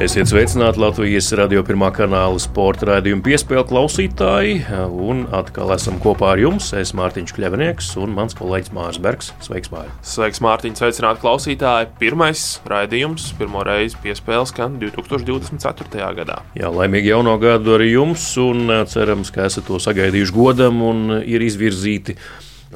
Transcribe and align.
Esiet 0.00 0.30
sveicināti 0.30 0.80
Latvijas 0.80 1.26
radio 1.36 1.60
pirmā 1.68 1.90
kanāla 1.92 2.40
sporta 2.40 2.86
raidījuma 2.88 3.20
piespēļu 3.26 3.66
klausītāji. 3.68 4.54
Un 4.88 5.26
atkal 5.36 5.74
esam 5.74 5.98
kopā 6.00 6.30
ar 6.32 6.40
jums. 6.40 6.70
Es 6.78 6.94
Mārtiņš 6.96 7.34
Kļavinieks 7.36 7.90
un 8.00 8.14
mans 8.16 8.32
kolēģis 8.38 8.72
Mārcis 8.72 9.02
Bergs. 9.04 9.28
Sveiks, 9.44 9.68
Mārtiņ! 9.74 9.98
Sveiks, 10.14 10.40
Mārtiņ! 10.46 10.78
Sveicināti 10.80 11.20
klausītāji! 11.26 11.90
Pirmais 12.00 12.44
raidījums, 12.72 13.26
pirmo 13.36 13.66
reizi 13.68 14.00
piespēles 14.00 14.54
skan 14.54 14.78
2024. 14.80 16.08
gadā. 16.22 16.38
Jā, 16.56 16.72
laimīgi 16.72 17.12
jauno 17.12 17.36
gadu 17.42 17.76
arī 17.76 17.90
jums 17.92 18.24
un 18.40 18.72
cerams, 18.88 19.28
ka 19.34 19.44
esat 19.50 19.68
to 19.68 19.76
sagaidījuši 19.76 20.36
godam 20.38 20.80
un 20.88 21.18
ir 21.20 21.44
izvirzīti 21.44 22.16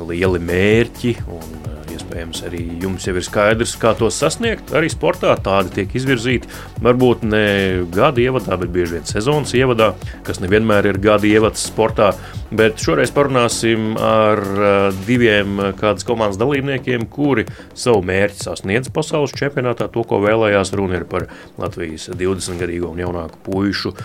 lieli 0.05 0.41
mērķi. 0.43 1.13
Un, 1.33 1.45
eh, 1.67 1.95
iespējams, 1.97 2.43
arī 2.49 2.63
jums 2.83 3.07
jau 3.07 3.15
ir 3.17 3.25
skaidrs, 3.25 3.77
kā 3.81 3.95
to 3.97 4.11
sasniegt. 4.13 4.73
Arī 4.77 4.91
sportā 4.93 5.33
tādi 5.41 5.73
tiek 5.73 5.95
izvirzīti. 5.97 6.51
Varbūt 6.83 7.23
ne 7.23 7.85
gada 7.91 8.21
ievadā, 8.21 8.59
bet 8.61 8.73
bieži 8.73 8.99
vien 8.99 9.09
sezonas 9.09 9.53
ievadā, 9.57 9.95
kas 10.25 10.39
nevienmēr 10.39 10.87
ir 10.93 10.99
gada 10.99 11.25
ievads 11.25 11.71
sportā. 11.71 12.15
Bet 12.51 12.79
šoreiz 12.79 13.11
parunāsim 13.11 13.97
ar 13.99 14.39
eh, 14.39 14.75
diviem 15.07 15.59
eh, 15.59 15.73
kādas 15.75 16.07
komandas 16.07 16.39
dalībniekiem, 16.39 17.09
kuri 17.11 17.43
savu 17.75 18.05
mērķi 18.07 18.45
sasniedz 18.45 18.91
pasaules 18.95 19.35
čempionātā. 19.35 19.89
To, 19.91 20.05
ko 20.07 20.21
vēlējās, 20.23 20.71
runa 20.79 21.01
ir 21.01 21.07
par 21.11 21.27
Latvijas 21.59 22.07
20-gadīgo 22.15 22.93
un 22.93 23.03
jaunāku 23.03 23.41
puišu 23.49 23.97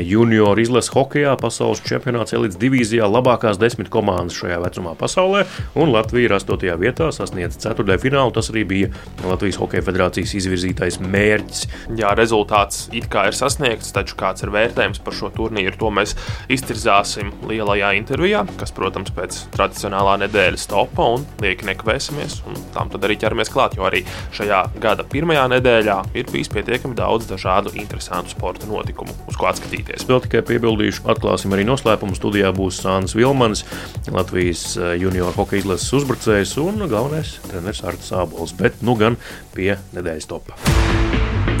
junioru 0.00 0.64
izlases 0.64 0.94
hokeja 0.94 1.34
pasaules 1.40 1.82
čempionāts 1.84 2.32
elites 2.36 2.56
divīzijā. 2.60 3.04
Labākās 3.04 3.60
desmit 3.60 3.92
komandas 3.92 4.38
šajā 4.40 4.62
vecumā 4.64 4.96
pasaulē, 4.96 5.44
un 5.76 5.92
Latvija 5.92 6.30
ir 6.30 6.36
8. 6.38 6.72
vietā, 6.80 7.10
sasniedz 7.12 7.60
4. 7.60 7.98
finālu. 8.00 8.32
Tas 8.32 8.48
arī 8.54 8.64
bija 8.72 8.90
Latvijas 9.26 9.60
Hokeja 9.60 9.84
federācijas 9.84 10.32
izvirzītais 10.40 11.02
mērķis. 11.04 11.66
Jā, 12.00 12.14
rezultāts 12.16 12.86
it 12.96 13.12
kā 13.12 13.28
ir 13.28 13.36
sasniegts, 13.36 13.92
taču 13.92 14.16
kāds 14.16 14.46
ir 14.46 14.56
vērtējums 14.56 15.04
par 15.04 15.20
šo 15.20 15.28
turnīru, 15.36 15.76
to 15.76 15.92
mēs 15.92 16.16
iztirzāsim 16.48 17.34
lielajā 17.50 17.89
intervijā, 17.98 18.42
kas, 18.60 18.72
protams, 18.76 19.12
pēc 19.14 19.36
tradicionālā 19.54 20.16
nedēļas 20.24 20.66
topa 20.70 21.06
un 21.16 21.24
lieki 21.42 21.68
nekavēsimies. 21.68 22.40
Tam 22.74 22.90
tad 22.92 23.06
arī 23.06 23.16
ķeramies 23.20 23.52
klāt, 23.52 23.76
jo 23.78 23.86
arī 23.88 24.02
šajā 24.36 24.60
gada 24.82 25.06
pirmajā 25.10 25.46
nedēļā 25.54 25.96
ir 26.18 26.30
bijis 26.32 26.52
pietiekami 26.54 26.98
daudz 26.98 27.28
dažādu 27.30 27.74
interesantu 27.80 28.34
sporta 28.34 28.68
notikumu, 28.70 29.14
uz 29.30 29.38
ko 29.40 29.50
atskatīties. 29.50 30.06
Vēl 30.08 30.22
tikai 30.26 30.44
piebildīšu, 30.52 31.06
atklāsim 31.10 31.56
arī 31.56 31.66
noslēpumu. 31.68 32.16
Studijā 32.18 32.52
būs 32.56 32.82
Sāns 32.84 33.16
Vilmans, 33.18 33.64
Latvijas 34.10 34.74
junior 35.00 35.34
hokeja 35.36 35.64
izlases 35.64 35.92
uzbrucējs 36.00 36.56
un 36.62 36.86
galvenais 36.90 37.36
treneris 37.48 37.84
Arts 37.86 38.12
Sābols, 38.12 38.54
bet 38.58 38.80
nu 38.86 38.96
gan 39.00 39.18
pie 39.56 39.74
nedēļas 39.96 40.30
topā. 40.30 40.58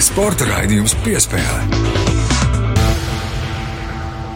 Sporta 0.00 0.48
raidījums 0.48 0.96
piespēlē. 1.04 2.19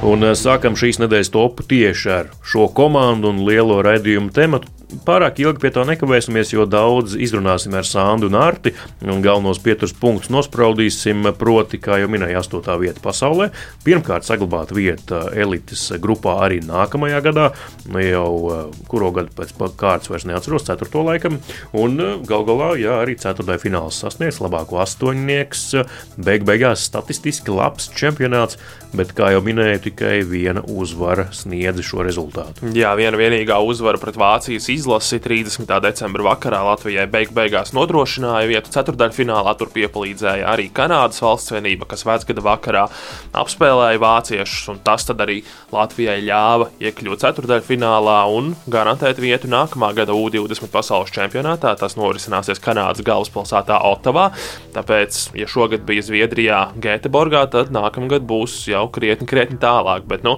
Un 0.05 0.20
eh, 0.20 0.34
sākam 0.36 0.77
šīs 0.77 1.00
nedēļas 1.00 1.33
topu 1.33 1.64
tieši 1.69 2.10
ar 2.12 2.30
šo 2.44 2.69
komandu 2.77 3.30
un 3.33 3.44
lielo 3.47 3.80
raidījumu 3.84 4.33
tematu 4.36 4.69
pārāk 5.04 5.40
ilgi 5.42 5.62
pie 5.62 5.70
tā 5.74 5.82
nekavēsimies, 5.88 6.52
jo 6.54 6.64
daudz 6.70 7.16
izrunāsim 7.18 7.74
ar 7.76 7.86
Sandu 7.88 8.28
un 8.30 8.36
Arti. 8.38 8.72
Un 9.02 9.22
galvenos 9.24 9.60
pieturas 9.62 9.94
punktus 9.98 10.30
nospraudīsim, 10.32 11.26
proti, 11.38 11.80
kā 11.82 11.98
jau 12.00 12.10
minēju, 12.12 12.38
8. 12.40 12.77
vieta 12.80 13.02
pasaulē. 13.04 13.50
Pirmkārt, 13.84 14.27
saglabāt 14.27 14.72
vietu 14.77 15.18
elites 15.34 15.86
grupā 16.02 16.36
arī 16.46 16.60
nākamajā 16.64 17.20
gadā, 17.24 17.48
jau 18.04 18.30
eh, 18.54 18.62
kuro 18.90 19.10
gadu 19.16 19.34
pēc 19.34 19.54
kārtas 19.80 20.12
vairs 20.12 20.28
neatceros, 20.30 20.66
4. 20.70 21.04
laikam. 21.10 21.40
Un 21.77 21.98
eh, 22.00 22.14
gal 22.28 22.46
galā, 22.48 22.72
jā, 22.80 23.00
arī 23.02 23.18
4. 23.20 23.58
fināls 23.62 24.00
sasniegs 24.04 24.40
labāko 24.44 24.80
astoņnieks. 24.84 25.66
Beig 26.24 26.46
beigās 26.48 26.86
statistiski 26.88 27.52
labs 27.54 27.90
čempionāts, 27.98 28.60
bet, 28.94 29.12
kā 29.16 29.33
jau 29.34 29.42
minēju, 29.44 29.83
tikai 29.90 30.14
viena 30.28 30.62
uzvara 30.64 31.28
sniedza 31.34 31.84
šo 31.84 32.06
rezultātu. 32.06 32.72
Jā, 32.78 32.94
viena 32.98 33.18
vienīgā 33.18 33.58
uzvara 33.64 34.00
pret 34.00 34.16
Vācijas 34.20 34.70
izlasi 34.70 34.83
izlasi 34.84 35.17
30. 35.18 35.64
decembra 35.80 36.27
vakarā 36.27 36.58
Latvijai 36.67 37.06
beig 37.08 37.30
beigās 37.33 37.70
nodrošināja 37.72 38.50
vietu 38.50 38.72
ceturdaļfinālā. 38.74 39.55
Tur 39.56 39.70
piepalīdzēja 39.72 40.45
arī 40.50 40.67
Kanādas 40.77 41.22
valsts 41.24 41.55
vienība, 41.55 41.89
kas 41.89 42.05
vecgada 42.05 42.45
vakarā 42.45 42.83
apspēlēja 43.40 44.02
vāciešus, 44.02 44.67
un 44.74 44.83
tas 44.84 45.08
arī 45.14 45.39
Latvijai 45.72 46.18
ļāva 46.27 46.68
iekļūt 46.84 47.24
ceturdaļfinālā 47.24 48.18
un 48.36 48.52
garantēt 48.68 49.22
vietu 49.24 49.48
nākamā 49.48 49.95
gada 49.96 50.12
U20 50.12 50.68
pasaules 50.74 51.14
čempionātā. 51.16 51.72
Tas 51.80 51.96
norisināsies 51.96 52.61
Kanādas 52.61 53.01
galvaspilsētā 53.08 53.80
Otavā. 53.89 54.28
Tāpēc, 54.77 55.22
ja 55.40 55.48
šogad 55.48 55.89
bija 55.89 56.05
Zviedrijā, 56.05 56.61
Gēteborgā, 56.77 57.46
tad 57.56 57.72
nākamgad 57.72 58.28
būs 58.28 58.66
jau 58.68 58.84
krietni, 58.92 59.30
krietni 59.33 59.56
tālāk. 59.64 60.05
Bet, 60.11 60.28
nu, 60.28 60.36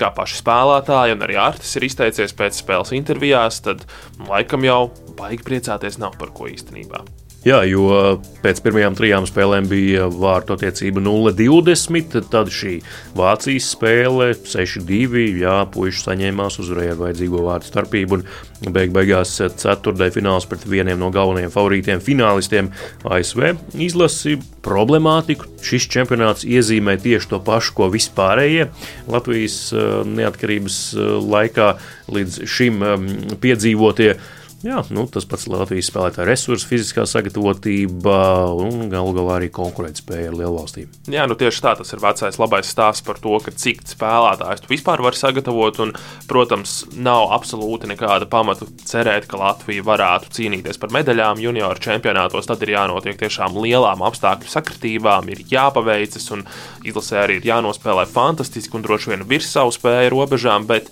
kā 0.00 0.12
paši 0.16 0.40
spēlētāji, 0.42 1.16
un 1.16 1.26
arī 1.26 1.38
Artis 1.40 1.76
ir 1.78 1.88
izteicies 1.88 2.34
pēc 2.36 2.62
spēles 2.62 2.94
intervijās, 2.96 3.62
tad 3.66 3.86
laikam 4.28 4.66
jau 4.66 4.80
baigi 5.18 5.44
priecāties 5.46 6.00
nav 6.02 6.18
par 6.20 6.34
ko 6.36 6.50
īstenībā. 6.52 7.04
Jā, 7.46 7.60
jo 7.68 8.16
pēc 8.42 8.58
pirmajām 8.64 8.96
trijām 8.98 9.26
spēlēm 9.28 9.68
bija 9.70 10.08
vārtu 10.10 10.56
attiecība 10.56 10.98
0-20, 11.04 12.16
tad 12.32 12.48
šī 12.50 12.72
Vācijas 13.14 13.68
spēle 13.76 14.32
6-2. 14.34 15.22
Jā, 15.44 15.60
puiši 15.70 16.02
saņēmās, 16.08 16.56
uzvarēja 16.64 16.96
ar 16.96 17.02
vajadzīgo 17.04 17.44
vārtu 17.46 17.70
starpību. 17.70 18.18
Un 18.66 18.74
beig 18.74 18.90
beigās 18.90 19.36
ceturtajā 19.38 20.16
fināls 20.16 20.48
pret 20.50 20.64
vieniem 20.66 20.98
no 20.98 21.12
galvenajiem 21.14 21.52
favorītiem 21.54 22.02
finālistiem 22.02 22.72
ASV 23.06 23.52
izlasi 23.84 24.40
problemātiku. 24.66 25.46
Šis 25.62 25.86
čempionāts 25.92 26.46
iezīmē 26.48 26.96
tieši 27.02 27.30
to 27.30 27.40
pašu, 27.46 27.76
ko 27.78 27.90
vispārējie 27.94 28.72
Latvijas 29.12 29.60
eh, 29.70 30.00
neatkarības 30.18 30.80
eh, 30.96 31.12
laikā 31.36 31.68
līdz 32.16 32.40
šim 32.56 32.82
eh, 32.82 33.06
piedzīvotie 33.44 34.16
Jā, 34.66 34.80
nu, 34.90 35.04
tas 35.12 35.26
pats 35.28 35.46
Latvijas 35.46 35.86
spēlētāja 35.92 36.26
resursi, 36.26 36.66
fiziskā 36.66 37.04
sagatavotība 37.06 38.16
un 38.58 38.88
galu 38.90 39.12
galā 39.14 39.36
arī 39.38 39.48
konkurētspēja 39.54 40.32
ar 40.32 40.38
lielvalstīm. 40.40 40.88
Jā, 41.12 41.26
nu 41.30 41.36
tieši 41.38 41.62
tā 41.62 41.74
tas 41.78 41.92
ir 41.94 42.02
vecais 42.02 42.38
labais 42.40 42.70
stāsts 42.72 43.04
par 43.06 43.20
to, 43.22 43.36
cik 43.46 43.84
spēlētājs 43.86 44.64
tu 44.64 44.72
vispār 44.72 45.02
vari 45.06 45.20
sagatavot. 45.20 45.78
Un, 45.84 45.92
protams, 46.26 46.80
nav 46.98 47.30
absolūti 47.36 47.90
nekāda 47.92 48.26
pamata 48.30 48.66
cerēt, 48.90 49.28
ka 49.30 49.38
Latvija 49.38 49.84
varētu 49.86 50.32
cīnīties 50.34 50.80
par 50.82 50.90
medaļām 50.96 51.42
junioru 51.44 51.84
čempionātos. 51.86 52.48
Tad 52.50 52.64
ir 52.66 52.74
jānotiek 52.74 53.20
tiešām 53.20 53.60
lielām 53.62 54.02
apstākļu 54.08 54.50
sakritībām, 54.50 55.30
ir 55.30 55.44
jāpaveicas 55.52 56.26
un 56.34 56.42
izlasē 56.82 57.22
arī 57.22 57.38
ir 57.38 57.52
jānospēlē 57.52 58.08
fantastiski 58.10 58.74
un 58.74 58.88
droši 58.88 59.14
vien 59.14 59.22
virs 59.30 59.52
savu 59.54 59.74
spēju 59.76 60.16
robežām. 60.16 60.66
Bet 60.66 60.90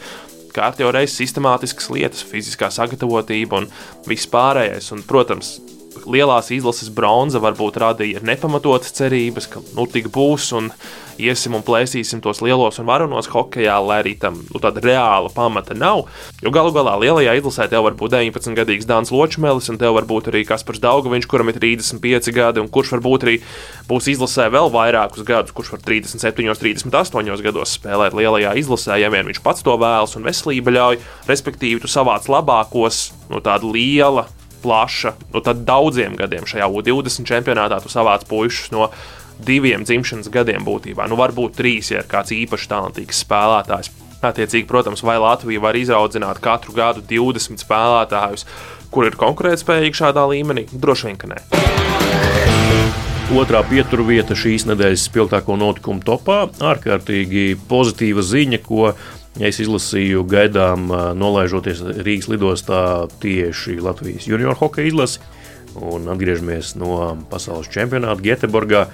kārtībā 0.55 0.93
reizes 0.95 1.19
sistemātiskas 1.21 1.91
lietas, 1.93 2.25
fiziskā 2.27 2.71
sagatavotība 2.75 3.63
un 3.63 3.71
viss 4.09 4.31
pārējais. 4.31 4.91
Un, 4.95 5.03
protams, 5.09 5.57
lielās 6.11 6.51
izlases 6.55 6.91
bronza 6.95 7.41
varbūt 7.43 7.81
radīja 7.83 8.23
nepamatotas 8.25 8.95
cerības, 8.97 9.49
ka 9.51 9.63
nu 9.75 9.87
tik 9.91 10.11
būs 10.15 10.53
un 10.59 10.71
iesim 11.21 11.55
un 11.57 11.63
plēsīsim 11.65 12.23
tos 12.25 12.41
lielos 12.45 12.79
un 12.81 12.89
varonos 12.89 13.29
hokeja, 13.33 13.77
lai 13.85 14.01
arī 14.03 14.15
tam 14.21 14.41
nu, 14.43 14.61
tāda 14.63 14.83
reāla 14.85 15.31
pamata 15.35 15.77
nav. 15.79 16.05
Jo 16.43 16.53
galu 16.55 16.75
galā 16.75 16.97
lielajā 17.01 17.37
izlasē 17.39 17.69
tev 17.73 17.87
var 17.87 17.97
būt 17.99 18.15
19 18.17 18.59
gadīgs 18.59 18.89
Dāns 18.89 19.13
Ločmēlis, 19.15 19.71
un 19.73 19.81
tev 19.81 19.97
var 19.97 20.09
būt 20.11 20.31
arī 20.33 20.45
Kaspars 20.49 20.83
Daugaviņš, 20.85 21.29
kuram 21.31 21.53
ir 21.53 21.61
35 21.63 22.31
gadi, 22.35 22.63
un 22.63 22.71
kurš 22.73 22.95
varbūt 22.97 23.27
arī 23.29 23.37
būs 23.89 24.11
izlasē 24.15 24.49
vēl 24.55 24.71
vairākus 24.75 25.27
gadus, 25.27 25.55
kurš 25.57 25.75
var 25.77 25.85
37, 25.87 26.55
38 26.61 27.45
gados 27.45 27.75
spēlēt 27.79 28.17
lielajā 28.17 28.55
izlasē, 28.61 28.99
ja 29.01 29.13
vien 29.13 29.29
viņš 29.29 29.43
pats 29.45 29.65
to 29.65 29.77
vēlas 29.81 30.17
un 30.19 30.27
veselība 30.27 30.75
ļauj. 30.75 31.03
Respektīvi, 31.31 31.83
tu 31.83 31.91
savāc 31.91 32.29
labākos 32.31 33.11
no 33.31 33.43
tāda 33.45 33.69
liela 33.69 34.29
plaša, 34.65 35.13
nu, 35.35 35.43
daudziem 35.45 36.17
gadiem 36.17 36.49
šajā 36.49 36.69
U20 36.73 37.29
čempionātā 37.29 37.83
tu 37.85 37.93
savāc 37.93 38.25
puikas 38.29 38.71
no 38.73 38.89
diviem 39.43 39.85
dzimšanas 39.87 40.31
gadiem 40.33 40.65
būtībā. 40.67 41.09
Nu, 41.11 41.19
varbūt 41.21 41.57
trīs, 41.59 41.91
ja 41.93 42.03
ir 42.03 42.11
kāds 42.11 42.35
īpaši 42.35 42.71
talantīgs 42.71 43.25
spēlētājs. 43.25 43.91
Attiecīgi, 44.25 44.65
protams, 44.69 45.03
vai 45.05 45.19
Latvija 45.21 45.61
var 45.61 45.77
izaudzināt 45.77 46.41
katru 46.45 46.73
gadu 46.77 47.03
20 47.05 47.61
spēlētājus, 47.61 48.47
kur 48.95 49.09
ir 49.09 49.19
konkurētspējīgi 49.21 50.01
šādā 50.01 50.25
līmenī? 50.31 50.69
Droši 50.73 51.11
vien, 51.11 51.19
ka 51.21 51.29
nē. 51.35 51.43
Otrā 53.35 53.61
pieturvieta 53.69 54.37
šīs 54.37 54.67
nedēļas 54.69 55.09
spilgtāko 55.09 55.59
notikumu 55.61 56.05
topā- 56.05 56.47
ārkārtīgi 56.73 57.59
pozitīva 57.69 58.25
ziņa, 58.25 58.63
ko 58.65 58.95
Es 59.43 59.59
izlasīju, 59.59 60.21
gaidām, 60.31 60.87
nolaižoties 61.19 61.81
Rīgas 62.07 62.29
lidostā 62.31 62.83
tieši 63.19 63.81
Latvijas 63.83 64.29
junior 64.31 64.55
hokeja 64.61 64.87
izlasi. 64.87 65.19
Un 65.75 66.07
atgriežamies 66.07 66.77
no 66.79 67.17
pasaules 67.33 67.67
čempionāta 67.67 68.23
Göteborgā. 68.23 68.85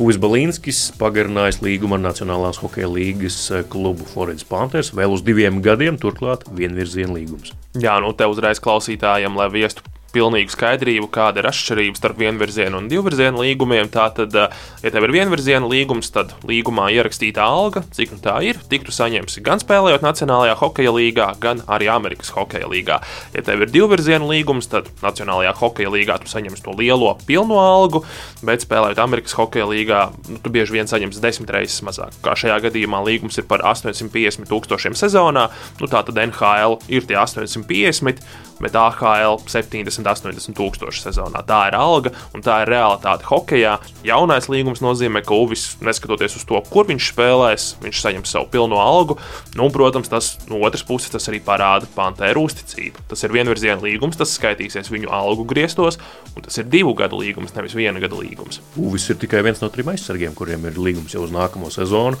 Uvis 0.00 0.16
Balīnskis 0.16 0.78
pagarinājis 0.96 1.58
līgumu 1.60 1.98
ar 1.98 2.00
Nacionālās 2.06 2.56
hokeja 2.62 2.88
līgas 2.88 3.36
klubu 3.68 4.06
Floridas 4.08 4.46
Panthers 4.48 4.94
vēl 4.96 5.12
uz 5.12 5.20
diviem 5.26 5.58
gadiem, 5.60 5.98
turklāt 6.00 6.46
vienvirziena 6.56 7.18
līgums. 7.18 7.52
Jā, 7.76 7.98
nu 8.00 8.14
te 8.16 8.24
uzreiz 8.30 8.62
klausītājiem, 8.64 9.36
lai 9.36 9.50
viestu 9.52 9.84
pilnīgu 10.14 10.52
skaidrību, 10.52 11.08
kāda 11.12 11.42
ir 11.42 11.48
atšķirība 11.50 11.98
starp 11.98 12.20
vienvirzienu 12.20 12.80
un 12.80 12.88
divvirzienu 12.90 13.42
līgumiem. 13.42 13.90
Tātad, 13.92 14.34
eh, 14.34 14.48
ja 14.82 14.90
tev 14.90 15.06
ir 15.06 15.14
vienvirziena 15.14 15.68
līgums, 15.68 16.10
tad 16.12 16.34
līgumā 16.46 16.88
ierakstīta 16.94 17.44
alga, 17.44 17.84
cik 17.96 18.14
nu 18.16 18.18
tā 18.18 18.36
ir, 18.46 18.60
tik 18.70 18.84
tu 18.86 18.94
saņemsi 18.94 19.42
gan 19.46 19.62
spēlējot 19.62 20.04
Nacionālajā 20.04 20.56
hokeja 20.60 20.92
līgā, 20.94 21.28
gan 21.40 21.62
arī 21.66 21.88
Amerikas 21.92 22.30
hokeja 22.34 22.68
līgā. 22.70 23.00
Ja 23.34 23.42
tev 23.42 23.62
ir 23.62 23.72
divvirziena 23.72 24.26
līgums, 24.26 24.68
tad 24.70 24.90
Nacionālajā 25.02 25.54
hokeja 25.60 25.90
līgā 25.90 26.18
tu 26.20 26.30
saņemsi 26.30 26.64
to 26.64 26.76
lielo 26.76 27.16
pilno 27.26 27.60
algu, 27.60 28.04
bet 28.42 28.66
spēlējot 28.66 29.02
Amerikas 29.02 29.36
hokeja 29.38 29.66
līgā, 29.70 30.02
nu, 30.28 30.38
tu 30.42 30.50
bieži 30.50 30.72
vien 30.72 30.90
saņemsi 30.90 31.22
desmit 31.22 31.50
reizes 31.50 31.82
mazāk. 31.86 32.14
Kā 32.24 32.36
šajā 32.38 32.60
gadījumā 32.68 33.02
līgums 33.06 33.38
ir 33.38 33.48
par 33.50 33.64
850 33.64 34.50
tūkstošiem 34.50 34.96
sezonā, 34.98 35.48
nu 35.80 35.90
tā 35.90 36.04
tad 36.06 36.18
NHL 36.18 36.80
ir 36.88 37.06
tie 37.08 37.18
850 37.20 38.49
bet 38.60 38.76
AHL 38.76 39.38
70, 39.46 40.06
80 40.06 40.56
tūkstoši 40.56 41.04
sezonā. 41.06 41.42
Tā 41.48 41.62
ir 41.70 41.76
alga 41.78 42.12
un 42.36 42.44
tā 42.44 42.60
ir 42.64 42.72
realitāte 42.72 43.26
hokeja. 43.30 43.78
Jaunais 44.06 44.50
līgums 44.52 44.82
nozīmē, 44.84 45.22
ka 45.26 45.36
Uvis, 45.36 45.74
neskatoties 45.84 46.36
uz 46.40 46.46
to, 46.48 46.60
kur 46.72 46.88
viņš 46.90 47.10
spēlēs, 47.14 47.68
viņš 47.84 48.02
saņem 48.04 48.26
savu 48.28 48.50
pilno 48.52 48.80
algu. 48.82 49.16
Nu, 49.58 49.70
protams, 49.72 50.10
tas 50.12 50.32
no 50.50 50.60
otras 50.66 50.84
puses 50.86 51.12
tas 51.12 51.28
arī 51.32 51.40
parāda 51.44 51.88
Pantēru 51.96 52.44
uzticību. 52.48 53.06
Tas 53.10 53.24
ir 53.24 53.34
vienvirziena 53.34 53.80
līgums, 53.84 54.18
tas 54.20 54.36
skaitīsies 54.36 54.92
viņu 54.92 55.10
algu 55.14 55.46
griestos, 55.48 55.98
un 56.34 56.46
tas 56.46 56.60
ir 56.60 56.68
divu 56.70 56.94
gadu 56.98 57.20
līgums, 57.20 57.54
nevis 57.56 57.76
viena 57.78 58.02
gada 58.02 58.18
līgums. 58.20 58.60
Uvis 58.80 59.08
ir 59.10 59.20
tikai 59.20 59.44
viens 59.46 59.62
no 59.62 59.70
trim 59.72 59.90
aizsargiem, 59.92 60.36
kuriem 60.36 60.68
ir 60.68 60.80
līgums 60.80 61.16
jau 61.16 61.24
uz 61.26 61.34
nākamo 61.34 61.72
sezonu. 61.72 62.20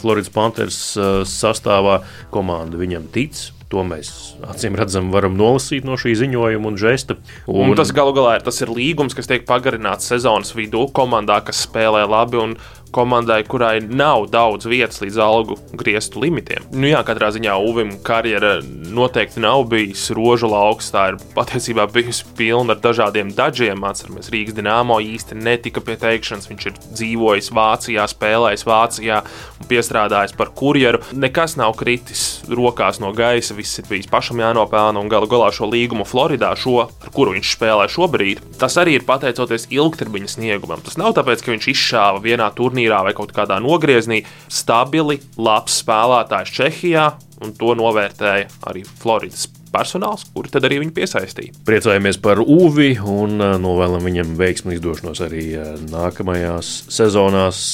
Floridas 0.00 0.28
Panthers 0.32 0.78
eh, 1.00 1.22
sastāvā 1.28 2.02
komanda 2.34 2.76
viņam 2.80 3.08
tic, 3.14 3.38
To 3.74 3.82
mēs 3.82 4.08
acīm 4.46 4.76
redzam, 4.78 5.08
varam 5.10 5.34
nolasīt 5.34 5.82
no 5.86 5.96
šī 5.98 6.12
ziņojuma 6.20 6.68
un 6.70 6.76
žesta. 6.78 7.16
Un, 7.50 7.72
un 7.72 7.78
tas 7.78 7.90
galu 7.96 8.12
galā 8.14 8.36
ir, 8.38 8.44
tas 8.46 8.60
ir 8.62 8.70
līgums, 8.70 9.16
kas 9.18 9.26
tiek 9.26 9.42
pagarināts 9.48 10.06
sezonas 10.12 10.54
vidū 10.54 10.84
komandā, 10.94 11.40
kas 11.42 11.64
spēlē 11.66 12.04
labi 12.06 12.38
un 12.38 12.54
komandai, 12.94 13.42
kurai 13.48 13.78
nav 13.84 14.28
daudz 14.32 14.68
vietas 14.70 15.02
līdz 15.02 15.18
algu 15.22 15.58
griestu 15.74 16.22
limitiem. 16.22 16.66
Nu, 16.74 16.88
jā, 16.90 17.02
katrā 17.06 17.32
ziņā 17.34 17.56
Uvim 17.64 17.96
karjera 18.06 18.56
noteikti 18.94 19.42
nav 19.42 19.66
bijis 19.70 20.06
rožu 20.14 20.48
lauks. 20.50 20.92
Tā 20.94 21.08
ir 21.12 21.18
patiesībā 21.34 21.86
bijusi 21.90 22.26
pilna 22.38 22.76
ar 22.76 22.82
dažādiem 22.84 23.32
dažiem. 23.34 23.84
Atceramies, 23.88 24.30
Rīgas 24.32 24.56
dīnāmo 24.56 25.00
īsti 25.02 25.38
netika 25.40 25.82
pie 25.84 25.98
teikšanas. 26.00 26.48
Viņš 26.50 26.68
ir 26.70 26.78
dzīvojis 26.84 27.50
Vācijā, 27.54 28.06
spēlējis 28.10 28.66
Vācijā 28.68 29.20
un 29.60 29.68
piestrādājis 29.70 30.36
par 30.38 30.52
kurjeru. 30.56 31.02
Nekas 31.12 31.58
nav 31.60 31.74
kritis 31.80 32.24
rokās 32.48 33.00
no 33.02 33.12
gaisa, 33.16 33.56
viss 33.56 33.80
ir 33.80 33.88
bijis 33.90 34.10
pašam 34.10 34.42
jānopelna 34.42 35.02
un 35.02 35.10
galu 35.12 35.28
galā 35.30 35.50
šo 35.54 35.68
līgumu 35.70 36.06
Floridā, 36.08 36.52
šo, 36.58 36.86
ar 36.86 37.12
kuru 37.14 37.34
viņš 37.36 37.54
spēlē 37.56 37.88
šobrīd, 37.90 38.42
tas 38.60 38.76
arī 38.80 38.98
ir 38.98 39.06
pateicoties 39.08 39.68
ilgtermiņa 39.74 40.34
sniegumam. 40.36 40.82
Tas 40.84 40.98
nav 41.00 41.14
tāpēc, 41.18 41.44
ka 41.44 41.54
viņš 41.54 41.70
izšāva 41.74 42.22
vienā 42.24 42.50
turnīrā 42.56 42.83
vai 42.92 43.14
kaut 43.16 43.32
kādā 43.36 43.58
nogriezienī. 43.62 44.22
Stabili, 44.52 45.20
labs 45.40 45.80
spēlētājs 45.82 46.54
Čehijā, 46.54 47.10
un 47.44 47.54
to 47.58 47.74
novērtēja 47.78 48.48
arī 48.70 48.84
Floridas 49.00 49.48
personāls, 49.74 50.26
kuri 50.34 50.52
tad 50.54 50.66
arī 50.68 50.80
viņu 50.84 50.94
piesaistīja. 50.94 51.56
Priecājamies 51.66 52.20
par 52.22 52.42
Uvi 52.44 52.94
un 52.98 53.40
uh, 53.40 53.56
novēlam 53.60 54.04
viņam 54.06 54.36
veiksmu 54.38 54.76
izdošanos 54.76 55.24
arī 55.26 55.48
uh, 55.58 55.72
nākamajās 55.90 56.76
sezonās. 56.94 57.64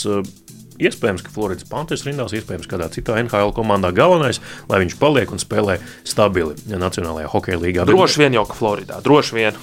Iespējams, 0.81 1.21
ka 1.27 1.33
Floridas 1.35 1.69
Panthers 1.69 2.07
rindās, 2.07 2.33
iespējams, 2.37 2.69
kādā 2.71 2.89
citā 2.95 3.19
NHL 3.21 3.53
komandā 3.57 3.91
galvenais, 3.93 4.41
lai 4.71 4.81
viņš 4.81 4.97
paliek 5.03 5.35
un 5.35 5.43
spēlē 5.43 5.77
stabili 6.09 6.57
Nacionālajā 6.73 7.29
hokeja 7.35 7.61
līgā. 7.61 7.87
Droši 7.91 8.25
vien 8.25 8.41
jau, 8.41 8.47
ka 8.49 8.57
Floridā, 8.57 9.05
droši 9.05 9.41
vien. 9.43 9.63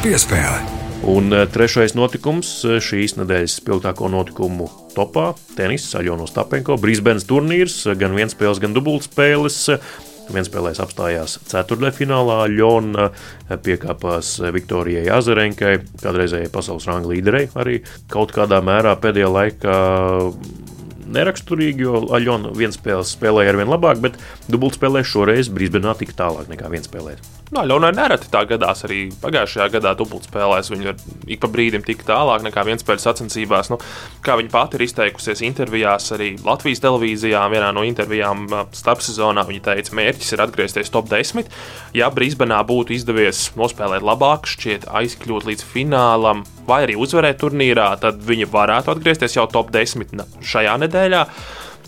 Piespēle. 0.00 0.77
Un 1.06 1.30
eh, 1.32 1.46
trešais 1.46 1.94
notikums 1.94 2.48
eh, 2.66 2.78
šīs 2.82 3.14
nedēļas 3.20 3.58
spilgtāko 3.60 4.10
notikumu 4.10 4.66
topā- 4.96 5.30
tenis, 5.58 5.86
Aļonas 5.94 6.34
Tapenko, 6.34 6.78
Brisbanes 6.80 7.26
turnīrs, 7.28 7.84
gan 8.00 8.16
viens 8.18 8.34
spēles, 8.34 8.58
gan 8.62 8.74
dubultspēles. 8.74 9.60
Vienspēlēs 10.28 10.82
apstājās 10.84 11.38
ceturdaļfinālā. 11.48 12.42
Ļona 12.52 13.06
piekāpās 13.64 14.34
Viktorijai 14.52 15.06
Azarenkai, 15.08 15.78
kādreizējai 16.02 16.50
pasaules 16.52 16.84
ranga 16.84 17.08
līderei. 17.14 17.46
Arī 17.56 17.78
kaut 18.12 18.34
kādā 18.36 18.60
mērā 18.60 18.92
pēdējā 19.00 19.30
laikā 19.32 19.78
neraksturīgi, 21.08 21.86
jo 21.88 22.04
Aļona 22.12 22.52
viens 22.58 22.76
spēles 22.76 23.16
spēlēja 23.16 23.54
ar 23.54 23.62
vien 23.62 23.72
labāk, 23.72 24.04
bet 24.04 24.20
dubultspēlē 24.52 25.06
šoreiz 25.06 25.48
Brisbanā 25.48 25.96
tika 25.96 26.20
tālāk 26.26 26.52
nekā 26.52 26.68
viens 26.76 26.90
spēlēt. 26.90 27.37
No, 27.48 27.62
Ļaunai 27.64 27.94
nereti 27.96 28.28
tā 28.28 28.42
gadās 28.48 28.82
arī 28.84 29.06
pagājušajā 29.22 29.68
gadā 29.78 29.94
dubultspēlēs. 29.96 30.68
Viņa 30.68 30.92
ik 31.32 31.40
pa 31.40 31.48
brīdim 31.48 31.84
tika 31.86 32.04
tālāk 32.10 32.44
nekā 32.44 32.64
vienspēļu 32.68 33.00
sacensībās. 33.00 33.70
Nu, 33.72 33.78
kā 34.24 34.36
viņa 34.36 34.52
pati 34.52 34.76
ir 34.76 34.84
izteikusies 34.84 35.40
intervijās, 35.46 36.10
arī 36.12 36.34
Latvijas 36.44 36.82
televīzijā, 36.84 37.46
vienā 37.48 37.70
no 37.72 37.86
intervijām 37.88 38.44
starpsezonā, 38.76 39.46
viņa 39.48 39.64
teica, 39.70 39.96
mērķis 39.96 40.36
ir 40.36 40.44
atgriezties 40.44 40.92
top 40.92 41.08
10. 41.08 41.48
Ja 41.96 42.10
Brisbanā 42.12 42.60
būtu 42.68 42.92
izdevies 42.98 43.46
nospēlēt 43.56 44.04
labāk, 44.04 44.44
šķiet 44.52 44.84
aizkļūt 45.00 45.48
līdz 45.48 45.64
finālam 45.72 46.44
vai 46.68 46.82
arī 46.84 46.98
uzvarēt 47.00 47.40
turnīrā, 47.40 47.94
tad 48.02 48.20
viņa 48.28 48.50
varētu 48.52 48.92
atgriezties 48.92 49.38
jau 49.38 49.48
top 49.48 49.72
10 49.72 50.20
šajā 50.44 50.76
nedēļā. 50.84 51.24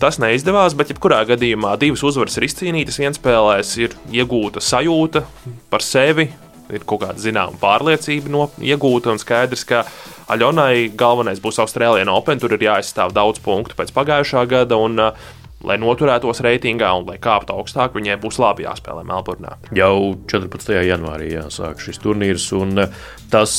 Tas 0.01 0.17
neizdevās, 0.17 0.73
bet 0.73 0.89
jebkurā 0.89 1.19
gadījumā 1.29 1.75
divas 1.77 2.01
uzvaras 2.01 2.39
ir 2.39 2.47
izcīnītas. 2.47 2.97
Viens 2.97 3.19
spēlēs 3.19 3.75
ir 3.83 3.93
iegūta 4.09 4.63
sajūta 4.65 5.21
par 5.69 5.85
sevi, 5.85 6.25
ir 6.73 6.85
kaut 6.89 7.03
kāda 7.03 7.21
zināma 7.21 7.53
pārliecība 7.61 8.31
no 8.33 8.47
iegūta 8.57 9.13
un 9.13 9.21
skaidrs, 9.21 9.61
ka 9.69 9.83
Aļonai 10.31 10.87
galvenais 10.97 11.41
būs 11.43 11.61
Austrālijas 11.61 12.09
Open. 12.09 12.41
Tur 12.41 12.55
ir 12.55 12.65
jāizstāv 12.65 13.13
daudz 13.13 13.43
punktu 13.45 13.77
pēc 13.77 13.93
pagājušā 13.93 14.47
gada. 14.49 14.79
Un, 14.81 14.97
uh, 14.97 15.29
lai 15.67 15.77
noturētos 15.81 16.41
reitingā 16.43 16.89
un 16.97 17.07
lai 17.09 17.17
kāptu 17.21 17.55
augstāk, 17.55 17.95
viņai 17.97 18.17
būs 18.21 18.39
labi 18.41 18.65
jāspēlē 18.65 19.03
Melburnā. 19.07 19.57
Jau 19.77 19.95
14. 20.31 20.73
janvārī 20.87 21.31
jāsāk 21.35 21.81
šis 21.83 22.01
turnīrs, 22.03 22.47
un 22.57 22.85
eh, 22.85 23.01
tas, 23.31 23.53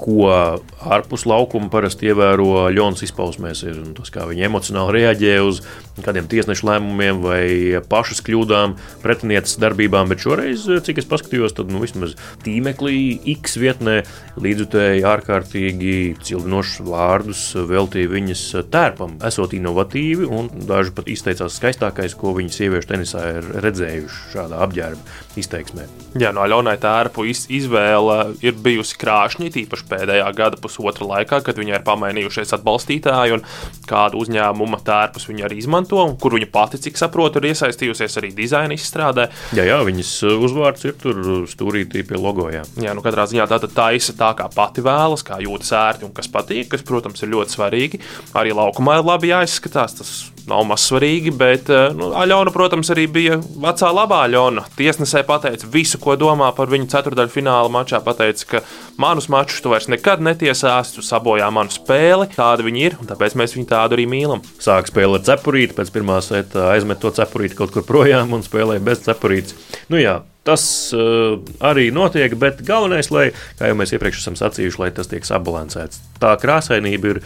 ko 0.00 0.28
ārpus 0.28 1.26
laukuma 1.28 1.70
parasti 1.72 2.10
ievēro 2.12 2.68
Ļons 2.74 3.04
izpausmēs, 3.08 3.64
ir 3.68 3.80
tas, 3.98 4.12
kā 4.14 4.28
viņi 4.28 4.48
emocionāli 4.50 5.00
reaģē 5.00 5.36
uz 5.46 5.62
kādiem 6.04 6.28
tiesnešu 6.30 6.68
lēmumiem 6.68 7.20
vai 7.22 7.44
pašas 7.90 8.22
kļūdām, 8.26 8.76
pretinieces 9.02 9.58
darbībām, 9.62 10.10
bet 10.10 10.24
šoreiz, 10.24 10.66
cik 10.86 11.02
es 11.02 11.08
paskatījos, 11.10 11.56
tad 11.56 11.72
nu, 11.72 11.82
vismaz 11.84 12.16
tīmeklī 12.44 12.98
X 13.36 13.58
vietnē 13.60 14.00
līdzutēji 14.40 15.06
ārkārtīgi 15.08 15.94
cildinošus 16.24 16.84
vārdus 16.88 17.44
veltīja 17.68 18.12
viņas 18.12 18.44
tērpam, 18.72 19.18
esot 19.28 19.56
inovatīvi 19.58 20.28
un 20.28 20.50
daži 20.68 20.94
pat 20.96 21.10
izteicās 21.10 21.58
skaistākais, 21.60 22.16
ko 22.18 22.34
viņa 22.38 22.54
sieviešu 22.58 22.92
tenisā 22.92 23.24
ir 23.38 23.50
redzējuši 23.64 24.22
šādā 24.34 24.62
apģērba 24.66 25.27
izteiksmē. 25.42 25.86
Jā, 26.18 26.32
no 26.34 26.42
Aļonai 26.44 26.76
tērpu 26.80 27.26
izvēle 27.28 28.16
ir 28.44 28.56
bijusi 28.64 28.96
krāšņa, 29.00 29.50
tīpaši 29.54 29.86
pēdējā 29.90 30.28
gada 30.36 30.58
pusotra 30.60 31.06
laikā, 31.08 31.40
kad 31.46 31.58
viņai 31.60 31.76
ir 31.78 31.84
pamainījušies 31.86 32.54
atbalstītāji 32.58 33.36
un 33.36 33.44
kādu 33.88 34.22
uzņēmuma 34.22 34.80
tērpus 34.86 35.28
viņa 35.28 35.46
arī 35.48 35.60
izmanto, 35.62 36.00
un 36.04 36.16
kur 36.20 36.36
viņa 36.36 36.50
pati, 36.54 36.80
cik 36.88 36.98
saprotu, 37.00 37.42
ir 37.42 37.52
iesaistījusies 37.52 38.18
arī 38.20 38.32
dizaina 38.36 38.76
izstrādē. 38.76 39.28
Jā, 39.56 39.66
jā 39.68 39.78
viņas 39.86 40.14
uzvārds 40.38 40.88
ir 40.88 40.96
tur 41.00 41.20
stūrītī 41.50 42.04
pie 42.08 42.20
logo. 42.20 42.48
Jā, 42.52 42.64
jā 42.80 42.96
nu 42.96 43.04
katrā 43.04 43.28
ziņā 43.28 43.48
tā 43.50 43.60
taisa 43.68 44.16
tā, 44.18 44.32
kā 44.38 44.48
pati 44.54 44.84
vēlas, 44.84 45.24
kā 45.26 45.40
jūtas 45.44 45.74
ērti 45.76 46.08
un 46.08 46.16
kas 46.16 46.30
patīk, 46.32 46.72
kas, 46.72 46.86
protams, 46.86 47.22
ir 47.22 47.32
ļoti 47.34 47.58
svarīgi. 47.58 48.02
Arī 48.38 48.56
laukumā 48.56 48.98
ir 48.98 49.08
labi 49.08 49.32
jāizskatās. 49.32 49.98
Tas 49.98 50.16
nav 50.48 50.64
maz 50.68 50.84
svarīgi, 50.88 51.32
bet 51.34 51.70
eh, 51.72 51.88
nu, 51.96 52.10
Aļona, 52.18 52.52
protams, 52.54 52.90
arī 52.94 53.06
bija 53.10 53.38
vecā 53.38 53.90
labā 53.94 54.22
Aļona. 54.26 54.66
Tiesnesē 54.78 55.24
pateica 55.28 55.68
visu, 55.72 56.00
ko 56.02 56.16
domā 56.20 56.50
par 56.56 56.70
viņu 56.72 56.88
ceturdaļu 56.92 57.34
fināla 57.34 57.72
mačā. 57.72 58.00
Pateica, 58.04 58.46
ka 58.52 58.62
manus 59.00 59.28
mačus 59.32 59.60
tu 59.64 59.72
vairs 59.72 59.90
nekad 59.92 60.22
netiesāsi, 60.24 60.96
tu 60.96 61.04
sabojā 61.04 61.50
manu 61.54 61.74
spēli. 61.74 62.30
Tāda 62.36 62.66
viņi 62.66 62.86
ir, 62.86 62.98
un 63.02 63.10
tāpēc 63.10 63.36
mēs 63.38 63.56
viņu 63.58 63.68
tādu 63.72 63.98
arī 63.98 64.08
mīlam. 64.10 64.44
Sāk 64.62 64.92
spēlēt 64.92 65.28
cepurīti, 65.28 65.76
pēc 65.76 65.92
pirmā 65.94 66.20
seta 66.24 66.70
aizmet 66.72 67.02
to 67.02 67.12
cepurīti 67.14 67.58
kaut 67.58 67.74
kur 67.74 67.86
projām 67.88 68.36
un 68.36 68.46
spēlēja 68.46 68.84
bez 68.84 69.04
cepurītes. 69.08 69.56
Nu 69.92 70.00
jā, 70.00 70.20
Tas 70.46 70.62
uh, 70.96 71.36
arī 71.60 71.90
notiek, 71.92 72.32
bet 72.40 72.62
galvenais, 72.64 73.10
lai, 73.12 73.26
kā 73.58 73.68
jau 73.68 73.76
mēs 73.76 73.92
iepriekš 73.92 74.22
esam 74.22 74.36
sacījuši, 74.38 74.80
lai 74.80 74.88
tas 74.96 75.10
tiek 75.10 75.26
sabalansēts. 75.28 76.00
Tā 76.18 76.32
krāsainība 76.40 77.12
ir 77.12 77.20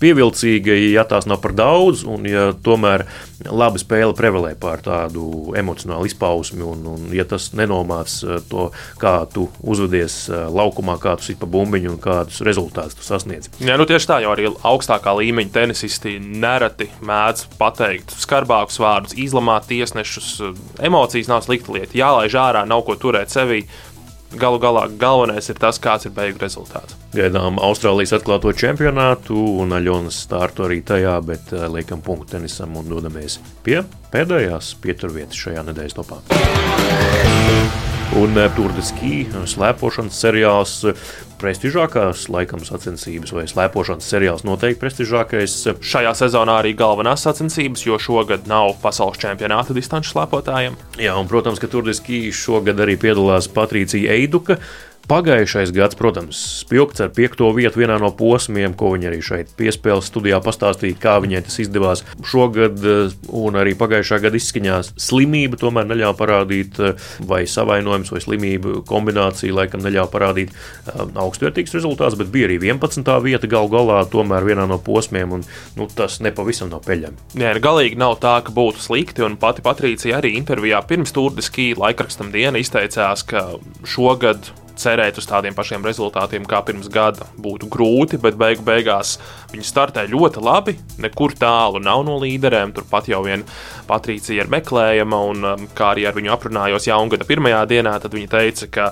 pievilcīga, 0.00 0.76
ja 0.92 1.02
tās 1.08 1.26
nav 1.28 1.42
par 1.42 1.56
daudz, 1.58 2.04
un 2.08 2.24
ja 2.28 2.52
tomēr 2.64 3.04
laba 3.50 3.80
spēle 3.82 4.14
prevalē 4.16 4.52
pār 4.60 4.80
tādu 4.84 5.56
emocionālu 5.58 6.06
izpausmi, 6.06 6.62
un, 6.62 6.86
un 6.92 7.10
ja 7.16 7.26
tas 7.28 7.48
nenomāc 7.58 8.14
uh, 8.22 8.38
to, 8.46 8.68
kā 9.02 9.16
tu 9.34 9.48
uzvedies 9.58 10.20
uh, 10.30 10.46
laukumā, 10.52 10.96
kā 11.02 11.16
tu 11.18 11.26
sit 11.26 11.40
pa 11.42 11.50
bumbiņu 11.50 11.96
un 11.96 11.98
kādus 12.04 12.44
rezultātus 12.46 13.00
tu 13.00 13.08
sasniedz. 13.08 13.50
Jā, 13.58 13.74
nu 13.80 13.88
tieši 13.90 14.10
tā, 14.12 14.20
jo 14.22 14.30
arī 14.36 14.46
augstākā 14.52 15.16
līmeņa 15.18 15.54
tenisisti 15.58 16.14
nereti 16.22 16.92
mēdz 17.02 17.48
pateikt 17.58 18.14
skarbākus 18.22 18.78
vārdus, 18.80 19.18
izlamāt 19.18 19.66
tiesnešus. 19.72 20.30
Emocijas 20.78 21.32
nav 21.32 21.42
slikta 21.42 21.74
lieta. 21.74 21.98
Jālaiž 21.98 22.38
ārā 22.38 22.51
ārā, 22.52 22.66
nav 22.68 22.84
ko 22.86 22.98
turēt 23.00 23.32
sevī. 23.32 23.64
Galu 24.32 24.56
galā 24.56 24.86
galvenais 24.96 25.50
ir 25.52 25.58
tas, 25.60 25.76
kāds 25.82 26.06
ir 26.08 26.14
beigu 26.16 26.40
rezultāts. 26.40 26.96
Gaidām 27.12 27.58
Austrālijas 27.60 28.14
atklāto 28.16 28.54
čempionātu 28.56 29.36
un 29.60 29.74
Aļonas 29.76 30.22
startu 30.24 30.64
arī 30.64 30.80
tajā, 30.88 31.18
bet 31.28 31.52
eh, 31.52 31.66
liekam 31.68 32.00
punktu 32.00 32.38
tenisam 32.38 32.78
un 32.80 32.88
dodamies 32.88 33.36
pie 33.66 33.82
pēdējās 34.14 34.72
pieturvietas 34.80 35.36
šajā 35.36 35.66
nedēļas 35.68 35.98
topā. 35.98 36.22
Un 38.22 38.40
eh, 38.40 38.48
Tour 38.56 38.72
de 38.72 38.86
Ski 38.88 39.26
slēpošanas 39.52 40.24
seriāls 40.24 40.78
prestižākās, 41.42 42.28
laikam, 42.32 42.62
sacensības 42.64 43.34
vai 43.34 43.44
slēpošanas 43.50 44.08
seriāls 44.14 44.46
noteikti 44.46 44.80
prestižākais. 44.80 45.56
Šajā 45.82 46.14
sezonā 46.22 46.60
arī 46.62 46.72
galvenās 46.78 47.26
sacensības, 47.26 47.84
jo 47.88 47.98
šogad 48.00 48.48
nav 48.50 48.76
pasaules 48.82 49.20
čempionāta 49.22 49.76
distanču 49.76 50.14
slēpotājiem. 50.14 50.78
Jā, 51.02 51.16
un, 51.18 51.28
protams, 51.30 51.60
ka 51.62 51.70
tur 51.70 51.90
šogad 51.92 52.80
arī 52.82 52.96
piedalās 53.00 53.50
Patricija 53.52 54.14
Eiduka. 54.14 54.60
Pagājušais 55.10 55.72
gads, 55.74 55.96
protams, 55.98 56.38
spilgts 56.62 57.02
ar 57.02 57.10
piekto 57.14 57.48
vietu 57.56 57.80
vienā 57.82 57.96
no 58.00 58.12
posmiem, 58.14 58.74
ko 58.78 58.92
viņi 58.94 59.08
arī 59.10 59.18
šeit 59.24 59.50
piespēles 59.58 60.06
studijā 60.06 60.38
pastāstīja, 60.44 60.98
kā 61.02 61.16
viņai 61.24 61.42
tas 61.48 61.58
izdevās. 61.64 62.04
Šogad 62.26 62.78
eh, 62.86 63.16
un 63.34 63.58
arī 63.58 63.74
pagājušā 63.78 64.20
gada 64.22 64.38
izskaņās 64.38 64.92
slimība 65.02 65.58
tomēr 65.58 65.88
neļāva 65.90 66.14
parādīt, 66.20 66.78
eh, 66.78 67.10
vai 67.26 67.42
savainojums 67.50 68.12
vai 68.14 68.22
slimību 68.22 68.84
kombinācija 68.88 69.58
laikam 69.58 69.82
neļāva 69.82 70.08
parādīt 70.14 70.54
eh, 70.54 71.04
augstvērtīgs 71.24 71.74
rezultāts, 71.76 72.18
bet 72.20 72.30
bija 72.32 72.52
arī 72.52 72.60
11. 72.62 73.12
vieta 73.26 73.50
gal 73.50 73.70
galā 73.72 74.00
tomēr 74.06 74.46
vienā 74.46 74.68
no 74.70 74.78
posmiem, 74.78 75.34
un 75.34 75.46
nu, 75.78 75.90
tas 75.90 76.20
nepavisam 76.22 76.70
nav 76.70 76.86
peļami. 76.86 77.18
Nē, 77.42 77.56
galīgi 77.62 77.98
nav 77.98 78.20
tā, 78.22 78.38
ka 78.46 78.54
būtu 78.54 78.86
slikti, 78.86 79.26
un 79.26 79.36
pati 79.40 79.66
Patricija 79.66 80.22
arī 80.22 80.36
intervijā 80.38 80.78
pirms 80.86 81.14
Tūrdiskī 81.16 81.72
laikrakstam 81.74 82.30
diena 82.34 82.62
izteicās, 82.62 83.26
ka 83.26 83.48
šogad 83.88 84.52
cerēt 84.78 85.18
uz 85.20 85.28
tādiem 85.28 85.56
pašiem 85.56 85.84
rezultātiem 85.86 86.46
kā 86.48 86.62
pirms 86.66 86.88
gada 86.92 87.26
būtu 87.40 87.68
grūti, 87.72 88.20
bet 88.22 88.38
beigu 88.40 88.64
beigās 88.66 89.16
viņi 89.52 89.66
startē 89.68 90.06
ļoti 90.10 90.42
labi. 90.44 90.76
Nekur 91.02 91.36
tālu 91.38 91.82
nav 91.82 92.04
no 92.08 92.18
līderiem. 92.22 92.74
Turpat 92.76 93.10
jau 93.12 93.22
vien 93.26 93.44
Patricija 93.88 94.44
ir 94.44 94.52
meklējama, 94.52 95.22
un 95.32 95.48
um, 95.52 95.66
kā 95.76 95.92
arī 95.94 96.06
ar 96.08 96.16
viņu 96.16 96.32
aprunājos 96.34 96.88
jaungada 96.88 97.28
pirmajā 97.28 97.64
dienā, 97.70 97.96
tad 98.02 98.14
viņa 98.16 98.32
teica, 98.36 98.70
ka 98.72 98.88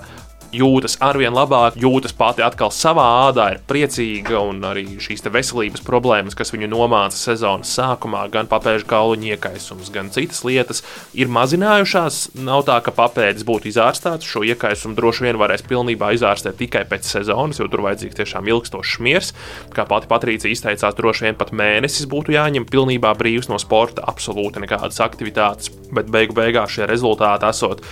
jūtas 0.55 0.97
arvien 1.03 1.35
labāk, 1.35 1.77
jūtas 1.81 2.15
pati 2.17 2.43
atkal 2.45 2.73
savā 2.75 3.05
ādā, 3.29 3.47
ir 3.55 3.61
priecīga 3.71 4.41
un 4.43 4.63
arī 4.67 4.85
šīs 5.03 5.23
veselības 5.31 5.85
problēmas, 5.87 6.37
kas 6.39 6.53
viņu 6.55 6.69
nomāca 6.71 7.17
sezonas 7.17 7.71
sākumā, 7.77 8.25
gan 8.33 8.51
papēžu 8.51 8.89
kauliņa 8.91 9.35
iekaisums, 9.37 9.93
gan 9.95 10.11
citas 10.15 10.43
lietas, 10.47 10.83
ir 11.15 11.31
mazinājušās. 11.33 12.21
Nav 12.41 12.65
tā, 12.69 12.81
ka 12.85 12.95
papēdis 12.97 13.47
būtu 13.47 13.71
izārstāts. 13.71 14.27
Šo 14.27 14.43
iekaisumu 14.47 14.99
droši 14.99 15.29
vien 15.29 15.41
varēs 15.41 15.65
pilnībā 15.67 16.13
izārstēt 16.17 16.59
tikai 16.61 16.85
pēc 16.91 17.07
sezonas, 17.07 17.61
jo 17.61 17.71
tur 17.71 17.85
vajadzīgs 17.87 18.19
tiešām 18.19 18.51
ilgstošs 18.51 18.99
miers. 19.05 19.35
Kā 19.75 19.87
pati 19.89 20.11
Patricija 20.11 20.53
izteicās, 20.53 20.97
droši 20.99 21.29
vien 21.29 21.39
pat 21.39 21.55
mēnesis 21.55 22.11
būtu 22.11 22.35
jāņem 22.35 22.67
pilnībā 22.71 23.15
brīvs 23.19 23.51
no 23.53 23.59
sporta, 23.63 24.07
absolūti 24.11 24.63
nekādas 24.65 25.03
aktivitātes, 25.05 25.71
bet 25.95 26.11
beigu 26.11 26.37
beigās 26.39 26.75
šie 26.75 26.91
rezultāti 26.91 27.49
esot 27.51 27.85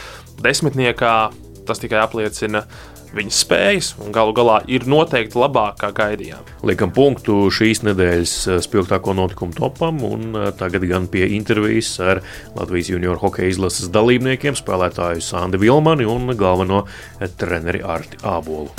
desmitniekā 0.43 1.15
tas 1.69 1.83
tikai 1.83 2.01
apliecina 2.03 2.65
viņas 3.15 3.41
spējas, 3.45 3.91
un 4.05 4.13
galu 4.13 4.35
galā 4.37 4.59
ir 4.71 4.85
noteikti 4.89 5.39
labāk, 5.41 5.79
kā 5.81 5.91
gaidījām. 5.97 6.45
Liekam 6.69 6.93
punktu 6.95 7.47
šīs 7.55 7.83
nedēļas 7.87 8.35
eh, 8.49 8.61
spilgtāko 8.65 9.15
notikumu 9.17 9.57
topam, 9.57 10.03
un 10.05 10.35
eh, 10.35 10.51
tagad 10.59 10.85
gan 10.91 11.09
pie 11.11 11.29
intervijas 11.39 11.95
ar 12.05 12.23
Latvijas 12.59 12.93
junior 12.93 13.21
hokeja 13.23 13.55
izlases 13.55 13.93
dalībniekiem, 13.95 14.59
spēlētāju 14.59 15.25
Sandu 15.25 15.61
Vilmani 15.63 16.09
un 16.09 16.35
galveno 16.39 16.85
treneri 17.41 17.85
Arti 17.85 18.21
Ābolu. 18.29 18.73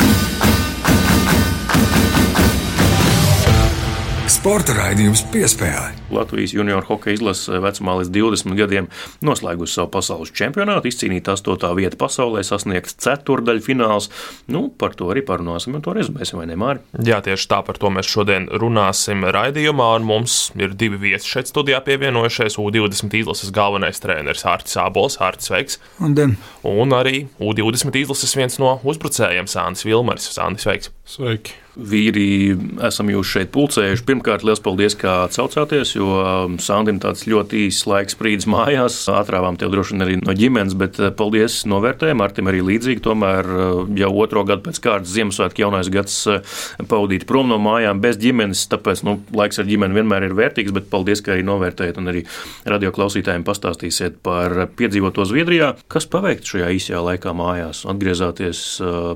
Sporta 4.30 4.76
raidījums 4.78 5.24
piespēlē. 5.34 5.88
Latvijas 6.14 6.52
junior 6.54 6.86
hokeja 6.86 7.18
izlase 7.18 7.58
vecumā 7.64 7.96
līdz 7.98 8.12
20 8.14 8.54
gadiem 8.60 8.88
noslēgusi 9.26 9.74
savu 9.74 9.90
pasaules 9.96 10.30
čempionātu, 10.38 10.86
izcīnīta 10.92 11.34
8. 11.34 11.72
vieta 11.80 11.98
pasaulē, 11.98 12.44
sasniegts 12.46 12.94
ceturdaļu 13.02 13.64
fināls. 13.66 14.12
Nu, 14.54 14.68
par 14.70 14.94
to 15.00 15.08
arī 15.10 15.24
parunāsim 15.26 15.80
un 15.80 15.82
to 15.82 15.96
rezumēsim, 15.98 16.38
vai 16.38 16.46
ne, 16.52 16.58
Māri? 16.62 16.84
Jā, 17.10 17.18
tieši 17.26 17.48
tā 17.50 17.64
par 17.66 17.80
to 17.82 17.90
mēs 17.96 18.12
šodien 18.12 18.46
runāsim 18.62 19.26
raidījumā, 19.34 19.88
un 19.98 20.06
mums 20.12 20.36
ir 20.62 20.78
divi 20.78 21.02
viesi 21.08 21.32
šeit 21.32 21.50
studijā 21.50 21.82
pievienojušies. 21.88 22.60
U20 22.62 23.16
izlases 23.24 23.50
galvenais 23.56 24.04
treneris 24.04 24.46
Hārts 24.46 24.78
Sābols, 24.78 25.18
Hārts 25.24 25.50
Sveiks. 25.50 25.82
Un, 25.98 26.14
den. 26.14 26.38
un 26.70 26.94
arī 26.94 27.24
U20 27.42 27.98
izlases 28.04 28.38
viens 28.38 28.62
no 28.62 28.76
uzbrucējiem 28.86 29.50
Sānis 29.50 29.88
Vilmers. 29.90 30.30
Sānis 30.38 30.70
Sveiks! 30.70 30.94
Sveiki! 31.10 31.58
Vīri, 31.80 32.58
esam 32.84 33.08
jūs 33.12 33.30
šeit 33.32 33.52
pulcējuši. 33.56 34.04
Pirmkārt, 34.08 34.44
liels 34.44 34.60
paldies, 34.64 34.96
ka 35.00 35.24
atsaucāties, 35.28 35.94
jo 35.96 36.10
um, 36.20 36.58
Sandim 36.60 37.00
tāds 37.00 37.24
ļoti 37.30 37.64
īsts 37.68 37.88
laiks 37.88 38.18
brīdis 38.20 38.50
mājās. 38.52 38.98
Atrāvām 39.14 39.56
tev 39.60 39.72
droši 39.72 39.96
vien 39.96 40.06
arī 40.06 40.18
no 40.20 40.36
ģimenes, 40.36 40.76
bet 40.80 41.00
uh, 41.00 41.14
paldies 41.16 41.62
novērtējumu. 41.70 42.26
Artim 42.26 42.52
arī 42.52 42.60
līdzīgi. 42.68 43.04
Tomēr 43.06 43.48
uh, 43.48 43.80
jau 44.00 44.12
otro 44.26 44.44
gadu 44.50 44.66
pēc 44.68 44.82
kārtas 44.84 45.16
Ziemassvētku 45.16 45.64
jaunais 45.64 45.92
gads 45.94 46.20
uh, 46.28 46.60
pavadīt 46.84 47.28
prom 47.30 47.48
no 47.54 47.62
mājām 47.64 48.04
bez 48.04 48.20
ģimenes. 48.20 48.66
Tāpēc 48.74 49.06
nu, 49.08 49.16
laiks 49.40 49.64
ar 49.64 49.72
ģimeni 49.72 50.02
vienmēr 50.02 50.28
ir 50.28 50.38
vērtīgs, 50.38 50.76
bet 50.76 50.92
paldies, 50.92 51.24
ka 51.24 51.38
arī 51.38 51.48
novērtējat 51.48 52.04
un 52.04 52.12
arī 52.12 52.26
radio 52.68 52.92
klausītājiem 52.96 53.48
pastāstīsiet 53.48 54.20
par 54.26 54.66
piedzīvoto 54.76 55.24
Zviedrijā. 55.32 55.74
Kas 55.88 56.10
paveikt 56.12 56.50
šajā 56.50 56.72
īsajā 56.76 57.04
laikā 57.14 57.36
mājās? 57.38 57.86
Atgriezāties 57.90 58.64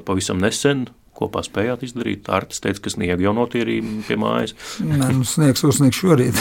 pavisam 0.08 0.40
nesen 0.44 0.88
kopā 1.24 1.44
spējāt 1.46 1.88
izdarīt? 1.88 2.30
Artis 2.32 2.62
teica, 2.64 2.86
ka 2.86 2.94
sniega 2.94 3.18
jau 3.24 3.34
notīrīja 3.38 4.04
pie 4.08 4.20
mājas. 4.20 4.56
Nē, 4.84 5.10
nu, 5.16 5.26
sniegs 5.28 5.66
uzsniegs 5.66 6.04
šorīt. 6.04 6.40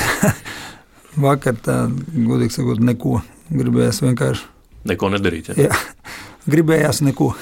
Vakar 1.25 1.57
tā, 1.63 1.85
godīgi 2.13 2.59
sakot, 2.59 2.83
neko. 2.83 3.21
Gribējās 3.53 4.01
vienkārši. 4.05 4.47
Neko 4.89 5.11
nedarīt. 5.13 5.53
Ja? 5.53 5.69
Jā, 5.69 6.09
gribējās 6.51 7.03
neko. 7.05 7.33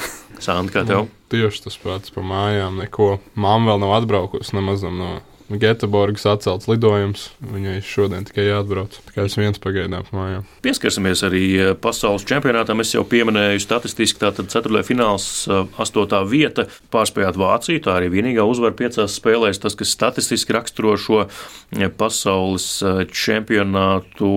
Sāni, 0.40 0.72
kā 0.72 0.82
tev? 0.88 1.04
Nu, 1.06 1.20
tieši 1.32 1.66
tas 1.66 1.76
pats 1.80 2.12
par 2.14 2.24
mājām. 2.26 2.80
Neko. 2.80 3.12
Māma 3.40 3.72
vēl 3.72 3.82
nav 3.84 3.94
atbraukusi 4.00 4.56
nemazam 4.56 4.96
no 5.00 5.10
Göteborgas 5.50 6.26
atcelts 6.30 6.68
lidojums. 6.70 7.24
Viņai 7.42 7.80
šodien 7.82 8.26
tikai 8.28 8.44
jāatbrauc. 8.46 8.94
Tikai 9.08 9.24
es 9.26 9.34
viens 9.38 9.58
pagaidām 9.62 10.06
mājā. 10.14 10.44
Pieskarsimies 10.62 11.24
arī 11.26 11.42
eh, 11.56 11.72
pasaules 11.74 12.26
čempionātam. 12.28 12.82
Es 12.84 12.94
jau 12.94 13.02
pieminēju, 13.08 13.62
statistiski 13.64 14.22
tātad 14.22 14.52
ceturtajā 14.52 14.86
fināls, 14.92 15.26
eh, 15.50 15.64
astotā 15.82 16.22
vieta. 16.28 16.68
Pārspējāt 16.94 17.40
Vāciju. 17.40 17.82
Tā 17.82 17.98
arī 17.98 18.12
vienīgā 18.14 18.46
uzvara 18.46 18.76
piecās 18.78 19.18
spēlēs. 19.18 19.58
Tas, 19.62 19.74
kas 19.78 19.96
statistiski 19.96 20.54
raksturo 20.54 20.94
šo 21.00 21.24
eh, 21.26 21.90
pasaules 21.90 22.70
čempionātu 23.10 24.32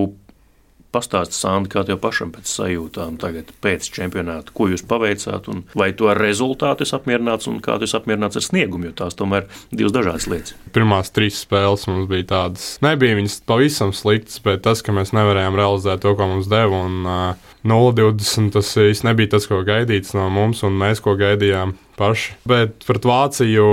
Pastāstiet, 0.94 1.34
Sandi, 1.34 1.70
kā 1.72 1.82
tev 1.86 1.98
pašam 2.02 2.30
pēc 2.34 2.50
sajūtām 2.50 3.18
tagad, 3.22 3.50
pēc 3.64 3.88
čempionāta, 3.96 4.54
ko 4.54 4.68
jūs 4.70 4.84
paveicāt, 4.86 5.48
un 5.50 5.64
vai 5.74 5.90
to 5.96 6.10
ar 6.12 6.20
rezultātu 6.22 6.86
esat 6.86 7.02
apmierināts, 7.02 7.48
un 7.50 7.58
kā 7.64 7.76
jūs 7.82 7.96
apmierināts 7.98 8.38
ar 8.38 8.46
sniegumu, 8.46 8.88
jo 8.88 8.96
tās 9.02 9.18
tomēr 9.18 9.48
divas 9.74 9.94
dažādas 9.96 10.28
lietas. 10.30 10.54
Pirmās 10.76 11.10
trīs 11.14 11.40
spēles 11.42 11.88
mums 11.90 12.06
bija 12.10 12.28
tādas, 12.30 12.68
nebija 12.84 13.18
viņas 13.18 13.40
pavisam 13.48 13.94
sliktas, 13.96 14.38
bet 14.44 14.62
tas, 14.66 14.84
ka 14.84 14.94
mēs 14.94 15.14
nevarējām 15.16 15.58
realizēt 15.58 16.04
to, 16.04 16.14
ko 16.14 16.30
mums 16.30 16.50
deva, 16.50 16.84
un 16.86 17.02
uh, 17.08 17.52
0,20 17.64 18.54
tas 18.54 18.74
īsti 18.76 19.08
nebija 19.08 19.34
tas, 19.34 19.48
ko 19.50 19.62
gaidīts 19.66 20.14
no 20.16 20.28
mums, 20.32 20.62
un 20.66 20.76
mēs 20.78 21.00
ko 21.04 21.16
gaidījām 21.18 21.74
paši. 21.98 22.34
Bet 22.48 22.84
pret 22.86 23.06
Vāciju, 23.08 23.68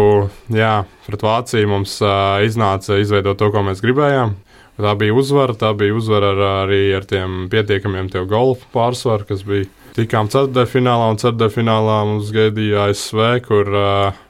jā, 0.56 0.76
pret 1.08 1.26
Vāciju 1.26 1.72
mums 1.72 1.98
uh, 2.04 2.40
iznāca 2.46 3.00
izveidot 3.02 3.40
to, 3.42 3.52
ko 3.54 3.66
mēs 3.68 3.84
gribējām. 3.84 4.38
Tā 4.82 4.96
bija 4.98 5.14
uzvara, 5.18 5.54
tā 5.58 5.72
bija 5.78 5.94
uzvara 5.98 6.32
ar, 6.34 6.42
arī 6.66 6.82
ar 6.98 7.06
tiem 7.10 7.46
pietiekamiem 7.52 8.10
golfa 8.30 8.66
pārsvaru, 8.74 9.28
kas 9.30 9.46
bija. 9.46 9.70
Tikām 9.92 10.30
ceturtajā 10.32 10.70
finālā, 10.72 11.10
un 11.12 11.20
ceturtajā 11.20 11.54
finālā 11.58 11.98
mums 12.08 12.32
gaidīja 12.34 12.88
ASV, 12.90 13.24
kur 13.46 13.68
uh, 13.76 14.22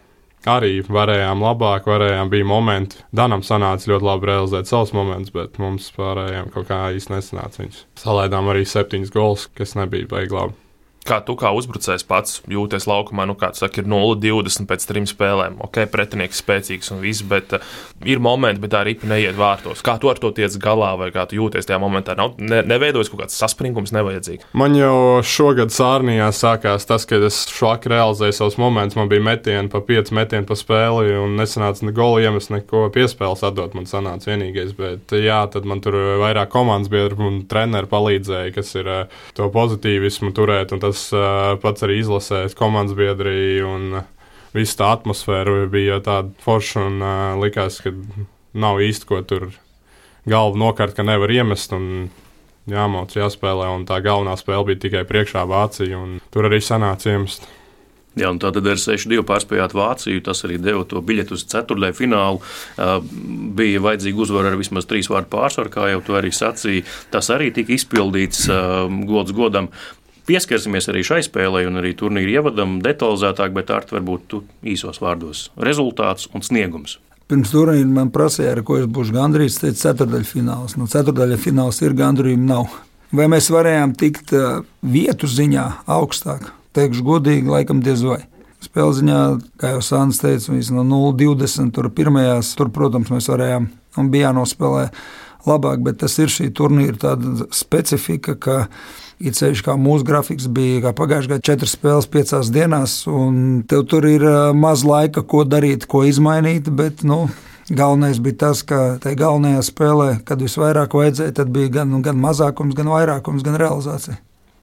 arī 0.49 0.81
varējām 0.89 1.43
labāk, 1.45 1.85
varējām, 1.89 2.31
bija 2.33 2.47
momenti. 2.49 3.03
Danam 3.13 3.45
sanāca 3.45 3.93
ļoti 3.93 4.07
labi 4.07 4.31
realizēt 4.31 4.71
savus 4.71 4.95
momentus, 4.97 5.33
bet 5.35 5.61
mums 5.61 5.91
pārējiem 5.97 6.49
kaut 6.55 6.67
kā 6.71 6.81
īsti 6.97 7.15
nesanāca 7.15 7.63
viņus. 7.63 7.85
Salaidām 8.01 8.49
arī 8.51 8.65
septiņus 8.65 9.13
gols, 9.13 9.47
kas 9.57 9.77
nebija 9.77 10.09
baigi 10.09 10.37
labi. 10.37 10.60
Kā 11.01 11.17
tu 11.25 11.33
kā 11.33 11.49
uzbrucējs 11.57 12.03
pats 12.05 12.39
jūties 12.51 12.85
laukumā, 12.85 13.25
nu, 13.25 13.33
kāds 13.39 13.63
saka, 13.63 13.81
ir 13.81 13.87
0-20 13.89 14.67
pēc 14.69 14.83
trim 14.85 15.07
spēlēm. 15.09 15.57
Ok, 15.65 15.79
pretinieks 15.89 16.41
spēcīgs 16.43 16.91
un 16.93 16.99
viss, 17.01 17.23
bet 17.25 17.55
uh, 17.57 17.71
ir 18.05 18.21
momenti, 18.21 18.61
bet 18.61 18.73
tā 18.75 18.83
ripa 18.85 19.09
neiet 19.09 19.37
vārtos. 19.37 19.81
Kā 19.85 19.95
tu 20.01 20.11
ar 20.11 20.19
to 20.21 20.29
tiec 20.35 20.53
galā, 20.61 20.91
vai 20.99 21.09
kā 21.13 21.23
tu 21.29 21.39
jūties 21.39 21.65
tajā 21.65 21.79
momentā? 21.81 22.13
Nav 22.19 22.35
ne, 22.37 22.59
neveidojas 22.69 23.09
kaut 23.09 23.23
kāds 23.23 23.37
saspringums, 23.39 23.93
nevajadzīgs. 23.95 24.51
Man 24.57 24.77
jau 24.77 25.21
šogad 25.25 25.73
sārnijā 25.73 26.27
sākās 26.37 26.85
tas, 26.89 27.07
ka 27.09 27.17
es 27.25 27.39
švaki 27.49 27.89
realizēju 27.95 28.37
savus 28.37 28.59
momentus. 28.61 28.99
Man 28.99 29.09
bija 29.09 29.25
metieni 29.25 29.73
pa 29.73 29.81
5 29.87 30.13
metienu 30.17 30.49
pa 30.49 30.59
spēli, 30.59 31.15
un 31.17 31.33
nesanāca 31.39 31.87
ne 31.87 31.95
goli 31.97 32.27
iemest, 32.27 32.53
neko 32.53 32.87
piespēles 32.93 33.41
atdot. 33.47 33.73
Man 33.77 33.89
sanāca 33.89 34.29
vienīgais, 34.29 34.75
bet 34.77 35.17
jā, 35.17 35.41
tad 35.49 35.65
man 35.65 35.81
tur 35.81 35.97
vairāk 36.21 36.53
komandas 36.53 36.93
biedru 36.93 37.25
un 37.31 37.41
treneru 37.49 37.89
palīdzēja, 37.89 38.53
kas 38.53 38.75
ir 38.77 38.91
uh, 38.91 39.19
to 39.37 39.49
pozitīvismu 39.53 40.33
turēt 40.37 40.77
tas 40.81 40.90
uh, 41.15 41.55
pats 41.61 41.85
arī 41.87 42.01
izlasēs 42.01 42.57
komandas 42.57 42.97
biedri 42.97 43.61
un 43.65 44.01
viss 44.55 44.77
tā 44.79 44.91
atmosfēra 44.97 45.65
bija 45.71 46.01
tāda 46.03 46.31
forša 46.43 46.87
un 46.89 47.03
likās, 47.39 47.79
ka 47.83 47.93
nav 48.51 48.81
īsti 48.83 49.07
ko 49.07 49.21
tur 49.23 49.47
galvu 50.27 50.59
nokārt, 50.59 50.95
ka 50.97 51.07
nevar 51.07 51.31
iemest. 51.31 51.73
Jāmauc, 52.71 53.15
jāspēlē, 53.17 53.71
un 53.73 53.87
tā 53.89 53.97
galvenā 54.05 54.35
spēle 54.37 54.67
bija 54.69 54.83
tikai 54.83 55.01
priekšā 55.09 55.47
Vācija, 55.49 55.97
un 55.97 56.19
tur 56.33 56.45
arī 56.45 56.61
sanāca 56.61 57.09
iemest. 57.09 57.47
Jā, 58.19 58.27
un 58.27 58.41
tātad 58.43 58.65
ar 58.67 58.79
6-2 58.79 59.23
pārspējāt 59.23 59.71
Vāciju. 59.71 60.21
Tas 60.25 60.43
arī 60.43 60.57
deva 60.59 60.83
to 60.87 60.99
biļeti 60.99 61.31
uz 61.31 61.45
ceturtajā 61.47 61.95
finālu. 61.95 62.41
Bija 63.55 63.83
vajadzīga 63.85 64.19
uzvara 64.25 64.51
ar 64.51 64.57
vismaz 64.59 64.87
trīs 64.89 65.07
vārdu 65.11 65.31
pārsvaru, 65.31 65.71
kā 65.71 65.87
jau 65.93 66.01
to 66.03 66.17
arī 66.19 66.33
sacīja. 66.35 66.83
Tas 67.13 67.31
arī 67.31 67.53
tika 67.55 67.71
izpildīts 67.77 68.49
gods 69.07 69.31
godam. 69.37 69.71
Pieskarsimies 70.29 70.87
arī 70.91 71.01
šai 71.05 71.21
spēlei 71.25 71.65
un 71.65 71.79
arī 71.81 71.95
turnīra 71.97 72.41
ievadam 72.41 72.77
detalizētāk, 72.83 73.53
bet 73.55 73.71
ar 73.73 73.87
varbūt 73.89 74.27
tu 74.29 74.43
īsos 74.61 75.01
vārdos- 75.01 75.49
rezultāts 75.67 76.27
un 76.33 76.41
sniegums. 76.41 76.97
Pirms 77.27 77.51
turnīra 77.51 77.87
man 77.87 78.11
prasīja, 78.11 78.51
ar 78.57 78.61
ko 78.61 78.77
es 78.77 78.85
būšu 78.85 79.13
gandrīz, 79.15 79.59
teica, 79.59 79.93
ceturdaļfināls. 79.93 80.77
Nu, 80.77 80.85
ceturdaļfināls 80.85 81.81
ir 81.81 81.93
gandrīz 81.93 82.37
nav. 82.37 82.67
Vai 83.11 83.25
mēs 83.27 83.49
varējām 83.49 83.95
tikt 83.97 84.33
vietu 84.83 85.27
ziņā 85.27 85.85
augstāk? 85.87 86.51
Teikšu 86.73 87.03
godīgi, 87.03 87.47
laikam 87.47 87.81
diez 87.81 88.03
vai. 88.03 88.21
Spēles 88.61 89.01
ziņā, 89.01 89.19
kā 89.57 89.73
jau 89.73 89.81
Sāns 89.81 90.21
teica, 90.21 90.53
no 90.71 90.83
0,20 90.83 91.73
tur 91.73 91.89
pirmajās, 91.89 92.55
tur, 92.55 92.69
protams, 92.69 93.09
mēs 93.09 93.27
varējām 93.27 93.69
un 93.97 94.11
bija 94.13 94.29
jānospēlē 94.29 94.89
labāk, 95.47 95.81
bet 95.83 95.97
tas 96.03 96.17
ir 96.21 96.29
šī 96.31 96.51
turnīra 96.53 97.15
specifika, 97.51 98.35
ka 98.35 98.57
Ir 99.21 99.35
ceļš, 99.37 99.61
kā 99.67 99.75
mūsu 99.77 100.05
grafiks 100.07 100.47
bija 100.49 100.95
pagājušajā 100.97 101.35
gadā, 101.35 101.45
četras 101.45 101.75
spēles 101.77 102.09
piecās 102.09 102.49
dienās, 102.53 102.95
un 103.05 103.61
tev 103.69 103.85
tur 103.91 104.07
ir 104.09 104.25
maz 104.57 104.81
laika, 104.87 105.21
ko 105.21 105.43
darīt, 105.45 105.85
ko 105.89 106.01
izmainīt. 106.09 106.71
Bet, 106.73 107.05
nu, 107.05 107.27
Galvenais 107.71 108.17
bija 108.19 108.35
tas, 108.47 108.65
ka 108.67 108.97
tajā 108.99 109.15
galvenajā 109.21 109.61
spēlē, 109.63 110.09
kad 110.27 110.41
visvairāk 110.43 110.95
vajadzēja, 110.97 111.37
tad 111.37 111.53
bija 111.55 111.69
gan, 111.77 111.93
gan 112.03 112.17
mazākums, 112.19 112.75
gan 112.75 112.89
vairākums, 112.91 113.45
gan 113.47 113.55
realizācija. 113.61 114.17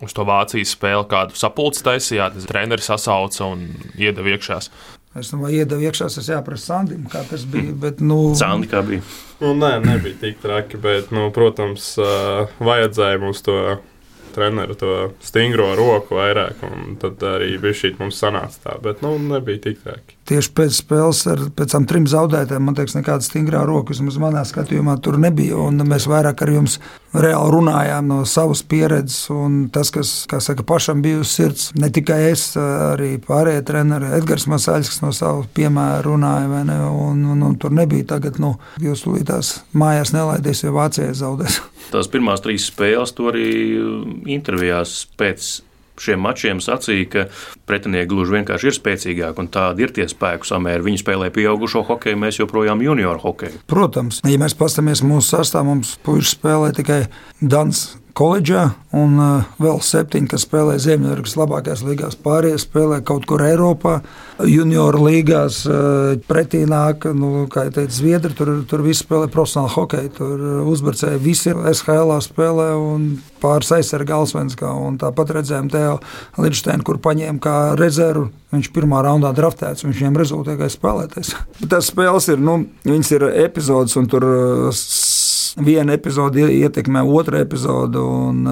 Uz 0.05 0.13
to 0.15 0.27
Vācijas 0.29 0.75
spēli 0.77 1.07
kādu 1.11 1.39
sapulci 1.39 1.83
taisījāt, 1.87 2.37
treneris 2.51 2.91
sasauca 2.91 3.49
un 3.49 3.65
iedeva 3.99 4.35
iekšā. 4.35 4.61
Es 5.19 5.33
domāju, 5.33 5.63
iedeva 5.63 5.89
iekšā, 5.89 6.11
tas 6.13 6.29
jāprasa 6.29 6.75
Sandim, 6.75 7.07
kā 7.11 7.25
tas 7.27 7.47
bija. 7.49 7.73
Bet, 7.87 8.03
nu, 8.05 8.35
Sandi 8.39 8.69
kā 8.71 8.85
bija? 8.87 9.03
Nu, 9.41 9.55
nē, 9.57 9.79
nebija 9.87 10.21
tik 10.21 10.43
traki, 10.45 10.79
bet, 10.83 11.09
nu, 11.15 11.31
protams, 11.35 11.95
vajadzēja 12.61 13.23
mums 13.25 13.41
to 13.47 13.57
treneru 14.39 14.79
to 14.79 14.95
stingro 15.25 15.73
roku 15.79 16.19
vairāk, 16.19 16.63
un 16.69 16.95
tad 17.03 17.23
arī 17.35 17.57
bija 17.63 17.83
šī 17.83 17.97
mums 17.99 18.21
sanāca 18.23 18.65
tā, 18.69 18.79
bet 18.85 19.03
nu, 19.05 19.17
nebija 19.35 19.67
tik 19.69 19.83
traki. 19.85 20.18
Tieši 20.29 20.51
pēc 20.53 20.75
spēles 20.83 21.23
ar 21.33 21.41
pēc 21.57 21.73
tam 21.73 21.87
trim 21.89 22.05
zaudētājiem, 22.11 22.67
man 22.69 22.77
liekas, 22.77 22.99
nekāda 22.99 23.25
stingrā 23.25 23.63
roka 23.65 23.95
vismaz 23.95 24.19
manā 24.21 24.43
skatījumā 24.45 24.99
tur 25.01 25.17
nebija, 25.21 25.57
un 25.57 25.81
mēs 25.89 26.05
vairāk 26.11 26.43
ar 26.45 26.53
jums 26.53 26.75
reāli 27.17 27.55
runājām 27.55 28.11
no 28.11 28.19
savas 28.29 28.61
pieredzes, 28.69 29.31
un 29.33 29.57
tas, 29.73 29.89
kas, 29.95 30.11
saka, 30.45 30.67
pašam 30.69 31.01
bija 31.05 31.23
uz 31.23 31.33
sirds, 31.33 31.71
ne 31.81 31.89
tikai 31.95 32.19
es, 32.29 32.51
arī 32.61 33.15
pārējie 33.25 33.63
treneri, 33.71 34.11
Edgars 34.19 34.45
Masāļs, 34.53 34.91
kas 34.93 35.01
no 35.01 35.15
savas 35.17 35.49
piemēra 35.57 36.03
runāja, 36.05 36.61
ne, 36.69 36.77
un, 36.93 37.25
un, 37.33 37.47
un 37.49 37.57
tur 37.61 37.73
nebija 37.79 38.11
tagad, 38.13 38.37
nu, 38.43 38.59
jūs 38.85 39.07
tūlītās 39.07 39.55
mājās 39.73 40.13
nelaidies, 40.13 40.61
jo 40.67 40.75
Vācijai 40.77 41.15
zaudēs. 41.17 41.63
Tās 41.95 42.13
pirmās 42.13 42.45
trīs 42.45 42.69
spēles, 42.69 43.17
to 43.17 43.31
arī 43.33 43.49
intervijās 44.29 45.07
pēc 45.17 45.55
šiem 46.03 46.23
mačiem 46.25 46.63
sacīja, 46.65 47.09
ka 47.13 47.25
pretinieki 47.69 48.11
gluži 48.13 48.39
vienkārši 48.39 48.71
ir 48.71 48.77
spēcīgāki 48.79 49.43
un 49.45 49.53
tādi 49.55 49.87
ir 49.87 49.95
tie 49.97 50.09
spēku 50.11 50.49
samēri. 50.49 50.87
Viņi 50.89 51.03
spēlē 51.03 51.31
pieaugušo 51.35 51.85
hokeju, 51.89 52.21
mēs 52.21 52.41
joprojām 52.43 52.83
junioru 52.85 53.23
hokeju. 53.25 53.63
Protams, 53.71 54.23
ja 54.29 54.41
mēs 54.41 54.57
paskatāmies 54.59 55.05
mūsu 55.07 55.37
sastāvā, 55.37 55.69
mums 55.73 55.97
puikas 56.07 56.37
spēlē 56.37 56.75
tikai 56.77 57.03
Dans 57.39 57.87
koledžā, 58.19 58.65
un 58.99 59.19
uh, 59.21 59.47
vēl 59.63 59.79
septiņi, 59.85 60.29
kas 60.33 60.45
spēlē 60.47 60.75
Ziemeļamerikas 60.83 61.37
labākajās 61.39 61.85
līgās. 61.87 62.17
Pārējie 62.25 62.59
spēlē 62.63 62.99
kaut 63.07 63.29
kur 63.31 63.45
Eiropā, 63.47 63.99
junioru 64.43 65.05
līgās. 65.07 65.61
Uh, 65.69 66.17
pretī 66.29 66.65
nāk, 66.69 67.07
nu, 67.15 67.47
kā 67.53 67.69
jau 67.69 67.77
teicu, 67.79 67.95
Zviedri, 67.99 68.35
tur, 68.39 68.53
tur 68.69 68.83
visi 68.87 69.05
spēlē 69.05 69.29
profesionāli 69.33 69.75
hokeju. 69.77 70.15
Tur 70.19 70.35
uh, 70.43 70.71
uzbrucēji 70.73 71.23
visi 71.23 71.55
SHL 71.55 72.17
spēlē 72.25 72.73
un 72.79 73.07
pāris 73.43 73.71
aizsarga 73.79 74.19
Alsvenskā. 74.19 74.73
Tāpat 74.99 75.37
redzējām 75.39 75.71
Teo 75.73 75.99
Lidsteinu, 76.43 76.87
kur 76.87 76.99
paņēma 77.05 77.43
kā 77.45 77.57
rezervu. 77.79 78.33
Viņš 78.55 78.71
pirmā 78.73 79.03
raundā 79.05 79.31
draftēts, 79.37 79.85
viņš 79.85 79.99
viņam 80.01 80.19
rezultātīgais 80.23 80.79
spēlētājs. 80.79 81.35
Tās 81.71 81.93
spēles 81.93 82.31
ir, 82.33 82.43
nu, 82.43 82.63
viņas 82.89 83.15
ir 83.19 83.29
epizodes 83.45 83.99
un 84.01 84.09
tur 84.11 84.27
viena 85.57 85.95
epizode 85.97 86.45
ietekmē 86.53 87.03
otru 87.03 87.39
epizodu. 87.41 88.03
Un, 88.29 88.45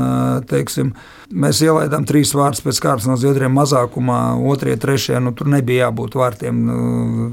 teiksim, 0.48 0.92
mēs 1.32 1.60
ielaidām 1.66 2.06
trīs 2.08 2.32
vārdus 2.36 2.64
pēc 2.64 2.80
kārtas 2.84 3.08
no 3.10 3.18
Zviedriem 3.20 3.54
mazākumā, 3.56 4.20
otrie, 4.50 4.76
trešie. 4.80 5.18
Nu, 5.22 5.34
tur 5.36 5.50
nebija 5.52 5.88
jābūt 5.88 6.16
vārtiem. 6.18 6.62
Nu, 6.68 7.30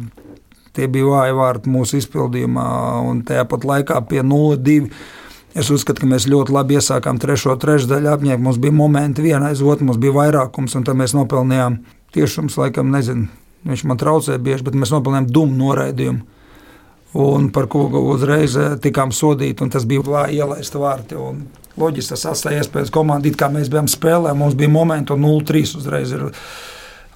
tie 0.74 0.90
bija 0.92 1.10
vāji 1.12 1.38
vārti 1.38 1.74
mūsu 1.74 2.00
izpildījumā, 2.02 2.68
un 3.10 3.22
tajā 3.28 3.46
pat 3.50 3.68
laikā 3.70 4.00
pie 4.10 4.24
0-2. 4.26 4.90
Es 5.54 5.70
uzskatu, 5.70 6.02
ka 6.02 6.10
mēs 6.10 6.26
ļoti 6.26 6.54
labi 6.56 6.80
iesākām 6.80 7.20
trešo 7.22 7.54
trešdaļu 7.62 8.10
apņēmu. 8.16 8.42
Mums 8.48 8.58
bija 8.62 8.74
momenti 8.74 9.22
viena 9.22 9.52
aiz 9.52 9.62
otru, 9.62 9.86
mums 9.86 10.02
bija 10.02 10.16
vairākums, 10.16 10.74
un 10.80 10.88
tad 10.88 10.98
mēs 10.98 11.14
nopelnījām 11.14 11.78
tiešums, 12.16 12.58
laikam, 12.58 12.90
nezinu. 12.94 13.30
Viņš 13.70 13.84
man 13.88 14.00
traucēja 14.02 14.42
bieži, 14.44 14.66
bet 14.66 14.76
mēs 14.76 14.92
nopelnījām 14.92 15.30
dumu 15.30 15.60
noraidījumu 15.62 16.26
un 17.14 17.50
par 17.54 17.68
ko 17.70 17.86
uzreiz 18.02 18.58
eh, 18.58 18.76
tikām 18.82 19.14
sodīti. 19.14 19.70
Tas 19.72 19.88
bija 19.90 20.28
ielaista 20.34 20.82
vārti. 20.82 21.18
Loģiski 21.80 22.14
tas 22.14 22.28
atstāja 22.30 22.62
iespējas 22.62 22.94
komandai, 22.94 23.34
kā 23.38 23.50
mēs 23.54 23.72
bijām 23.74 23.90
spēlē. 23.90 24.36
Mums 24.38 24.58
bija 24.58 24.70
momenti, 24.70 25.14
un 25.16 25.26
0-3 25.26 25.78
uzreiz 25.80 26.14
ir. 26.14 26.30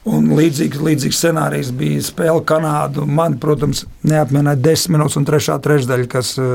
Un 0.07 0.29
līdzīgs, 0.37 0.79
līdzīgs 0.79 1.17
scenārijs 1.19 1.69
bija 1.75 1.99
spēle 2.05 2.39
Kanādu. 2.47 3.03
Man, 3.11 3.33
protams, 3.43 3.81
neapmienāja 4.07 4.55
desmit 4.69 4.95
minūtes 4.95 5.17
un 5.19 5.25
trešā 5.27 5.57
trešdaļa, 5.65 6.05
kas 6.13 6.29
eh, 6.39 6.45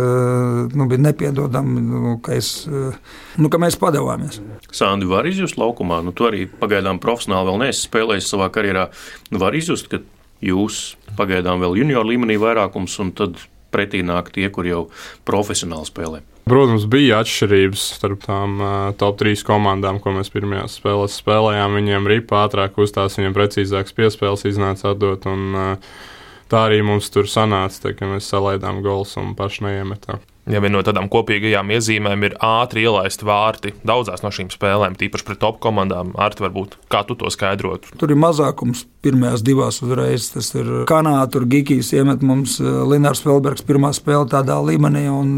nu, 0.73 0.87
bija 0.89 1.03
nepiedodama, 1.11 1.83
nu, 1.85 2.15
ka, 2.25 2.39
es, 2.39 2.63
eh, 2.65 2.97
nu, 3.37 3.51
ka 3.53 3.61
mēs 3.61 3.77
padevāmies. 3.77 4.41
Sandi 4.73 5.11
var 5.11 5.29
izjust 5.29 5.61
laukumā, 5.61 6.01
nu, 6.07 6.17
tu 6.17 6.31
arī 6.31 6.47
pagaidām 6.49 7.03
profesionāli 7.03 7.51
vēl 7.51 7.61
neesi 7.67 7.85
spēlējis 7.91 8.33
savā 8.33 8.49
karjerā. 8.55 8.89
Nu, 9.29 9.43
var 9.43 9.59
izjust, 9.59 9.93
ka 9.93 10.01
jūs 10.43 10.83
pagaidām 11.19 11.63
vēl 11.63 11.81
junior 11.83 12.07
līmenī 12.09 12.39
vairākums, 12.41 12.99
un 13.03 13.15
tad 13.17 13.41
pretī 13.73 14.03
nāk 14.05 14.31
tie, 14.35 14.49
kur 14.53 14.69
jau 14.69 14.85
profesionāli 15.29 15.89
spēlē. 15.89 16.23
Protams, 16.43 16.89
bija 16.91 17.21
atšķirības 17.23 17.83
starp 17.97 18.25
tām 18.25 18.57
uh, 18.59 18.71
top 18.99 19.21
3 19.21 19.45
komandām, 19.47 20.01
ko 20.03 20.11
mēs 20.17 20.33
pirmajās 20.35 20.81
spēlēs 20.81 21.21
spēlējām. 21.23 21.77
Viņiem 21.79 22.09
ripa 22.11 22.43
ātrāk 22.43 22.81
uzstās, 22.83 23.15
viņiem 23.21 23.37
precīzākas 23.37 23.95
piespēles 23.95 24.43
iznāca 24.51 24.91
atdot. 24.91 25.29
Un, 25.31 25.47
uh, 25.55 26.03
tā 26.51 26.67
arī 26.67 26.83
mums 26.87 27.13
tur 27.15 27.31
sanāca, 27.31 27.85
tā, 27.87 27.95
ka 27.95 28.11
mēs 28.11 28.27
salaidām 28.35 28.83
gols 28.83 29.15
un 29.23 29.37
paši 29.39 29.69
neiemetām. 29.69 30.32
Ja 30.51 30.59
viena 30.59 30.81
no 30.81 30.83
tādām 30.83 31.07
kopīgajām 31.13 31.69
iezīmēm 31.71 32.25
ir 32.27 32.33
ātri 32.43 32.83
ielaist 32.83 33.23
vārti 33.23 33.77
daudzās 33.87 34.25
no 34.25 34.33
šīm 34.35 34.49
spēlēm, 34.51 34.97
tīpaši 34.99 35.27
pret 35.29 35.39
top 35.43 35.61
komandām, 35.63 36.11
ar 36.19 36.35
to 36.35 36.43
varbūt 36.43 36.75
kā 36.91 37.05
tu 37.07 37.15
to 37.19 37.31
skaidrotu? 37.31 37.95
Tur 38.01 38.11
ir 38.11 38.19
mazākums 38.19 38.83
pirmajās 39.03 39.45
divās 39.47 39.79
uzreiz. 39.85 40.29
Tas 40.35 40.51
ir 40.57 40.71
Kanāda, 40.91 41.29
tur 41.31 41.47
Gigijs 41.51 41.93
iemet 41.95 42.25
mums 42.27 42.59
eh, 42.63 42.67
Linārs 42.91 43.23
Felbergs 43.23 43.63
pirmā 43.67 43.93
spēle 43.95 44.27
tādā 44.31 44.59
līmenī. 44.67 45.05
Un, 45.13 45.33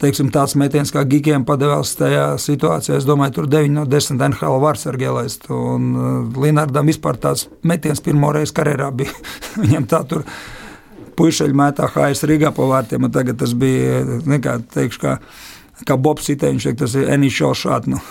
teiksim, 0.00 0.32
tāds 0.32 0.56
metiens 0.60 0.92
kā 0.94 1.04
Gigijam 1.08 1.46
padevās 1.48 1.92
tajā 2.00 2.28
situācijā. 2.40 3.00
Es 3.00 3.08
domāju, 3.08 3.38
tur 3.40 3.50
9 3.52 3.76
no 3.76 3.86
10 3.88 4.20
NHL 4.30 4.60
vārds 4.64 4.88
ar 4.88 5.00
ielaist. 5.00 5.48
Un 5.52 5.88
uh, 5.96 6.38
Linārdam 6.44 6.88
vispār 6.88 7.20
tāds 7.20 7.48
metiens 7.66 8.00
pirmo 8.04 8.32
reizi 8.36 8.56
karjerā 8.56 8.92
bija. 8.96 9.16
Viņam 9.62 9.88
tā 9.90 10.04
tur 10.08 10.24
puišeļi 11.16 11.56
mētā 11.56 11.88
HS 11.92 12.28
Rīgā 12.30 12.52
pa 12.56 12.68
vārtiem. 12.70 13.08
Tagad 13.12 13.40
tas 13.40 13.54
bija, 13.58 14.02
nekā, 14.28 14.58
teikšu, 14.74 15.02
kā, 15.02 15.16
kā 15.88 15.98
Bobs 16.00 16.30
Itēņš, 16.34 16.70
tas 16.78 16.96
ir 16.98 17.10
NHL 17.16 17.56
šāds. 17.58 17.92
Nu. 17.92 18.02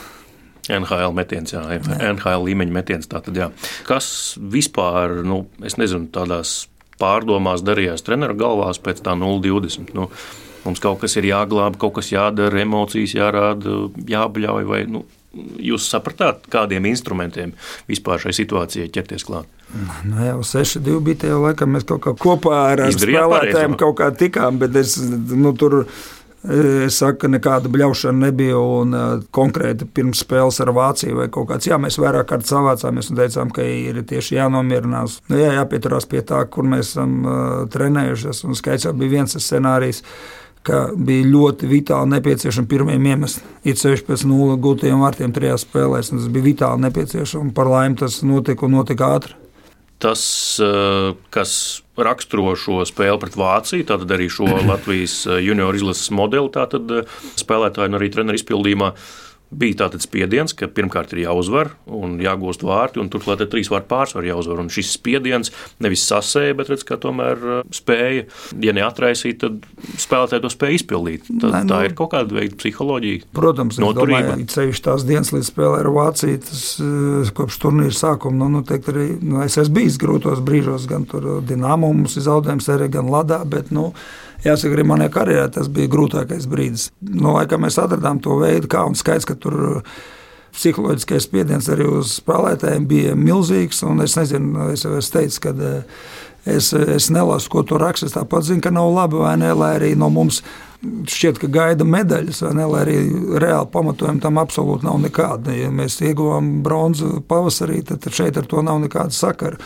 NHL 0.69 1.13
metiens, 1.13 1.53
jā, 1.53 1.61
jā. 1.77 1.97
NHL 2.11 2.47
līmeņa 2.47 2.73
metiens. 2.73 3.09
Tātad, 3.09 3.37
jā. 3.37 3.51
Kas 3.87 4.07
vispār, 4.39 5.21
nu, 5.27 5.43
es 5.65 5.77
nezinu, 5.81 6.09
tādās 6.13 6.63
pārdomās 7.01 7.63
darījās 7.65 8.05
treneru 8.07 8.37
galvās 8.39 8.81
pēc 8.81 9.03
tā 9.05 9.13
0,20? 9.19 9.93
Nu, 9.97 10.09
mums 10.65 10.81
kaut 10.83 11.03
kas 11.03 11.17
ir 11.19 11.29
jāglābj, 11.29 11.79
kaut 11.81 11.99
kas 11.99 12.09
jādara, 12.13 12.63
emocijas 12.63 13.13
jārāda, 13.17 13.77
jābļauj. 14.09 14.67
Vai, 14.71 14.81
nu, 14.89 15.05
jūs 15.35 15.89
sapratāt, 15.91 16.45
kādiem 16.51 16.87
instrumentiem 16.89 17.53
vispār 17.89 18.21
šai 18.23 18.35
situācijai 18.39 18.91
ķerties 18.93 19.27
klāt? 19.27 19.49
Nu, 20.07 20.19
jau 20.23 20.41
6-2 20.45 20.99
bija 21.03 21.31
jau 21.33 21.41
laikam, 21.43 21.73
mēs 21.75 21.87
kaut 21.87 22.03
kā 22.05 22.13
kopā 22.19 22.59
ar, 22.73 22.85
spēlētājiem 22.95 23.75
kaut 23.79 23.97
kā 23.99 24.11
tikām, 24.15 24.61
bet 24.61 24.77
es 24.79 24.97
nu, 25.01 25.55
tur. 25.57 25.83
Es 26.45 26.99
saku, 26.99 27.25
nekāda 27.33 27.71
bļaušana 27.73 28.27
nebija. 28.27 28.59
Un, 28.61 28.91
uh, 28.93 29.23
konkrēti 29.33 29.87
pirms 29.89 30.19
spēles 30.21 30.59
ar 30.61 30.69
Vāciju 30.77 31.17
vai 31.17 31.25
kaut 31.33 31.47
kāds. 31.49 31.65
Jā, 31.65 31.79
mēs 31.81 31.97
vairāk 31.97 32.27
kārt 32.29 32.45
savācāmies 32.45 33.09
un 33.09 33.17
teicām, 33.17 33.53
ka 33.55 33.65
ir 33.65 33.97
tieši 34.05 34.37
jānomierinās. 34.37 35.15
Nu, 35.31 35.39
jā, 35.41 35.55
jāpieturās 35.57 36.05
pie 36.11 36.21
tā, 36.21 36.43
kur 36.53 36.69
mēs 36.69 36.93
esam 36.93 37.15
uh, 37.25 37.39
trenējušies. 37.73 38.43
Un 38.45 38.59
skaits 38.61 38.85
jau 38.85 38.93
bija 38.93 39.15
viens 39.15 39.33
scenārijs. 39.41 40.03
Ka 40.65 40.87
bija 40.97 41.27
ļoti 41.29 41.69
vitāli 41.69 42.09
nepieciešams 42.15 42.69
pirmiem 42.69 43.03
iemest. 43.11 43.43
It 43.61 43.77
sevišķi 43.77 44.07
pēc 44.07 44.25
nulles 44.25 44.57
gūtajiem 44.65 45.03
vārtiem 45.05 45.33
trijās 45.35 45.67
spēlēs. 45.67 46.09
Tas 46.09 46.29
bija 46.33 46.49
vitāli 46.49 46.87
nepieciešams. 46.87 47.53
Par 47.53 47.69
laimi 47.69 47.99
tas 48.01 48.23
notika 48.25 48.65
un 48.65 48.79
notika 48.79 49.11
ātri 49.13 49.37
tas, 49.99 50.59
eh, 50.59 51.13
kas 51.29 51.81
raksturo 51.95 52.55
šo 52.59 52.83
spēli 52.87 53.19
pret 53.21 53.37
Vāciju, 53.39 53.85
tātad 53.87 54.11
arī 54.11 54.27
šo 54.31 54.47
Latvijas 54.67 55.21
eh, 55.27 55.39
junior 55.45 55.75
izlases 55.77 56.11
modeli, 56.11 56.51
tātad 56.53 56.91
eh, 56.91 57.13
spēlētāju 57.39 57.91
un 57.91 57.99
arī 57.99 58.11
treneru 58.13 58.39
izpildījumā 58.39 58.91
bija 59.53 59.85
tāds 59.85 60.05
spiediens, 60.05 60.53
ka 60.57 60.67
pirmkārt 60.71 61.13
ir 61.13 61.23
jāuzvar 61.25 61.71
un 61.85 62.17
jāgūst 62.23 62.65
vārti, 62.65 62.99
un 63.01 63.09
turklāt 63.13 63.43
ir 63.43 63.49
trīs 63.51 63.69
vārtu 63.71 63.89
pārsvaru 63.91 64.29
jāuzvar. 64.29 64.61
Un 64.63 64.71
šis 64.73 64.93
spiediens 64.97 65.51
nevis 65.83 66.05
sasēja, 66.09 66.55
bet 66.57 66.71
redz, 66.71 66.85
tomēr 66.85 67.45
uh, 67.45 67.61
spēja, 67.75 68.25
ja 68.63 68.75
neatraisīt, 68.75 69.43
tad 69.43 69.63
spēlētāji 70.01 70.45
to 70.45 70.51
spēja 70.53 70.79
izpildīt. 70.79 71.29
Tad, 71.29 71.49
ne, 71.51 71.63
nu, 71.65 71.73
tā 71.73 71.81
ir 71.87 71.95
kaut 71.97 72.13
kāda 72.15 72.39
veida 72.39 72.57
psiholoģija. 72.59 73.29
Protams, 73.35 73.79
noturība. 73.81 74.37
Ceļš 74.55 74.83
tās 74.85 75.07
dienas 75.07 75.33
līdz 75.35 75.51
spēlē 75.51 75.81
ar 75.83 75.91
Vāciju, 75.95 76.41
tas 76.49 76.65
uh, 76.83 77.33
kopš 77.37 77.61
turnīra 77.63 77.95
sākuma, 77.95 78.39
nu, 78.43 78.51
nu, 78.57 78.65
teikt, 78.67 78.91
arī, 78.93 79.09
nu, 79.21 79.41
es 79.45 79.59
esmu 79.61 79.79
bijis 79.79 79.99
grūtos 80.01 80.43
brīžos, 80.45 80.89
gan 80.91 81.07
tur 81.09 81.39
Dinamo 81.45 81.91
mums 81.93 82.17
ir 82.19 82.27
zaudējums, 82.27 82.71
arī 82.73 82.91
gan 82.97 83.11
Ladā, 83.11 83.41
bet, 83.49 83.71
nu, 83.75 83.91
jāsaka, 84.43 84.73
arī 84.75 84.85
manā 84.87 85.07
karjerā 85.13 85.47
tas 85.53 85.69
bija 85.71 85.91
grūtākais 85.93 86.49
brīdis. 86.51 86.89
No 87.05 87.29
nu, 87.29 87.31
laika 87.37 87.59
mēs 87.61 87.79
atradām 87.81 88.19
to 88.23 88.39
veidu, 88.41 88.69
kā 88.71 88.83
un 88.87 88.97
skaidrs, 88.97 89.27
ka 89.29 89.37
tur 89.39 89.57
uh, 89.69 89.95
psiholoģiskais 90.55 91.27
spiediens 91.27 91.69
arī 91.71 91.87
uz 91.99 92.17
spēlētājiem 92.19 92.85
bija 92.89 93.15
milzīgs. 93.19 93.83
Es 94.03 94.19
nezinu, 94.19 94.69
es 94.75 94.85
jau 94.85 94.95
teicis, 94.99 95.41
ka 95.43 95.55
uh, 95.55 96.05
es, 96.45 96.71
es 96.73 97.09
nelasu, 97.13 97.49
ko 97.51 97.65
tur 97.67 97.83
raksta. 97.83 98.09
Es 98.09 98.15
tāpat 98.15 98.47
zinu, 98.47 98.63
ka 98.63 98.73
nav 98.73 98.91
labi, 98.93 99.19
vai 99.23 99.35
ne, 99.41 99.51
lai 99.57 99.75
arī 99.79 99.93
no 99.99 100.09
mums 100.13 100.41
šķiet, 100.85 101.39
ka 101.41 101.49
gaida 101.49 101.85
medaļas, 101.87 102.43
ne, 102.53 102.67
lai 102.69 102.83
arī 102.85 102.97
reāli 103.41 103.69
pamatojumi 103.73 104.21
tam 104.21 104.39
absolūti 104.41 104.87
nav 104.87 104.99
nekāda. 105.07 105.55
Ja 105.57 105.71
mēs 105.73 105.97
ieguvām 106.05 106.59
bronzu 106.65 107.19
pavasarī, 107.27 107.81
tad 107.87 108.05
šeit 108.13 108.37
ar 108.37 108.47
to 108.49 108.63
nav 108.65 108.81
nekāda 108.83 109.15
sakara. 109.15 109.59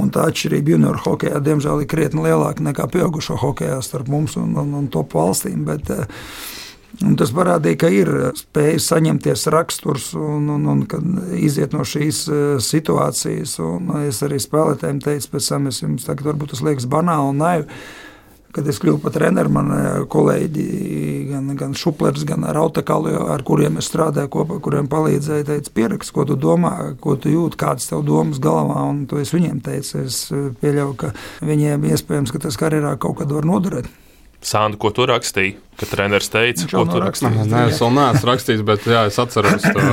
Un 0.00 0.08
tā 0.12 0.24
atšķirība 0.30 0.72
junior 0.72 0.96
hokeja, 1.04 1.42
diemžēl, 1.44 1.82
ir 1.84 1.90
krietni 1.90 2.24
lielāka 2.24 2.64
nekā 2.64 2.88
pieaugušo 2.94 3.36
hokeja 3.42 3.82
starp 3.84 4.08
mums 4.12 4.38
un, 4.40 4.54
un, 4.56 4.72
un 4.78 4.88
top 4.92 5.16
valstīm. 5.18 5.66
Bet, 5.68 5.92
eh, 5.92 6.06
Un 7.00 7.14
tas 7.16 7.30
parādīja, 7.32 7.76
ka 7.80 7.88
ir 7.88 8.08
spēja 8.36 8.76
saņemties 8.84 9.46
raksturs 9.54 10.10
un, 10.12 10.50
un, 10.52 10.66
un 10.68 11.06
iziet 11.40 11.72
no 11.72 11.86
šīs 11.88 12.18
eh, 12.28 12.42
situācijas. 12.60 13.54
Un 13.64 13.88
es 14.02 14.20
arī 14.26 14.36
spēlētājiem 14.42 15.00
teicu, 15.00 15.30
pēc 15.32 15.48
tam 15.54 15.70
es 15.70 15.80
jums 15.80 16.04
tagad 16.04 16.28
varbūt 16.28 16.52
tas 16.52 16.60
liekas 16.60 16.84
banāli 16.92 17.32
un 17.32 17.40
naivi 17.40 17.80
Kad 18.52 18.66
es 18.68 18.76
kļuvu 18.82 19.00
par 19.00 19.14
treneru, 19.14 19.48
man 19.48 19.70
kolēģi, 20.12 20.64
gan, 21.30 21.46
gan 21.56 21.72
Šuplers, 21.78 22.26
gan 22.28 22.44
Rautakalu, 22.52 23.14
ar 23.32 23.44
kuriem 23.48 23.78
es 23.80 23.88
strādāju 23.88 24.28
kopā, 24.34 24.58
kuriem 24.60 24.90
palīdzēja, 24.92 25.46
teica, 25.48 25.72
pierakst, 25.78 26.12
ko 26.12 26.26
tu 26.28 26.36
domā, 26.36 26.74
ko 27.00 27.16
tu 27.16 27.32
jūti, 27.32 27.56
kādas 27.62 27.88
tev 27.88 28.04
domas 28.04 28.42
galvā, 28.44 28.84
un 28.90 29.06
to 29.08 29.22
es 29.22 29.32
viņiem 29.32 29.64
teicu. 29.64 30.04
Es 30.04 30.26
pieļauju, 30.60 30.98
ka 31.00 31.14
viņiem 31.48 31.88
iespējams, 31.94 32.34
ka 32.34 32.44
tas 32.44 32.60
karjerā 32.60 32.98
kaut 33.00 33.22
kad 33.22 33.32
var 33.32 33.48
noderēt. 33.48 33.88
Sānu, 34.42 34.78
ko 34.80 34.90
tu 34.90 35.06
rakstīji? 35.06 35.54
Kad 35.78 35.90
treneris 35.94 36.30
teica, 36.30 36.66
ko 36.70 36.82
tu 36.88 36.98
rakstīji? 37.02 37.44
Nē, 37.48 37.66
es 37.70 37.78
vēl 37.82 37.92
neesmu 37.96 38.28
rakstījis, 38.28 38.64
bet 38.66 38.86
jā, 38.90 39.04
es 39.10 39.18
atceros 39.22 39.62
to, 39.62 39.84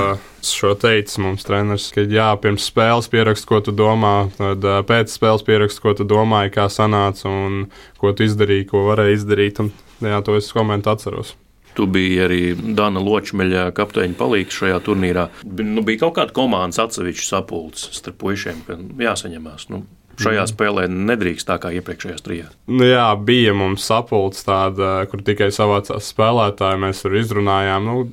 šo 0.45 0.73
teicu 0.79 1.23
mums 1.23 1.45
treneris, 1.45 1.89
ka 1.93 2.03
jā, 2.09 2.29
pirms 2.41 2.65
spēles 2.71 3.09
pierakst, 3.13 3.45
ko 3.49 3.62
tu 3.65 3.73
domā, 3.75 4.13
tad 4.38 4.65
pēc 4.89 5.13
spēles 5.13 5.45
pierakst, 5.45 5.81
ko 5.83 5.93
tu 5.97 6.07
domāji, 6.09 6.55
kā 6.57 6.65
sanāca 6.73 7.29
un 7.29 7.67
ko 8.01 8.13
tu 8.13 8.25
izdarīji, 8.25 8.67
ko 8.71 8.88
varēji 8.89 9.21
izdarīt. 9.21 9.62
Un, 9.63 9.71
jā, 10.01 10.23
to 10.25 10.39
es 10.39 10.49
komentu 10.55 10.91
atceros. 10.93 11.35
Tu 11.77 11.85
biji 11.85 12.17
arī 12.25 12.41
Dana 12.75 12.99
Ločmeļa 13.03 13.69
kapteiņa 13.77 14.17
palīgs 14.19 14.57
šajā 14.57 14.81
turnīrā. 14.83 15.29
Nu, 15.45 15.85
bija 15.85 16.07
kaut 16.07 16.17
kāda 16.17 16.35
komandas 16.35 16.81
atsevišķa 16.81 17.27
sapulce 17.29 17.93
starp 17.95 18.17
puišiem, 18.25 18.65
ka 18.65 18.79
jāsaņemās. 19.05 19.69
Nu, 19.71 19.85
šajā 20.23 20.47
spēlē 20.51 20.88
nedrīkst 20.91 21.47
tā 21.49 21.60
kā 21.62 21.71
iepriekšējās 21.79 22.25
trijās. 22.25 22.58
Nu, 22.71 22.84
jā, 22.88 23.05
bija 23.25 23.53
mums 23.58 23.86
sapulce 23.88 24.43
tāda, 24.47 25.05
kur 25.12 25.23
tikai 25.25 25.51
savācās 25.55 26.12
spēlētāji, 26.13 26.82
mēs 26.86 27.05
tur 27.05 27.17
izrunājām. 27.21 27.88
Nu, 27.89 28.03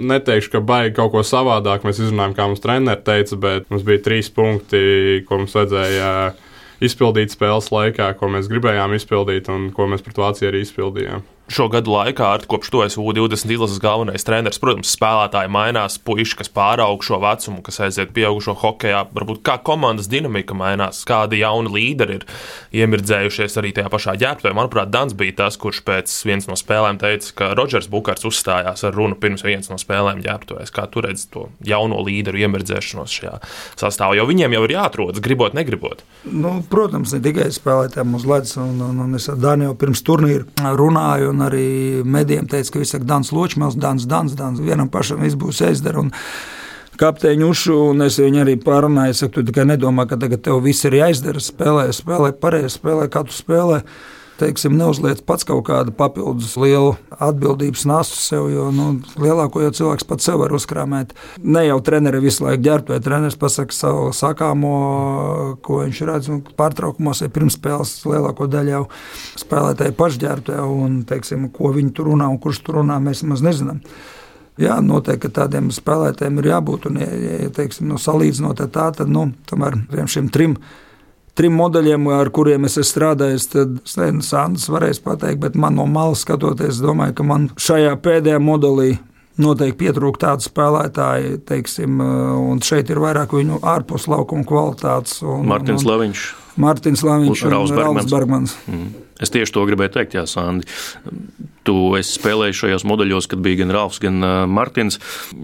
Neteikšu, 0.00 0.52
ka 0.54 0.60
baigi 0.64 0.94
kaut 0.96 1.10
ko 1.12 1.20
savādāk. 1.26 1.82
Mēs 1.84 1.98
izrunājām, 2.00 2.32
kā 2.38 2.46
mums 2.48 2.62
treneris 2.62 3.02
teica, 3.04 3.36
bet 3.42 3.66
mums 3.68 3.82
bija 3.84 4.00
trīs 4.06 4.30
punkti, 4.32 4.80
ko 5.28 5.42
mums 5.42 5.56
vajadzēja 5.58 6.12
izpildīt 6.86 7.34
spēles 7.34 7.68
laikā, 7.74 8.06
ko 8.16 8.30
mēs 8.32 8.48
gribējām 8.48 8.94
izpildīt 8.96 9.50
un 9.52 9.68
ko 9.76 9.90
mēs 9.90 10.06
pret 10.06 10.22
Vāciju 10.22 10.48
arī 10.48 10.62
izpildījām 10.64 11.26
šo 11.50 11.66
gadu 11.72 11.92
laikā, 11.94 12.30
kopš 12.50 12.70
to 12.72 12.82
es 12.84 12.96
U20 13.00 13.50
izlases 13.50 13.80
galvenais 13.82 14.24
treneris, 14.26 14.60
protams, 14.62 14.92
spēlētāji 14.94 15.50
mainās, 15.52 15.98
puiši, 16.02 16.38
kas 16.40 16.52
pāraug 16.54 17.02
šo 17.04 17.18
vecumu, 17.22 17.62
kas 17.66 17.80
aiziet 17.86 18.14
pieaugušo 18.16 18.54
hokeja, 18.62 19.02
varbūt 19.14 19.42
kā 19.46 19.56
komandas 19.66 20.08
dinamika 20.10 20.54
mainās, 20.56 21.02
kādi 21.08 21.42
jauni 21.42 21.72
līderi 21.74 22.20
ir 22.20 22.26
iemirdzējušies 22.82 23.58
arī 23.60 23.72
tajā 23.76 23.90
pašā 23.92 24.16
ģērbtuvē. 24.20 24.54
Manuprāt, 24.56 24.92
Dans 24.94 25.14
bija 25.16 25.36
tas, 25.44 25.58
kurš 25.60 25.82
pēc 25.86 26.12
vienas 26.26 26.48
no 26.50 26.56
spēlēm 26.58 26.98
teica, 27.02 27.32
ka 27.36 27.50
Rodžers 27.58 27.90
Bukars 27.90 28.26
uzstājās 28.28 28.84
ar 28.86 28.96
runu 28.96 29.18
pirms 29.20 29.44
vienas 29.46 29.70
no 29.70 29.78
spēlēm 29.80 30.22
ģērbtuvēs. 30.24 30.72
Kā 30.74 30.86
tu 30.90 31.02
redzi 31.04 31.28
to 31.34 31.46
jauno 31.66 32.00
līderu 32.06 32.40
iemirdzēšanos 32.44 33.16
šajā 33.20 33.36
sastāvā, 33.80 34.16
jo 34.18 34.26
viņiem 34.30 34.56
jau 34.56 34.64
ir 34.66 34.76
jāatrodas, 34.76 35.22
gribot, 35.24 35.54
negribot. 35.56 36.04
Nu, 36.30 36.58
protams, 36.70 37.14
ne 37.14 37.22
tikai 37.24 37.48
spēlētājiem 37.54 38.16
uz 38.18 38.26
ledus, 38.28 38.56
un, 38.60 38.76
un, 38.84 39.02
un 39.06 39.18
es 39.18 39.28
ar 39.30 39.38
Danielu 39.40 39.76
pirms 39.80 40.02
turnīra 40.06 40.74
runāju. 40.78 41.30
Un 41.30 41.39
un 41.40 41.48
arī 41.48 41.66
medijiem 42.04 42.48
teica, 42.50 42.74
ka 42.74 42.82
viss 42.82 42.96
ir 42.98 43.04
Dans 43.08 43.32
Ločmēls, 43.32 43.78
Dans, 43.80 44.06
Dans, 44.06 44.36
Dans, 44.36 44.60
vienam 44.60 44.90
pašam 44.92 45.24
viss 45.24 45.38
būs 45.40 45.64
jāizdara. 45.64 46.04
Kapteiņu 47.00 47.46
ušu, 47.48 47.76
un 47.94 48.04
es 48.04 48.18
viņu 48.20 48.42
arī 48.42 48.58
pārunāju. 48.60 49.14
Es 49.14 49.22
saku, 49.22 49.38
tu 49.38 49.48
tikai 49.48 49.64
nedomā, 49.70 50.04
ka 50.04 50.20
tagad 50.20 50.42
tev 50.44 50.60
viss 50.60 50.84
ir 50.84 50.98
jāizdara. 50.98 51.40
Spēlē, 51.40 51.86
spēlē 51.96 52.34
pareizi, 52.36 52.74
spēlē, 52.76 53.06
kā 53.08 53.24
tu 53.24 53.32
spēlē 53.32 53.80
teiksim, 54.40 54.74
neuzliec 54.78 55.20
pats 55.26 55.46
kaut 55.48 55.62
kādu 55.68 55.92
papildus 55.96 56.56
lielu 56.60 56.94
atbildības 57.20 57.84
nastu 57.88 58.18
sev, 58.20 58.48
jo 58.52 58.68
nu, 58.74 58.88
lielāko 59.20 59.62
jau 59.64 59.72
cilvēks 59.76 60.06
pats 60.08 60.28
sev 60.28 60.40
var 60.42 60.54
uzkrāmēt. 60.56 61.14
Ne 61.44 61.66
jau 61.66 61.78
treneri 61.84 62.22
visu 62.24 62.46
laiku 62.46 62.64
ģērbt, 62.66 62.92
vai 62.94 63.00
treneris 63.04 63.38
pasakā 63.40 63.76
savu 63.76 64.10
sakāmo, 64.16 64.74
ko 65.64 65.82
viņš 65.84 66.02
redz 66.10 66.30
pārtraukumos, 66.58 67.22
vai 67.24 67.32
pirmspēles 67.36 67.94
lielāko 68.10 68.48
daļu 68.50 68.74
jau 68.74 68.84
spēlētāji 69.44 69.96
pašģērbtē, 70.00 70.60
un 70.64 71.02
teiksim, 71.08 71.48
ko 71.54 71.74
viņi 71.76 71.94
tur 71.96 72.12
runā 72.12 72.30
un 72.32 72.40
kurš 72.42 72.64
tur 72.66 72.80
runā, 72.80 73.00
mēs 73.02 73.24
maz 73.28 73.44
nezinām. 73.46 73.84
Jā, 74.60 74.74
noteikti 74.84 75.30
tādiem 75.32 75.70
spēlētājiem 75.72 76.42
ir 76.42 76.50
jābūt. 76.50 76.90
Un, 76.90 76.98
ja, 77.00 77.08
ja 77.08 77.48
teiksim, 77.56 77.86
nu, 77.88 77.96
salīdzinot 78.02 78.60
ar 78.60 78.68
tā, 78.74 78.90
tad 78.98 79.08
nu, 79.08 79.30
tomēr 79.48 79.78
šiem 80.10 80.28
trim 80.28 80.58
trim 80.58 80.88
modeļiem, 81.38 82.08
ar 82.12 82.30
kuriem 82.34 82.66
es 82.68 82.76
esmu 82.76 82.88
strādājis, 82.90 83.46
tad 83.52 83.78
Sandrs 83.86 84.68
varēs 84.68 85.00
pateikt, 85.04 85.40
bet 85.40 85.54
man 85.54 85.78
no 85.78 85.86
malas 85.86 86.24
skatoties, 86.26 86.82
domāju, 86.82 87.14
ka 87.20 87.26
man 87.26 87.48
šajā 87.56 87.94
pēdējā 88.02 88.40
modelī 88.42 88.90
noteikti 89.40 89.78
pietrūkst 89.84 90.24
tādu 90.24 90.44
spēlētāju, 90.44 91.40
teiksim, 91.48 92.00
un 92.00 92.60
šeit 92.64 92.90
ir 92.92 93.00
vairāk 93.02 93.32
viņu 93.36 93.60
ārpus 93.62 94.08
laukuma 94.10 94.44
kvalitātes. 94.48 95.20
Un, 95.24 95.46
Martins 95.48 95.86
Laviņš. 95.88 96.26
Mārtiņš 96.60 97.04
Lāviņš 97.06 97.44
un 97.46 97.54
Rauls 97.54 98.10
Bergmans. 98.10 98.56
Mm. 98.66 98.90
Es 99.20 99.32
tieši 99.32 99.52
to 99.52 99.66
gribēju 99.68 99.92
teikt, 99.98 100.16
Jā, 100.16 100.24
Sandi. 100.28 100.66
Tu 101.68 101.74
esi 101.98 102.14
spēlējis 102.16 102.60
šajos 102.62 102.84
modeļos, 102.88 103.28
kad 103.30 103.42
bija 103.44 103.60
gan 103.60 103.74
Rāfs, 103.76 104.00
gan 104.00 104.16
Martins. 104.48 104.96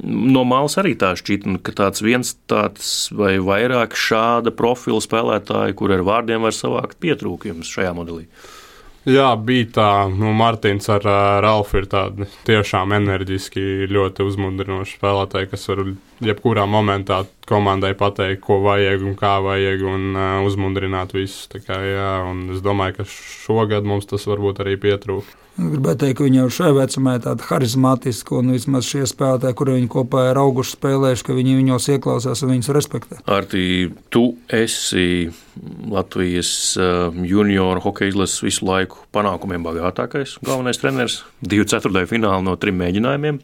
No 0.02 0.46
malas 0.48 0.78
arī 0.80 0.94
tā 0.98 1.12
šķita, 1.18 1.58
ka 1.66 1.74
tāds 1.76 2.00
viens 2.04 2.32
tāds 2.48 2.92
vai 3.12 3.36
vairāk 3.36 3.98
šāda 4.00 4.54
profila 4.56 5.02
spēlētāji, 5.04 5.76
kur 5.76 5.92
ar 5.92 6.06
vārdiem 6.08 6.48
var 6.48 6.56
savākt 6.56 6.96
pietrūkumus 7.04 7.68
šajā 7.76 7.92
modelī. 7.98 8.24
Jā, 9.06 9.28
bija 9.38 9.66
tā, 9.70 9.90
nu, 10.10 10.32
Mārtiņš 10.34 10.86
ar 10.96 11.04
uh, 11.06 11.18
Ralfu 11.44 11.78
ir 11.78 11.84
tādi 11.86 12.26
tiešām 12.48 12.90
enerģiski, 12.96 13.86
ļoti 13.86 14.26
uzmundrinoši 14.26 14.96
spēlētāji, 14.98 15.50
kas 15.52 15.68
var 15.70 15.82
jebkurā 16.26 16.64
momentā 16.66 17.20
komandai 17.46 17.92
pateikt, 17.94 18.42
ko 18.42 18.58
vajag 18.64 19.04
un 19.06 19.14
kā 19.20 19.36
vajag, 19.44 19.84
un 19.86 20.08
uh, 20.18 20.42
uzmundrināt 20.48 21.14
visus. 21.14 21.46
Kā, 21.54 21.78
jā, 21.86 22.12
un 22.26 22.48
es 22.56 22.64
domāju, 22.66 22.98
ka 22.98 23.06
šogad 23.14 23.86
mums 23.86 24.10
tas 24.10 24.26
varbūt 24.26 24.64
arī 24.66 24.74
pietrūka. 24.88 25.45
Gribētu 25.56 26.02
teikt, 26.02 26.18
ka 26.18 26.24
viņi 26.26 26.36
jau 26.42 26.48
šajā 26.52 26.74
vecumā 26.76 27.14
ir 27.16 27.22
tādi 27.24 27.44
harizmātiski, 27.48 28.34
un 28.36 28.52
vismaz 28.52 28.88
šie 28.90 29.06
spēlētāji, 29.08 29.56
kuriem 29.56 29.78
viņi 29.78 29.88
kopā 29.94 30.26
ir 30.28 30.40
auguši 30.40 30.74
spēlējuši, 30.76 31.24
ka 31.24 31.36
viņi 31.38 31.54
viņos 31.62 31.88
ieklausās 31.94 32.42
un 32.44 32.52
viņus 32.52 32.72
respektē. 32.76 33.20
Arti, 33.32 33.62
tu 34.12 34.26
esi 34.52 35.30
Latvijas 35.88 36.50
uh, 36.76 37.08
junioru 37.24 37.80
hokeja 37.86 38.12
izlases 38.12 38.44
visu 38.44 38.68
laiku 38.68 39.00
panākumiem 39.16 39.64
bagātākais 39.64 40.36
galvenais 40.44 40.82
treneris. 40.82 41.22
Divu 41.40 41.64
ceturdaļu 41.72 42.12
finālu 42.12 42.44
no 42.44 42.58
trim 42.60 42.76
mēģinājumiem. 42.82 43.40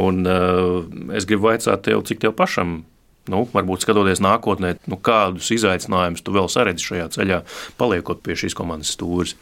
Un, 0.00 0.24
uh, 0.24 1.12
es 1.12 1.28
gribu 1.28 1.50
vaicāt 1.50 1.84
tev, 1.84 2.06
cik 2.08 2.24
tev 2.24 2.32
pašam 2.40 2.80
nu, 3.30 3.44
varbūt 3.52 3.84
skatoties 3.84 4.24
nākotnē, 4.24 4.74
nu, 4.90 4.96
kādus 4.96 5.52
izaicinājumus 5.54 6.24
tu 6.24 6.34
vēl 6.34 6.48
saredzi 6.50 6.88
šajā 6.88 7.08
ceļā, 7.16 7.42
paliekot 7.80 8.24
pie 8.24 8.38
šīs 8.38 8.56
komandas 8.56 8.94
stūres. 8.96 9.36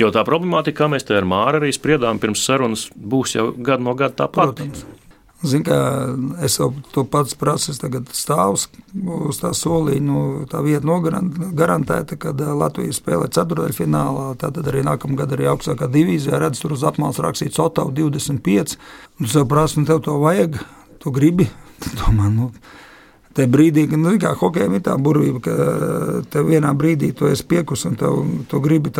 Jo 0.00 0.08
tā 0.14 0.24
problemātika, 0.24 0.84
kā 0.84 0.90
mēs 0.92 1.04
te 1.04 1.16
ar 1.18 1.26
Māru 1.28 1.60
arī 1.60 1.72
spriedām 1.74 2.20
pirms 2.22 2.44
sarunas, 2.46 2.88
būs 2.96 3.36
jau 3.36 3.50
gadu 3.52 3.84
no 3.88 3.96
gada 3.98 4.24
tāpat. 4.24 4.56
Protams. 4.56 4.84
Zinu, 5.42 5.64
ka 5.66 5.76
es 6.46 6.54
jau 6.60 6.68
to 6.94 7.02
pats 7.10 7.34
prasu, 7.34 7.74
tagad 7.74 8.06
stāvus 8.14 8.68
uz 8.94 9.40
tā 9.42 9.50
solīņa, 9.58 10.04
nu, 10.06 10.20
tā 10.50 10.60
vieta 10.62 10.86
nogarantēta, 10.86 12.18
kad 12.20 12.38
eh, 12.38 12.52
Latvija 12.60 12.94
spēlē 12.94 13.26
ceturdaļfinālā. 13.34 14.28
Tad 14.38 14.60
arī 14.62 14.84
nākamā 14.86 15.18
gada 15.24 15.34
arī 15.34 15.48
augstākā 15.50 15.90
divīzijā 15.90 16.38
redz, 16.38 16.62
tur 16.62 16.76
uz 16.76 16.86
apmals 16.86 17.18
rakstīts 17.22 17.58
Otavu 17.62 17.90
25. 17.98 18.76
Nu, 19.18 19.26
es 19.26 19.34
jau 19.34 19.42
prasu, 19.50 19.82
nu, 19.82 19.90
tev 19.90 20.04
to 20.06 20.14
vajag, 20.22 20.60
tu 21.02 21.10
gribi. 21.14 21.48
Domā, 21.98 22.30
nu, 22.30 22.52
Tajā 23.32 23.48
brīdī, 23.48 23.86
kad 23.88 24.00
nu, 24.00 24.12
hokejam 24.42 24.74
ir 24.76 24.82
tā 24.84 24.96
burvība, 25.00 25.40
ka 25.46 25.54
tev 26.32 26.50
vienā 26.50 26.72
brīdī 26.76 27.12
tu 27.16 27.30
esi 27.30 27.46
piekus 27.48 27.86
un 27.88 27.96
tev, 27.96 28.18
tu 28.50 28.60
gribi 28.60 28.92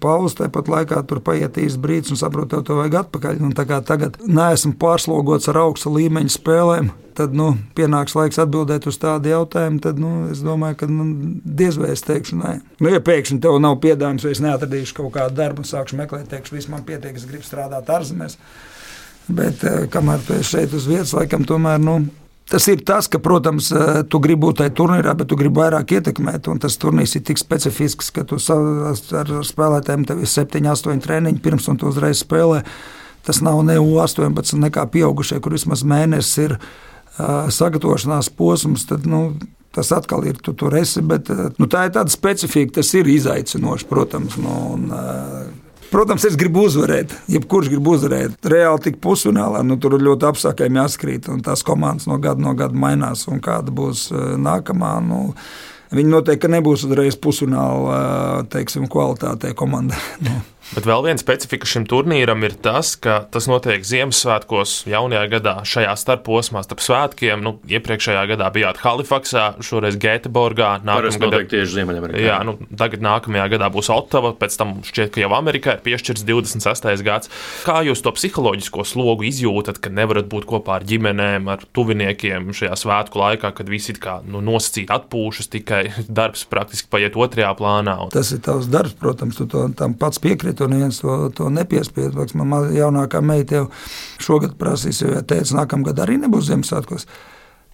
paust, 0.00 0.40
tāpat 0.40 0.68
laikā 0.68 1.00
tur 1.08 1.22
paiet 1.24 1.56
īsts 1.62 1.80
brīdis 1.80 2.12
un 2.12 2.20
saproti, 2.20 2.52
tev 2.52 2.66
to 2.68 2.76
vajag 2.80 2.98
atpakaļ. 3.04 3.40
Un, 3.40 3.54
tagad 3.56 4.18
neesmu 4.26 4.74
pārslogots 4.80 5.48
ar 5.48 5.62
augsta 5.64 5.92
līmeņa 5.94 6.36
spēlēm. 6.36 6.92
Tad 7.14 7.34
nu, 7.36 7.52
pienāks 7.78 8.16
laiks 8.18 8.40
atbildēt 8.42 8.88
uz 8.90 8.96
tādu 8.98 9.30
jautājumu. 9.30 9.78
Tad 9.82 10.00
nu, 10.02 10.10
es 10.34 10.40
domāju, 10.42 10.80
ka 10.80 10.88
nu, 10.90 11.06
diez 11.46 11.78
vai 11.78 11.92
es 11.94 12.02
teikšu, 12.02 12.40
nē. 12.40 12.54
Nu, 12.82 12.90
ja 12.90 12.98
pēkšņi 13.06 13.38
tev 13.44 13.60
nav 13.62 13.78
piedāvājums, 13.84 14.26
vai 14.26 14.32
es 14.34 14.42
neatradīšu 14.42 14.96
kaut 14.98 15.12
kādu 15.14 15.38
darbu 15.38 15.62
un 15.62 15.68
sākšu 15.68 16.00
meklēt, 16.00 16.26
teikšu, 16.32 16.56
viss 16.56 16.72
man 16.72 16.82
pietiek, 16.86 17.14
es 17.14 17.28
gribu 17.30 17.46
strādāt 17.46 17.92
ārzemēs. 17.94 18.34
Bet 19.30 19.62
eh, 19.64 19.84
kamēr 19.92 20.26
tu 20.26 20.34
esi 20.34 20.56
šeit 20.56 20.74
uz 20.74 20.90
vietas, 20.90 21.14
laikam 21.14 21.46
tomēr. 21.48 21.78
Nu, 21.80 22.00
Tas 22.50 22.66
ir 22.68 22.82
tas, 22.84 23.08
ka, 23.08 23.18
protams, 23.24 23.70
eh, 23.72 24.02
tu 24.08 24.20
gribi 24.20 24.44
būt 24.44 24.60
tajā 24.60 24.72
turnīrā, 24.76 25.14
bet 25.16 25.30
tu 25.30 25.36
gribi 25.40 25.62
vairāk 25.62 25.94
ietekmēt. 25.96 26.50
Tas 26.60 26.76
turnīrs 26.76 27.16
ir 27.16 27.24
tik 27.24 27.40
specifisks, 27.40 28.10
ka 28.12 28.24
tu 28.28 28.36
ar 28.36 29.32
spēlētājiem 29.48 30.04
tev 30.06 30.20
ir 30.20 30.28
7, 30.28 30.68
8 30.68 31.00
treniņi 31.00 31.40
pirms 31.40 31.68
un 31.68 31.80
tu 31.80 31.88
uzreiz 31.88 32.20
spēlē. 32.20 32.62
Tas 33.24 33.40
nav 33.40 33.62
ne 33.64 33.78
U18, 33.80 34.60
nekā 34.60 34.84
pieaugušie, 34.92 35.40
kur 35.40 35.56
vismaz 35.56 35.80
mēnesis 35.82 36.38
ir 36.44 36.58
uh, 36.58 37.48
sagatavošanās 37.48 38.28
posms. 38.36 38.86
Tad, 38.86 39.06
nu, 39.08 39.32
Tas 39.74 39.88
atkal 39.90 40.22
ir, 40.22 40.36
tu 40.38 40.52
tur 40.54 40.70
esi, 40.78 41.00
bet 41.02 41.26
nu, 41.58 41.66
tā 41.66 41.88
ir 41.88 41.94
tāda 41.96 42.12
specifika, 42.12 42.76
tas 42.76 42.92
ir 42.94 43.08
izaicinoši, 43.10 43.88
protams. 43.90 44.36
Nu, 44.38 44.52
un, 44.76 44.84
uh, 44.94 45.63
Protams, 45.94 46.24
es 46.26 46.34
gribu 46.34 46.64
uzvarēt. 46.66 47.12
Jebkurš 47.30 47.68
grib 47.70 47.86
uzvarēt. 47.86 48.32
Reāli 48.50 48.82
tik 48.88 48.96
pusfinālā, 49.04 49.60
nu, 49.62 49.76
tur 49.78 49.94
ļoti 49.94 50.26
apstākļiem 50.26 50.80
jāskrīt. 50.80 51.28
Un 51.30 51.44
tās 51.46 51.62
komandas 51.66 52.08
no 52.10 52.18
gada 52.18 52.42
no 52.42 52.50
gada 52.58 52.74
mainās. 52.74 53.28
Un 53.30 53.38
kāda 53.44 53.70
būs 53.74 54.08
eh, 54.10 54.34
nākamā? 54.42 54.96
Nu, 55.06 55.20
Viņi 55.94 56.10
noteikti 56.10 56.48
nebūs 56.50 56.82
uzreiz 56.88 57.14
pusfināla 57.22 58.42
teiksim, 58.50 58.88
kvalitātē 58.90 59.52
komandai. 59.54 60.00
Bet 60.72 60.86
vēl 60.88 61.02
viena 61.04 61.20
specifika 61.20 61.68
šim 61.68 61.84
turnīram 61.88 62.40
ir 62.46 62.54
tas, 62.64 62.94
ka 62.96 63.18
tas 63.32 63.44
notiek 63.50 63.84
Ziemassvētkos, 63.84 64.86
jaunajā 64.88 65.24
gadā, 65.34 65.54
šajā 65.68 65.92
starposmā 66.00 66.62
starp 66.64 66.80
svētkiem. 66.84 67.42
Nu, 67.44 67.58
iepriekšējā 67.68 68.22
gadā 68.32 68.48
bijāt 68.54 68.80
Halifaksā, 68.80 69.44
šoreiz 69.64 69.98
Gēteborgā. 70.00 70.70
Nākamā 70.86 71.20
gada 71.26 71.42
tieši 71.52 71.78
Ziemeļamerikā. 71.78 72.22
Jā, 72.24 72.38
nu, 72.48 72.56
tagad 72.80 73.04
nākamajā 73.04 73.46
gadā 73.54 73.68
būs 73.74 73.90
Ottava, 73.92 74.32
pēc 74.40 74.56
tam 74.60 74.74
šķiet, 74.88 75.12
ka 75.14 75.24
jau 75.24 75.30
Amerikā 75.36 75.76
ir 75.76 75.84
piešķirts 75.84 76.24
26. 76.24 77.04
gads. 77.04 77.32
Kā 77.68 77.82
jūs 77.84 78.00
to 78.04 78.14
psiholoģisko 78.16 78.86
slogu 78.88 79.28
izjūtat, 79.28 79.82
ka 79.84 79.92
nevarat 79.92 80.30
būt 80.32 80.48
kopā 80.48 80.78
ar 80.78 80.88
ģimenēm, 80.88 81.52
ar 81.52 81.68
tuviniekiem 81.76 82.50
šajā 82.56 82.80
svētku 82.80 83.20
laikā, 83.20 83.52
kad 83.60 83.70
visi 83.70 83.94
kā 84.00 84.18
nu, 84.24 84.40
nosacīti 84.44 84.92
atpūšas, 84.96 85.52
tikai 85.52 85.82
darbs 86.18 86.46
praktiski 86.48 86.90
paiet 86.92 87.20
otrajā 87.20 87.52
plānā? 87.58 87.98
Un... 88.06 88.12
Tas 88.14 88.32
ir 88.34 88.42
tavs 88.44 88.70
darbs, 88.72 88.96
protams, 88.98 89.38
tu 89.38 89.48
to 89.50 89.68
tam 89.76 89.96
pats 90.00 90.22
piekrīti 90.54 90.58
to 90.58 90.68
neviens 90.68 91.00
to, 91.00 91.30
to 91.34 91.50
nepiespied. 91.50 92.14
Manā 92.34 92.70
jaunākā 92.72 93.20
meita 93.22 93.62
jau 93.62 93.70
šogad 94.20 94.56
prasīs, 94.56 95.02
jo 95.02 95.12
ja 95.12 95.22
teica, 95.22 95.54
nākamgad 95.60 95.98
arī 96.00 96.18
nebūs 96.18 96.48
Ziemassvētkos. 96.48 97.06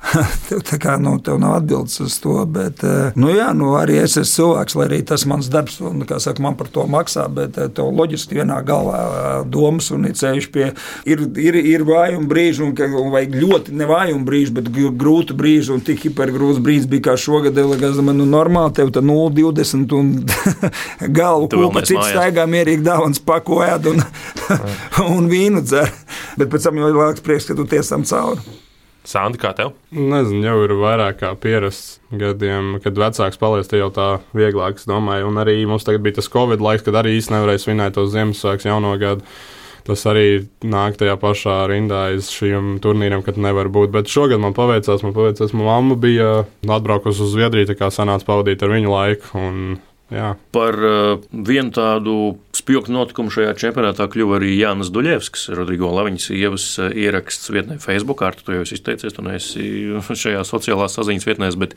tev, 0.48 0.62
kā, 0.80 0.94
nu, 1.00 1.14
tev 1.22 1.38
nav 1.40 1.58
atbildes 1.58 2.00
uz 2.00 2.16
to. 2.22 2.34
Bet, 2.48 2.82
eh, 2.86 3.16
nu, 3.20 3.30
jā, 3.34 3.50
nu, 3.56 3.74
arī 3.78 4.00
es 4.00 4.16
esmu 4.18 4.30
cilvēks, 4.30 4.76
lai 4.78 4.86
arī 4.88 5.00
tas 5.06 5.26
mans 5.28 5.50
darbs, 5.52 5.76
un, 5.84 6.02
saka, 6.08 6.42
man 6.42 6.56
par 6.58 6.70
to 6.72 6.86
maksā. 6.90 7.26
Bet 7.32 7.58
eh, 7.60 7.68
tev 7.74 7.90
loģiski 7.96 8.40
vienā 8.40 8.60
galvā 8.66 9.00
eh, 9.00 9.28
domas 9.52 9.90
un 9.94 10.08
ceļš 10.08 10.48
pie 10.54 10.70
ir, 11.04 11.24
ir, 11.40 11.58
ir 11.74 11.84
vājuma 11.88 12.28
brīži, 12.30 12.64
un, 12.66 12.74
un 13.02 13.12
vajag 13.14 13.36
ļoti 13.42 13.76
nevājuma 13.80 14.26
brīži, 14.26 14.54
bet 14.56 14.70
grūti 14.72 15.36
brīži, 15.36 15.74
un 15.76 15.84
tik 15.84 16.06
hipergrūts 16.08 16.62
brīdis 16.64 16.88
bija 16.90 17.10
kā 17.10 17.18
šogad. 17.20 17.60
Gan 17.80 18.00
nu, 18.16 18.26
normāli 18.28 18.74
tev 18.80 18.94
tā 18.94 19.04
0,20 19.04 19.94
un 19.98 20.14
galvu 21.20 21.52
kūpa, 21.52 21.84
cits 21.84 22.14
staigā 22.14 22.48
mierīgi 22.50 22.86
dāvans 22.86 23.22
pakojāt 23.26 23.92
un, 23.92 24.02
un 25.12 25.30
vīnu 25.30 25.62
dzer. 25.66 25.92
Bet 26.40 26.50
pēc 26.50 26.66
tam 26.66 26.80
jau 26.80 26.88
ir 26.88 26.96
lielāks 26.96 27.24
prieks, 27.24 27.50
ka 27.50 27.58
tu 27.58 27.68
tiesam 27.68 28.06
cauri. 28.08 28.69
Sandi, 29.06 29.40
kā 29.40 29.54
tev? 29.56 29.72
Nezinu, 29.96 30.42
jau 30.44 30.56
ir 30.66 30.74
vairāk 30.76 31.22
kā 31.22 31.30
pierasts 31.40 32.00
gadiem, 32.12 32.74
kad 32.84 32.98
vecāks 33.00 33.40
paliek, 33.40 33.70
jau 33.80 33.88
tā 33.94 34.08
vieglāk, 34.36 34.76
es 34.76 34.88
domāju. 34.88 35.30
Un 35.30 35.40
arī 35.40 35.56
mums 35.68 35.86
tagad 35.88 36.04
bija 36.04 36.18
tas 36.18 36.28
Covid 36.32 36.60
laiks, 36.60 36.84
kad 36.86 36.98
arī 37.00 37.16
īstenībā 37.16 37.40
nevarēja 37.40 37.64
svinēt 37.64 37.96
tos 37.96 38.12
Ziemassvētkus 38.12 38.68
jauno 38.68 38.92
gadu. 39.00 39.24
Tas 39.88 40.04
arī 40.06 40.44
nāk 40.68 40.98
tajā 41.00 41.16
pašā 41.18 41.56
rindā 41.70 42.10
aiz 42.10 42.28
šiem 42.30 42.74
turnīriem, 42.84 43.24
kad 43.24 43.40
nevar 43.40 43.70
būt. 43.72 43.88
Bet 43.94 44.12
šogad 44.12 44.42
man 44.42 44.52
paveicās, 44.54 45.00
man 45.06 45.16
paveicās, 45.16 45.54
manā 45.56 45.70
mamma 45.72 45.96
bija 45.98 46.28
atbraukusi 46.68 47.24
uz 47.24 47.32
Zviedriju, 47.32 47.70
tā 47.72 47.78
kā 47.80 47.88
sanāca 47.94 48.28
pavadīt 48.28 48.62
ar 48.62 48.74
viņu 48.76 48.92
laiku. 48.92 49.32
Un 49.40 49.80
Jā. 50.10 50.32
Par 50.50 50.74
uh, 50.74 51.20
vienu 51.30 51.70
tādu 51.70 52.14
spilgtu 52.56 52.90
notikumu 52.90 53.30
šajā 53.30 53.52
čempionātā 53.60 54.08
kļuva 54.10 54.40
arī 54.40 54.56
Jānis 54.56 54.90
Duļevskis, 54.90 55.44
Rodrigo 55.54 55.92
Laviņas 55.94 56.26
ievas 56.34 56.64
uh, 56.82 56.88
ieraksts 56.90 57.52
vietnē 57.54 57.76
Facebook. 57.82 58.24
Ar 58.26 58.34
to 58.34 58.56
jau 58.56 58.64
es 58.66 58.74
izteicies, 58.74 59.14
tu 59.14 59.22
neesi 59.22 59.62
šajā 60.02 60.42
sociālās 60.48 60.96
saziņas 60.98 61.28
vietnēs, 61.28 61.58
bet 61.60 61.76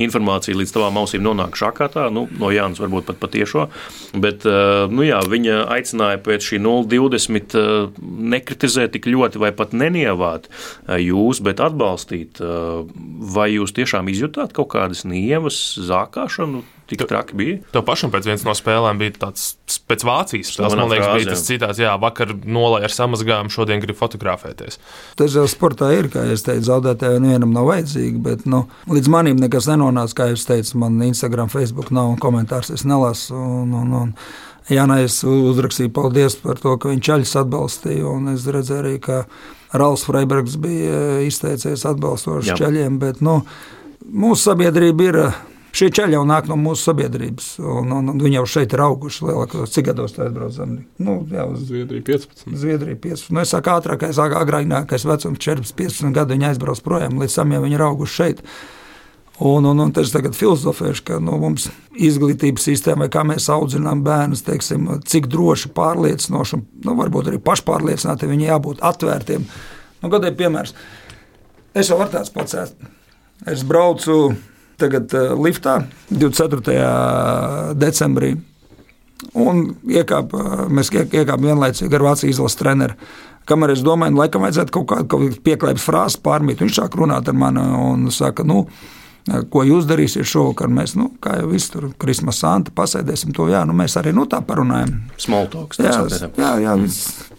informācija 0.00 0.58
līdz 0.58 0.74
tavām 0.76 1.00
ausīm 1.00 1.24
nonāk 1.24 1.56
šākātā, 1.56 2.10
nu, 2.12 2.26
no 2.40 2.50
Jānis 2.52 2.82
varbūt 2.84 3.08
pat 3.08 3.22
patiešo. 3.22 3.70
Bet, 4.12 4.44
uh, 4.44 4.84
nu 4.92 5.06
jā, 5.08 5.22
viņa 5.24 5.62
aicināja 5.72 6.20
pēc 6.26 6.50
šī 6.50 6.60
0,20 6.66 7.56
uh, 7.56 8.02
nekritizēt 8.34 8.92
tik 8.98 9.08
ļoti 9.08 9.40
vai 9.40 9.54
pat 9.56 9.72
nenievāt 9.72 10.50
uh, 10.52 10.98
jūs, 11.00 11.40
bet 11.48 11.64
atbalstīt. 11.64 12.44
Uh, 12.44 12.84
vai 13.32 13.54
jūs 13.54 13.72
tiešām 13.72 14.12
izjutāt 14.12 14.52
kaut 14.56 14.74
kādas 14.76 15.06
nievas 15.08 15.62
zākāšanu? 15.80 16.60
Tik 16.90 17.06
traki 17.06 17.36
bija. 17.38 17.58
Tev 17.70 17.84
pašam 17.86 18.10
pēc 18.10 18.26
vienas 18.26 18.42
no 18.46 18.54
spēlēm 18.56 18.98
bija 18.98 19.14
tāds 19.26 19.78
pēc 19.86 20.04
Vācijas 20.06 20.50
spēles. 20.50 20.74
Man 20.74 20.90
liekas, 20.90 21.06
frāzi, 21.06 21.20
bija 21.20 21.30
tas 21.30 21.44
citāts, 21.46 21.80
jā, 21.82 21.92
vakar 22.02 22.32
nolaiž 22.34 22.88
ar 22.88 22.94
samazgājumu, 22.96 23.52
šodien 23.54 23.82
grib 23.84 23.98
fotografēties. 23.98 24.80
Tas 25.20 25.36
jau 25.38 25.46
sportā 25.50 25.92
ir, 25.94 26.10
kā 26.10 26.26
es 26.34 26.42
teicu, 26.46 26.66
zaudētājiem 26.66 27.28
nevienam 27.28 27.54
nav 27.54 27.70
vajadzīgi, 27.70 28.18
bet 28.24 28.46
nu, 28.50 28.64
līdz 28.90 29.12
manim 29.12 29.38
nekas 29.38 29.70
nenonāca, 29.70 30.16
kā 30.18 30.30
jūs 30.32 30.48
teicat, 30.48 30.74
man 30.82 30.98
Instagram, 31.06 31.52
Facebook 31.52 31.92
nav 31.94 32.10
un 32.14 32.18
komentārs 32.20 32.72
es 32.74 32.86
nelasu. 32.88 33.38
Un, 33.38 33.76
un, 33.84 33.94
un, 34.02 34.14
Jānis 34.70 35.06
es 35.08 35.22
uzrakstīju 35.26 35.90
paldies 35.94 36.36
par 36.42 36.60
to, 36.62 36.76
ka 36.78 36.92
viņš 36.92 37.12
aļas 37.16 37.36
atbalstīja, 37.42 38.06
un 38.06 38.34
es 38.34 38.46
redzēju 38.46 38.82
arī, 38.84 38.96
ka 39.02 39.24
Rāls 39.74 40.04
Freibergs 40.06 40.56
bija 40.62 41.20
izteicies 41.26 41.86
atbalstoši 41.86 42.58
ceļiem, 42.58 42.98
bet 43.02 43.22
nu, 43.24 43.40
mūsu 44.10 44.50
sabiedrība 44.50 45.08
ir 45.08 45.20
Šie 45.70 45.86
ceļi 45.94 46.16
jau 46.16 46.24
nāk 46.26 46.48
no 46.50 46.56
mūsu 46.58 46.88
sabiedrības, 46.88 47.52
un, 47.62 47.92
un, 47.94 48.10
un 48.10 48.18
viņi 48.18 48.40
jau 48.40 48.46
šeit 48.56 48.74
ir 48.74 48.82
auguši 48.82 49.28
lielākos. 49.28 49.70
Cik 49.70 49.86
gados 49.92 50.16
tā 50.16 50.24
aizbraucam? 50.26 50.74
Nu, 50.98 51.14
jā, 51.30 51.44
uz 51.46 51.62
Zviedriju 51.68 52.02
15. 52.08 52.42
Zviedrija 52.58 52.98
15. 52.98 53.30
Nu, 53.30 53.44
es 53.44 53.54
saku, 53.54 53.70
ātrākais, 53.76 54.18
agrākais 54.18 55.06
vecums, 55.06 55.38
14, 55.38 55.76
15 55.78 56.16
gadi 56.16 56.34
viņi 56.34 56.48
aizbrauc 56.50 56.82
projām, 56.82 57.20
līdz 57.22 57.38
tam 57.38 57.54
jau 57.54 57.62
viņi 57.62 57.78
ir 57.78 57.86
auguši 57.86 58.16
šeit. 58.16 58.44
Un, 59.40 59.64
un, 59.64 59.78
un 59.80 59.94
tas 59.96 60.10
tagad 60.12 60.34
filozofēšu, 60.36 61.04
ka 61.06 61.20
nu, 61.22 61.38
mums 61.40 61.70
izglītības 61.96 62.66
sistēmai, 62.66 63.08
kā 63.12 63.22
mēs 63.24 63.46
audzinām 63.54 64.02
bērnus, 64.04 64.42
teiksim, 64.44 64.90
cik 65.08 65.30
droši, 65.32 65.70
pārliecinoši, 65.76 66.58
un 66.58 66.66
nu, 66.84 66.96
varbūt 66.98 67.30
arī 67.30 67.40
pašpārliecināti 67.46 68.28
viņi 68.28 68.50
jābūt 68.50 68.82
atvērtiem. 68.84 69.46
Nu, 70.02 70.10
Gadiem 70.12 70.36
piemērs. 70.36 70.74
Es 71.72 71.88
jau 71.88 71.96
varu 72.02 72.18
tāds 72.18 72.34
pats. 72.34 72.58
Es 73.48 73.64
braucu 73.64 74.34
tagad 74.80 75.16
uh, 75.16 75.32
liftā 75.38 75.80
24. 76.10 77.74
decembrī. 77.80 78.34
Un 79.36 79.66
iekāp, 79.88 80.32
uh, 80.36 80.62
mēs 80.72 80.92
iekāpām 80.94 81.50
vienlaicīgi 81.50 81.98
ar 81.98 82.06
Vācijas 82.10 82.38
izlases 82.38 82.60
treneru. 82.60 82.96
Kamēr 83.48 83.74
es 83.74 83.82
domāju, 83.84 84.14
nu, 84.14 84.22
laikam 84.22 84.44
vajadzētu 84.44 84.74
kaut 84.74 84.88
kādu 84.92 85.34
pieklājības 85.44 85.84
frāzi 85.84 86.20
pārmīt, 86.22 86.62
viņš 86.62 86.80
sāk 86.82 86.96
runāt 86.98 87.28
ar 87.28 87.36
mani 87.36 87.62
un 87.64 88.10
saka, 88.14 88.44
nu, 88.46 88.62
ko 89.50 89.64
jūs 89.66 89.88
darīsiet 89.90 90.28
šovakar. 90.28 90.70
Mēs, 90.72 90.94
nu, 90.98 91.10
kā 91.22 91.40
jau 91.40 91.48
viss 91.50 91.72
tur, 91.72 91.88
Krismas 92.00 92.40
Santa, 92.42 92.72
pasēdēsim 92.76 93.34
to, 93.36 93.48
jā, 93.50 93.64
nu, 93.66 93.74
mēs 93.76 93.96
arī 94.00 94.14
nu, 94.16 94.26
tā 94.30 94.42
parunājam. 94.46 94.92
Smoltoks. 95.20 95.82
Jā, 95.82 95.96
jā, 96.06 96.30
jā, 96.38 96.52
jā 96.68 96.76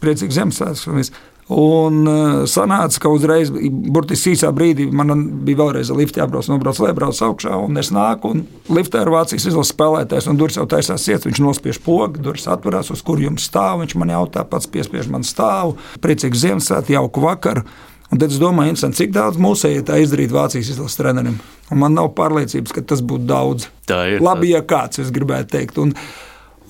priecīgs 0.04 0.38
Ziemassvētks. 0.40 1.14
Un 1.52 2.06
uh, 2.08 2.44
sanāca, 2.48 3.00
ka 3.04 3.10
uzreiz, 3.12 3.50
burtiski 3.52 4.36
īsā 4.36 4.52
brīdī, 4.56 4.86
man 4.96 5.26
bija 5.44 5.60
vēlreiz 5.60 5.92
lifta 5.96 6.22
jābrauc, 6.22 6.48
nobrauc, 6.48 6.80
lai 6.80 6.94
brauc 6.96 7.18
augšā, 7.28 7.58
un 7.66 7.82
es 7.82 7.90
nāku, 7.92 8.32
un 8.32 8.76
liftā 8.78 9.02
ir 9.04 9.12
Vācijas 9.12 9.50
izlases 9.50 9.74
spēlētājs, 9.76 10.30
un 10.32 10.40
durvis 10.40 10.60
jau 10.62 10.68
taisās 10.72 11.04
ciets, 11.04 11.28
viņš 11.28 11.42
nospiež 11.44 11.82
pogu, 11.84 12.22
durvis 12.24 12.48
atverās, 12.48 12.94
uz 12.94 13.04
kur 13.04 13.20
jums 13.20 13.50
stāv, 13.50 13.82
viņš 13.82 13.98
man 14.00 14.14
jautā, 14.14 14.46
pats 14.48 14.70
piespiež 14.72 15.12
man 15.12 15.28
stāvu, 15.28 15.76
priecīgs 16.04 16.46
Ziemassvētku, 16.46 16.96
jauku 16.96 17.26
vakaru. 17.26 17.66
Un 18.12 18.20
tad 18.20 18.32
es 18.34 18.40
domāju, 18.40 18.76
cik 18.92 19.14
daudz 19.16 19.40
mūsēji 19.40 19.86
tā 19.88 20.02
izdarīt 20.04 20.34
Vācijas 20.36 20.74
izlases 20.74 21.00
trenerim. 21.00 21.38
Un 21.72 21.80
man 21.80 21.96
nav 21.96 22.10
pārliecības, 22.18 22.74
ka 22.76 22.84
tas 22.84 23.00
būtu 23.08 23.24
daudz. 23.30 23.70
Tā 23.88 24.02
ir. 24.12 24.24
Labi, 24.24 24.50
ja 24.52 24.60
kāds, 24.68 25.00
es 25.00 25.14
gribētu 25.16 25.54
teikt. 25.54 25.80
Un, 25.80 25.94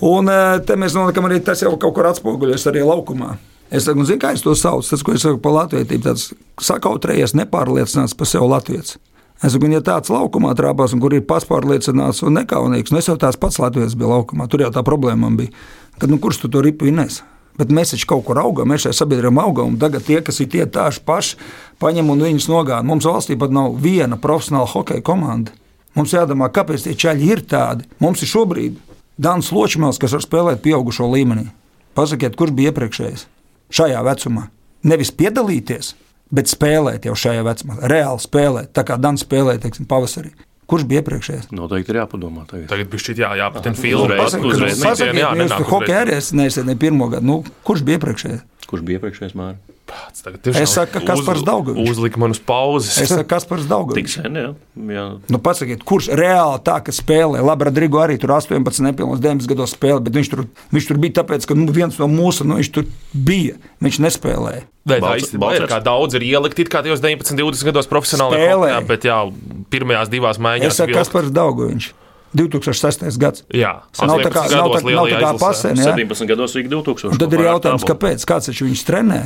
un 0.05 0.29
eh, 0.29 0.59
te 0.65 0.77
mēs 0.77 0.93
nonākam 0.93 1.25
arī 1.25 1.39
tas 1.41 1.63
jau 1.65 1.73
kaut 1.81 1.97
kur 1.97 2.11
atspoguļojas 2.11 2.67
arī 2.69 2.85
laukumā. 2.85 3.33
Es 3.71 3.87
saku, 3.87 4.03
zinu, 4.03 4.19
kā 4.19 4.33
es 4.35 4.43
to 4.43 4.51
saucu. 4.57 4.89
Tas, 4.91 5.03
ko 5.05 5.15
es 5.15 5.23
saku 5.23 5.39
par 5.39 5.55
latvietību, 5.55 6.03
tāds 6.03 6.31
sakautrējies, 6.59 7.33
nepārliecināts 7.39 8.17
par 8.19 8.27
sevi 8.27 8.49
latviečs. 8.51 8.97
Es 9.41 9.55
saku, 9.55 9.71
ja 9.71 9.79
tāds 9.81 10.11
laukumā 10.11 10.51
trāpās, 10.59 10.93
kur 11.01 11.15
ir 11.15 11.23
pašpārliecināts 11.25 12.19
un 12.27 12.35
nekaunīgs, 12.37 12.91
nu 12.91 12.99
es 12.99 13.07
jau 13.07 13.15
tās 13.17 13.39
pats 13.39 13.57
Latvijas 13.63 13.95
bija 13.97 14.11
laukumā, 14.11 14.45
tur 14.51 14.61
jau 14.61 14.73
tā 14.75 14.83
problēma 14.85 15.31
bija. 15.39 15.55
Kad, 15.97 16.11
nu, 16.11 16.19
kurš 16.21 16.43
tu 16.43 16.51
to 16.51 16.61
ripu 16.61 16.91
nes? 16.91 17.23
Bet 17.57 17.71
mēs 17.73 17.95
taču 17.95 18.07
kaut 18.11 18.23
kur 18.27 18.39
augam, 18.41 18.69
mēs 18.69 18.85
šajā 18.85 18.99
sabiedrībā 18.99 19.43
augam, 19.43 19.73
un 19.73 19.79
tagad 19.81 20.05
tie, 20.05 20.19
kas 20.25 20.39
ir 20.43 20.51
tie 20.51 20.67
tāši 20.69 21.01
paši, 21.07 21.41
paņem 21.81 22.13
un 22.13 22.23
viņus 22.27 22.47
nogāna. 22.51 22.85
Mums 22.87 23.07
valstī 23.07 23.39
pat 23.39 23.55
nav 23.55 23.75
viena 23.81 24.19
profesionāla 24.19 24.69
hokeja 24.71 25.03
komanda. 25.05 25.55
Mums 25.97 26.13
jādomā, 26.15 26.47
kāpēc 26.53 26.85
tie 26.85 26.95
ceļi 26.95 27.33
ir 27.33 27.43
tādi. 27.49 27.89
Mums 28.03 28.23
ir 28.23 28.31
šobrīd 28.31 28.79
Dāns 29.21 29.51
Ločmēls, 29.51 29.99
kas 29.99 30.15
var 30.15 30.23
spēlēt 30.23 30.63
pieaugušo 30.63 31.09
līmenī. 31.11 31.49
Pasakiet, 31.97 32.37
kurš 32.39 32.55
bija 32.55 32.71
iepriekšējais? 32.71 33.27
Šajā 33.73 34.03
vecumā. 34.05 34.47
Nevis 34.87 35.11
piedalīties, 35.13 35.93
bet 36.33 36.51
spēlēt 36.51 37.05
jau 37.09 37.17
šajā 37.17 37.43
vecumā, 37.45 37.81
reāli 37.91 38.23
spēlēt, 38.23 38.71
tā 38.75 38.85
kā 38.87 38.97
Dārns 39.01 39.25
spēlēja 39.25 39.63
teiksim, 39.65 39.89
pavasarī. 39.89 40.31
Kurš 40.71 40.85
bija 40.87 41.01
iepriekšējais? 41.01 41.49
Noteikti 41.51 41.91
ir 41.91 41.97
jāpadomā. 41.99 42.45
Tagad, 42.47 42.69
tagad 42.71 42.87
bija 42.93 43.03
šī 43.03 43.15
jā, 43.19 43.31
jāpatina 43.41 43.75
filma. 43.75 44.27
Uzreiz, 44.47 44.79
jā, 44.79 45.33
jā, 45.35 45.57
hokeja 45.67 46.05
arī 46.05 46.15
es 46.15 46.29
nesenu 46.31 46.77
pirmo 46.79 47.09
gadu. 47.11 47.27
Nu, 47.27 47.35
kurš 47.67 47.83
bija 47.83 47.99
iepriekšējais? 47.99 48.45
Kurš 48.71 48.85
bija 48.87 49.01
iepriekšējais 49.01 49.35
Mārcis? 49.35 49.80
Pats, 49.91 50.23
es 50.61 50.73
saku, 50.73 51.01
kas 51.05 51.21
par 51.25 51.39
daudz. 51.45 51.73
Uzlika 51.77 52.19
man 52.21 52.35
uz 52.35 52.39
pauzes. 52.43 52.93
Es 53.03 53.11
saku, 53.11 53.27
kas 53.29 53.45
par 53.49 53.61
daudz. 53.67 53.93
Tik 53.97 54.11
sen, 54.11 54.39
jā. 54.39 54.49
jā. 54.95 55.05
Nu, 55.31 55.41
pasakiet, 55.43 55.85
kurš 55.87 56.11
reāli 56.17 56.59
tā, 56.65 56.79
ka 56.85 56.95
spēlē? 56.95 57.43
Labi, 57.45 57.67
Rodrigo 57.69 58.01
arī 58.03 58.17
tur 58.21 58.35
18, 58.37 58.83
nepilnos 58.87 59.21
9 59.23 59.47
gados 59.51 59.75
spēlē, 59.75 60.01
bet 60.07 60.19
viņš 60.19 60.33
tur, 60.33 60.45
viņš 60.73 60.89
tur 60.91 61.01
bija 61.03 61.17
tāpēc, 61.21 61.47
ka 61.49 61.57
nu, 61.57 61.69
viens 61.75 61.97
no 62.01 62.09
mūsu, 62.11 62.47
nu, 62.47 62.59
viņš 62.61 62.73
tur 62.75 62.87
bija. 63.13 63.57
Viņš 63.83 64.01
nespēlēja. 64.07 64.67
Vai 64.91 64.97
tā 65.03 65.15
īstenībā 65.21 65.55
ir? 65.57 65.69
Kā 65.69 65.81
daudz 65.85 66.17
ir 66.17 66.25
ielikt, 66.25 66.61
kā 66.71 66.81
tajos 66.85 67.03
19, 67.03 67.37
20 67.37 67.69
gados 67.69 67.89
profesionāli 67.89 68.41
spēlē, 68.41 68.75
bet 68.89 69.05
jā, 69.05 69.23
pirmajās 69.73 70.09
divās 70.13 70.41
maiņās. 70.41 70.73
Es 70.73 70.81
saku, 70.81 70.97
kas 70.97 71.13
par 71.13 71.29
viņš. 71.29 71.91
2006. 72.31 73.19
gads. 73.19 73.43
Jā, 73.51 73.73
tas 73.91 74.07
nav 74.07 74.21
tā 74.23 74.31
kā, 74.31 74.45
nav 74.47 74.71
tā, 74.71 74.81
nav 74.87 75.09
tā 75.11 75.19
kā 75.19 75.31
pasēne. 75.41 75.83
17 75.83 76.29
gados 76.29 76.55
bija 76.55 76.71
2000. 76.71 77.11
Un 77.11 77.19
tad 77.19 77.35
ir 77.35 77.43
jautājums, 77.43 77.87
kāpēc? 77.87 78.23
Kāds 78.27 78.47
taču 78.47 78.67
viņus 78.69 78.83
trenē? 78.87 79.19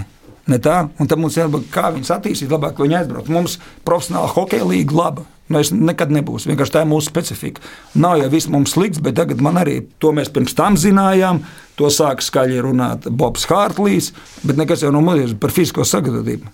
Ne 0.46 0.60
tā, 0.62 0.84
un 1.02 1.10
tad 1.10 1.18
mums 1.18 1.38
jādomā, 1.40 1.66
kā 1.74 1.90
viņus 1.96 2.12
attīstīt, 2.14 2.52
labāk 2.54 2.78
viņi 2.78 3.00
aizbraukt. 3.00 3.32
Mums 3.34 3.58
profesionāla 3.88 4.30
hokeja 4.36 4.68
līnija 4.68 4.94
laba. 4.94 5.26
Nu, 5.50 5.60
es 5.62 5.70
nekad 5.74 6.10
nebūs. 6.14 6.48
Vienkārši 6.50 6.74
tā 6.74 6.82
ir 6.82 6.90
mūsu 6.90 7.10
specifika. 7.10 7.62
Nav 8.02 8.18
jau 8.22 8.30
viss 8.34 8.50
mums 8.50 8.74
slikts, 8.74 9.02
bet 9.02 9.18
tagad 9.18 9.42
man 9.46 9.58
arī 9.62 9.80
to 10.02 10.10
mēs 10.14 10.32
pirms 10.34 10.58
tam 10.58 10.78
zinājām. 10.78 11.44
To 11.78 11.90
sāk 11.94 12.22
skaļi 12.26 12.62
runāt 12.66 13.06
Bobs 13.10 13.46
Hārtlīs, 13.50 14.12
bet 14.46 14.58
nekas 14.58 14.86
jau 14.86 14.94
nav 14.94 15.06
mazliet 15.06 15.38
par 15.42 15.54
fizisko 15.54 15.86
sagatavotību. 15.86 16.50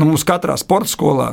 Nu, 0.00 0.08
mums 0.08 0.26
katrā 0.28 0.56
sporta 0.60 0.90
skolā 0.92 1.28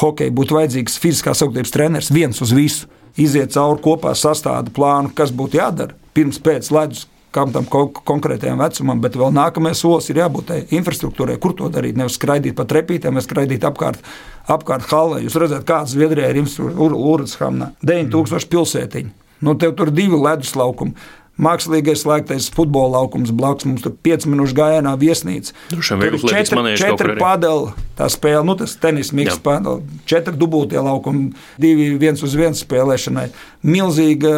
hokeja 0.00 0.32
būtu 0.34 0.56
vajadzīgs 0.56 0.98
fiziskās 1.00 1.40
sagatavotības 1.40 1.76
treneris 1.76 2.12
viens 2.12 2.40
uz 2.44 2.52
visu. 2.56 2.88
Iziet 3.20 3.52
cauri 3.56 3.82
kopā, 3.84 4.12
sastāda 4.14 4.72
plānu, 4.72 5.10
kas 5.16 5.32
būtu 5.34 5.58
jādara 5.58 5.96
pirms, 6.14 6.38
pēc 6.42 6.68
ledus 6.74 7.06
kam 7.34 7.52
tam 7.54 7.66
konkrētajam 7.70 8.60
vecumam, 8.60 9.00
bet 9.02 9.16
vēl 9.18 9.32
nākamais 9.34 9.80
solis 9.82 10.10
ir 10.10 10.20
jābūt 10.22 10.48
tai 10.50 10.58
infrastruktūrai, 10.76 11.38
kur 11.42 11.54
to 11.58 11.70
darīt. 11.72 11.98
Nevis 11.98 12.18
skraidīt 12.18 12.56
pa 12.58 12.66
trepītēm, 12.68 13.16
vai 13.18 13.24
skraidīt 13.24 13.66
apkārt, 13.66 14.02
apkārt 14.50 14.90
halē. 14.90 15.22
Jūs 15.24 15.38
redzat, 15.40 15.66
kāds 15.68 15.94
Zviedrijā 15.94 16.32
ir 16.32 16.42
Urushamnā 16.42 17.72
9000 17.86 18.50
pilsētiņi. 18.50 19.16
Nu, 19.40 19.54
tev 19.56 19.72
tur 19.78 19.88
divi 19.94 20.18
ledus 20.20 20.52
laukumi 20.58 20.92
mākslīgais 21.40 22.02
slēgtais 22.04 22.48
futbola 22.54 22.98
laukums 22.98 23.32
blakus. 23.36 23.68
Mums 23.68 23.84
tur 23.84 23.94
5 24.06 24.26
minūšu 24.30 24.56
gājienā 24.58 24.94
viesnīca. 25.00 25.54
Nu, 25.72 25.80
tur 25.80 26.06
ir 26.06 26.16
4, 26.20 26.76
4 26.80 27.16
padeli. 27.20 27.74
Tā 27.98 28.08
spēle, 28.12 28.42
nu 28.48 28.56
tas 28.60 28.76
tenis 28.80 29.12
miks 29.16 29.40
padeli. 29.44 29.84
4 30.10 30.36
dubultie 30.40 30.80
laukumi, 30.82 31.30
2 31.62 31.90
viens 32.00 32.24
uz 32.26 32.36
viens 32.38 32.64
spēlēšanai. 32.64 33.28
Milzīga 33.66 34.34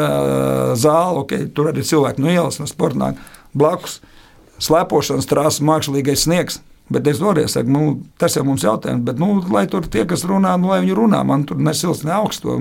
zāle, 0.79 1.23
ok, 1.25 1.39
tur 1.55 1.73
arī 1.73 1.87
cilvēki 1.87 2.23
no 2.23 2.33
ielas, 2.33 2.61
no 2.63 2.69
sportnāk 2.71 3.21
blakus. 3.55 4.01
Slēpošanas 4.63 5.27
trāsa, 5.27 5.65
mākslīgais 5.67 6.29
sniegs. 6.29 6.61
Bet 6.93 7.09
es 7.11 7.21
vēlreiz 7.23 7.55
saku, 7.55 7.73
nu, 7.73 7.95
tas 8.21 8.37
jau 8.37 8.45
mums 8.47 8.65
jautājums, 8.67 9.05
bet, 9.07 9.19
nu, 9.21 9.39
lai 9.55 9.65
tur 9.71 9.87
tie, 9.89 10.05
kas 10.09 10.27
runā, 10.29 10.55
nu, 10.61 10.73
lai 10.73 10.83
viņi 10.83 10.97
runā, 10.99 11.23
man 11.27 11.47
tur 11.49 11.61
nesils 11.63 12.03
ne 12.07 12.15
augstu. 12.17 12.59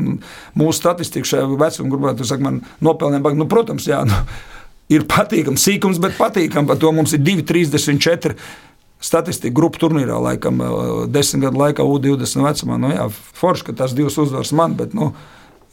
Mūsu 0.57 0.77
statistika 0.77 1.27
šajā 1.27 1.49
vecuma 1.59 1.93
grupā, 1.93 2.15
tu 2.17 2.27
saki, 2.27 2.45
man 2.45 2.61
nopelniem, 2.83 3.25
nu, 3.39 3.47
protams, 3.51 3.89
jā, 3.89 4.03
nu, 4.07 4.23
ir 4.95 5.07
patīkams 5.09 5.67
sīkums, 5.67 6.01
bet 6.03 6.17
patīkam, 6.19 6.69
par 6.69 6.79
to 6.81 6.93
mums 6.95 7.15
ir 7.17 7.23
2,34. 7.25 8.37
Statistika 9.01 9.55
grupu 9.57 9.81
turnīrā, 9.81 10.19
laikam, 10.21 10.59
desmit 11.09 11.47
gadu 11.47 11.57
laikā, 11.63 11.81
U20 11.81 12.43
vecumā. 12.45 12.75
Nu, 12.77 12.91
jā, 12.93 13.07
forši, 13.39 13.65
ka 13.69 13.79
tās 13.79 13.95
divas 13.97 14.19
uzvaras 14.21 14.53
man, 14.53 14.75
bet 14.77 14.93
nu, 14.93 15.15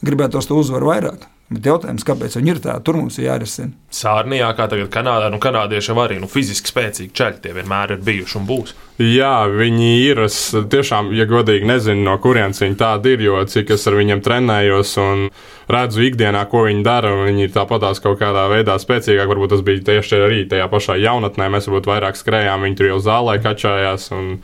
gribētu 0.01 0.39
tos 0.39 0.49
uzvaru 0.63 0.89
vairāk. 0.89 1.27
Bet 1.49 1.65
jautājums, 1.65 2.03
kāpēc 2.05 2.35
viņi 2.37 2.51
ir 2.53 2.59
tādi, 2.61 2.83
tur 2.85 2.99
mums 2.99 3.15
ir 3.17 3.25
jārisina. 3.25 3.71
Sārnijā, 3.89 4.51
kā 4.53 4.67
tagad 4.69 4.91
Kanādā, 4.93 5.31
nu, 5.33 5.39
kanādieši 5.41 5.95
arī 5.97 6.19
nu, 6.21 6.29
fiziski 6.29 6.69
spēcīgi 6.69 7.15
ceļi, 7.17 7.39
tie 7.41 7.53
vienmēr 7.55 7.95
ir 7.95 8.03
bijuši 8.05 8.37
un 8.37 8.45
būs. 8.45 8.75
Jā, 9.01 9.47
viņi 9.49 9.89
ir. 10.03 10.21
Es 10.27 10.37
tiešām, 10.53 11.09
ja 11.17 11.25
godīgi 11.25 11.65
nezinu, 11.65 12.03
no 12.05 12.13
kurienes 12.21 12.61
viņi 12.61 12.77
tādi 12.77 13.15
ir, 13.15 13.25
jo 13.25 13.41
cik 13.49 13.73
es 13.73 13.87
ar 13.89 13.97
viņiem 13.97 14.21
trenējos 14.21 14.93
un 15.01 15.25
redzu 15.73 16.05
ikdienā, 16.05 16.45
ko 16.51 16.67
viņi 16.67 16.85
dara, 16.85 17.15
un 17.17 17.31
viņi 17.31 17.47
ir 17.47 17.55
tāpatās 17.55 18.03
kaut 18.03 18.21
kādā 18.21 18.45
veidā 18.51 18.77
spēcīgāk. 18.77 19.31
Varbūt 19.31 19.55
tas 19.55 19.63
bija 19.65 19.87
tieši 19.89 20.19
arī 20.21 20.43
tajā 20.51 20.69
pašā 20.69 20.99
jaunatnē, 21.01 21.49
mēs 21.49 21.71
varbūt 21.71 21.89
vairāk 21.89 22.19
skrējām, 22.19 22.67
viņi 22.67 22.77
tur 22.77 22.91
jau 22.91 22.99
zālē 23.09 23.39
kačājās. 23.41 24.11
Un, 24.13 24.35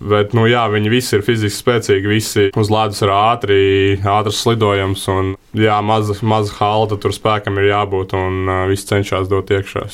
Bet, 0.00 0.34
nu, 0.36 0.46
jā, 0.50 0.64
viņi 0.72 0.92
visi 0.92 1.16
ir 1.16 1.24
fiziski 1.26 1.62
spēcīgi, 1.62 2.10
visi 2.10 2.48
uz 2.56 2.72
ledus 2.72 3.02
ir 3.04 3.12
ātri, 3.14 3.60
ātrs 4.00 4.42
lidojums, 4.48 5.06
un 5.12 5.32
jā, 5.56 5.78
maza, 5.84 6.18
maza 6.26 6.52
halta 6.58 6.98
tur 7.00 7.14
spēkam 7.16 7.60
ir 7.62 7.70
jābūt, 7.70 8.16
un 8.18 8.44
uh, 8.44 8.66
viss 8.70 8.88
cenšas 8.88 9.30
dot 9.32 9.52
iekšā. 9.54 9.86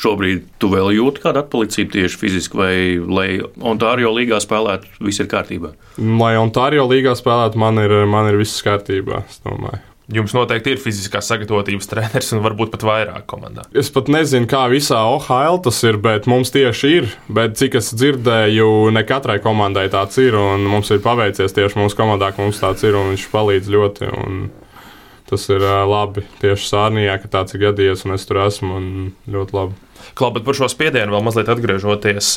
Šobrīd 0.00 0.46
tu 0.56 0.70
vēl 0.72 0.94
jūti 0.96 1.20
kādu 1.20 1.42
atpalicību 1.42 1.92
tieši 1.92 2.20
fiziski, 2.22 2.56
vai, 2.56 2.74
lai 3.04 3.28
Ontārio 3.60 4.14
līgā 4.16 4.38
spēlētu, 4.40 4.88
viss 5.04 5.20
ir 5.20 5.28
kārtībā? 5.28 5.74
Lai 6.00 6.32
Ontārio 6.40 6.86
līgā 6.88 7.12
spēlētu, 7.18 7.60
man 7.60 7.82
ir, 7.82 7.98
man 8.08 8.30
ir 8.30 8.40
viss 8.40 8.64
kārtībā, 8.64 9.26
es 9.28 9.42
domāju. 9.44 9.89
Jums 10.10 10.32
noteikti 10.34 10.72
ir 10.74 10.80
fiziskās 10.82 11.28
sagatavotības 11.30 11.86
treneris 11.90 12.32
un 12.34 12.42
varbūt 12.42 12.72
pat 12.72 12.82
vairāk 12.86 13.26
komandā. 13.30 13.66
Es 13.76 13.92
pat 13.94 14.08
nezinu, 14.10 14.48
kā 14.50 14.64
visā 14.72 14.98
OHL 15.06 15.60
tas 15.62 15.78
ir, 15.86 16.00
bet 16.02 16.26
mums 16.30 16.50
tieši 16.54 16.90
ir. 16.96 17.06
Bet 17.30 17.54
cik 17.60 17.78
es 17.78 17.92
dzirdēju, 17.94 18.66
ne 18.96 19.04
katrai 19.06 19.38
komandai 19.44 19.86
tāds 19.92 20.18
ir. 20.22 20.34
Mums 20.66 20.90
ir 20.90 21.02
paveicies 21.04 21.54
tieši 21.54 21.78
mūsu 21.78 21.98
komandā, 21.98 22.32
ka 22.34 22.42
mums 22.42 22.58
tāds 22.62 22.82
ir 22.86 22.98
un 22.98 23.12
viņš 23.12 23.28
palīdz 23.30 23.70
ļoti. 23.76 24.10
Tas 25.30 25.46
ir 25.54 25.62
labi 25.62 26.24
tieši 26.40 26.66
Sārnijā, 26.66 27.14
ka 27.22 27.30
tāds 27.30 27.54
ir 27.54 27.62
gadījies 27.68 28.02
un 28.02 28.16
es 28.16 28.26
tur 28.26 28.40
esmu 28.42 28.82
ļoti 29.30 29.54
labi. 29.54 29.78
Klāt, 30.18 30.34
bet 30.34 30.46
par 30.48 30.56
šo 30.58 30.66
spiedienu 30.72 31.14
vēl 31.14 31.22
mazliet 31.22 31.50
atgriežoties, 31.52 32.32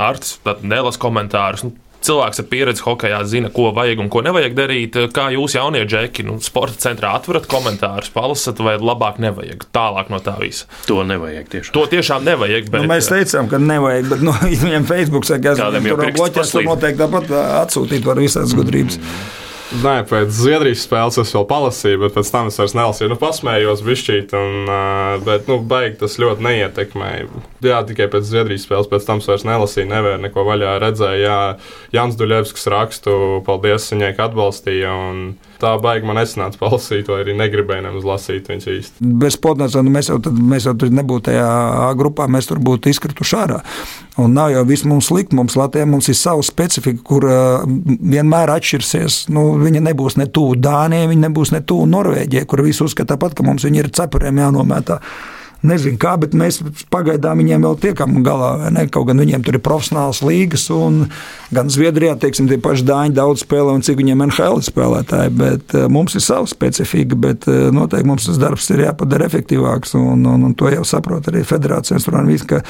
Arts, 0.00 0.38
nelas 0.64 0.96
komentārus. 1.00 1.66
Nu, 1.66 1.74
cilvēks 2.06 2.42
ar 2.42 2.46
pieredzi 2.50 2.84
hokeja 2.84 3.20
zina, 3.28 3.50
ko 3.54 3.70
vajag 3.76 4.02
un 4.02 4.10
ko 4.12 4.22
nevajag 4.24 4.56
darīt. 4.56 4.98
Kā 5.14 5.28
jūs, 5.34 5.56
jaunie 5.58 5.82
džeki, 5.88 6.24
nu, 6.28 6.38
sporta 6.44 6.80
centrā 6.86 7.12
atverat 7.18 7.48
komentārus, 7.50 8.12
palasat, 8.14 8.62
vai 8.64 8.76
labāk 8.80 9.20
nevajag 9.22 9.66
tālāk 9.74 10.12
no 10.12 10.22
tā 10.24 10.36
visa? 10.40 10.68
To 10.88 11.02
nevajag 11.06 11.52
tiešām. 11.52 11.76
To 11.76 11.84
tiešām 11.90 12.24
nevajag. 12.28 12.70
Bet... 12.72 12.84
Nu, 12.84 12.92
mēs 12.92 13.10
teicām, 13.12 13.50
ka 13.50 13.60
nevajag, 13.62 14.08
bet 14.14 14.24
nu, 14.26 14.36
viņam 14.64 14.88
Facebook 14.88 15.28
sakās, 15.28 15.60
ka 15.60 15.84
tur 15.84 16.06
bloķēs, 16.16 16.56
tur 16.56 16.66
noteikti 16.68 17.04
tāpat 17.04 17.36
atsūtīt 17.64 18.08
var 18.08 18.20
visādas 18.22 18.56
gudrības. 18.56 19.00
Mm. 19.00 19.49
Nē, 19.70 20.00
pēc 20.10 20.32
Zviedrijas 20.34 20.80
spēles 20.82 21.20
es 21.22 21.30
vēl 21.30 21.44
palasīju, 21.46 22.00
bet 22.02 22.14
pēc 22.16 22.30
tam 22.34 22.48
es 22.50 22.56
vairs 22.58 22.72
nelasīju. 22.74 23.12
Nu, 23.12 23.18
pasmējos, 23.20 23.84
bišķīt, 23.86 24.32
un, 24.34 24.72
bet, 25.22 25.46
nu, 25.46 25.60
beig 25.70 25.94
tas 26.00 26.16
ļoti 26.18 26.42
neietekmēja. 26.42 27.28
Jā, 27.62 27.78
tikai 27.86 28.08
pēc 28.10 28.26
Zviedrijas 28.26 28.66
spēles, 28.66 28.90
pēc 28.90 29.06
tam 29.06 29.22
es 29.22 29.30
vairs 29.30 29.46
nelasīju, 29.46 29.86
nevēru 29.92 30.24
neko 30.24 30.42
vaļā 30.48 30.74
redzēju. 30.82 31.22
Jā, 31.22 31.38
Jans 31.94 32.18
Duļevskis 32.18 32.66
rakstu, 32.74 33.14
paldies 33.46 33.86
viņai, 33.94 34.10
ka 34.18 34.26
atbalstīja. 34.26 34.96
Un, 35.06 35.22
tā 35.60 35.72
baigi 35.82 36.08
man 36.08 36.18
nesanāca 36.20 36.60
palasīt, 36.60 37.08
vai 37.10 37.22
arī 37.24 37.36
negribēju 37.38 37.84
nemaz 37.86 38.06
lasīt 38.08 38.50
viņas 38.50 38.68
īsti. 38.74 39.08
Bez 39.22 39.38
podnāca 39.40 39.82
nu, 39.84 39.92
mēs, 39.94 40.10
jau, 40.12 40.18
tad, 40.22 40.36
mēs 40.36 40.68
jau 40.68 40.74
tur 40.80 40.92
nebūtu 40.94 41.28
tajā 41.30 41.48
grupā, 42.00 42.28
mēs 42.32 42.50
tur 42.50 42.62
būtu 42.64 42.92
izkrituši 42.92 43.36
ārā. 43.40 43.60
Un 44.20 44.34
nav 44.36 44.52
jau 44.52 44.64
viss 44.68 44.86
mums 44.88 45.08
slikti. 45.08 45.36
Mums 45.38 45.56
Latvijā 45.56 45.88
mums 45.88 46.10
ir 46.12 46.18
sava 46.18 46.44
specifika, 46.44 47.02
kur 47.06 47.26
uh, 47.28 47.66
vienmēr 47.86 48.52
atšķirsies. 48.56 49.22
Nu, 49.32 49.50
viņa 49.60 49.84
nebūs 49.90 50.18
ne 50.20 50.28
tuvu 50.28 50.58
Dānijai, 50.60 51.08
viņa 51.10 51.28
nebūs 51.28 51.54
ne 51.56 51.62
tuvu 51.64 51.88
Norvēģijai, 51.90 52.48
kur 52.50 52.64
visi 52.66 52.84
uzskata 52.84 53.14
tāpat, 53.14 53.38
ka 53.38 53.46
mums 53.46 53.64
viņi 53.66 53.84
ir 53.84 53.92
cepuriem 53.96 54.42
jānomētā 54.42 55.00
nezinu 55.66 55.98
kā, 56.00 56.14
bet 56.20 56.34
mēs 56.36 56.60
pagaidām 56.92 57.40
viņiem 57.42 57.64
vēl 57.66 57.76
tiekam 57.82 58.20
galā. 58.24 58.52
Kaut 58.92 59.08
gan 59.10 59.20
viņiem 59.20 59.44
tur 59.44 59.58
ir 59.58 59.64
profesionāls 59.64 60.22
līgas, 60.24 60.66
un 60.74 61.02
gan 61.54 61.70
Zviedrijā, 61.72 62.16
teiksim, 62.20 62.48
tie 62.50 62.60
paši 62.62 62.86
dāņi 62.88 63.16
daudz 63.16 63.44
spēlē, 63.44 63.74
un 63.76 63.84
cik 63.84 64.00
viņiem 64.00 64.24
NHL 64.28 64.62
spēlētāji. 64.66 65.34
Bet 65.40 65.74
uh, 65.76 65.88
mums 65.92 66.16
ir 66.16 66.24
sava 66.24 66.48
specifika, 66.50 67.18
bet 67.18 67.48
uh, 67.50 67.68
noteikti 67.74 68.08
mums 68.08 68.28
tas 68.28 68.40
darbs 68.40 68.70
ir 68.72 68.86
jāpadara 68.86 69.28
efektīvāks, 69.28 69.94
un, 70.00 70.24
un, 70.24 70.48
un 70.48 70.56
to 70.56 70.70
jau 70.72 70.86
saprot 70.88 71.28
arī 71.32 71.44
federācijas. 71.46 72.08
Tur 72.08 72.20
viss, 72.28 72.48
ka 72.48 72.62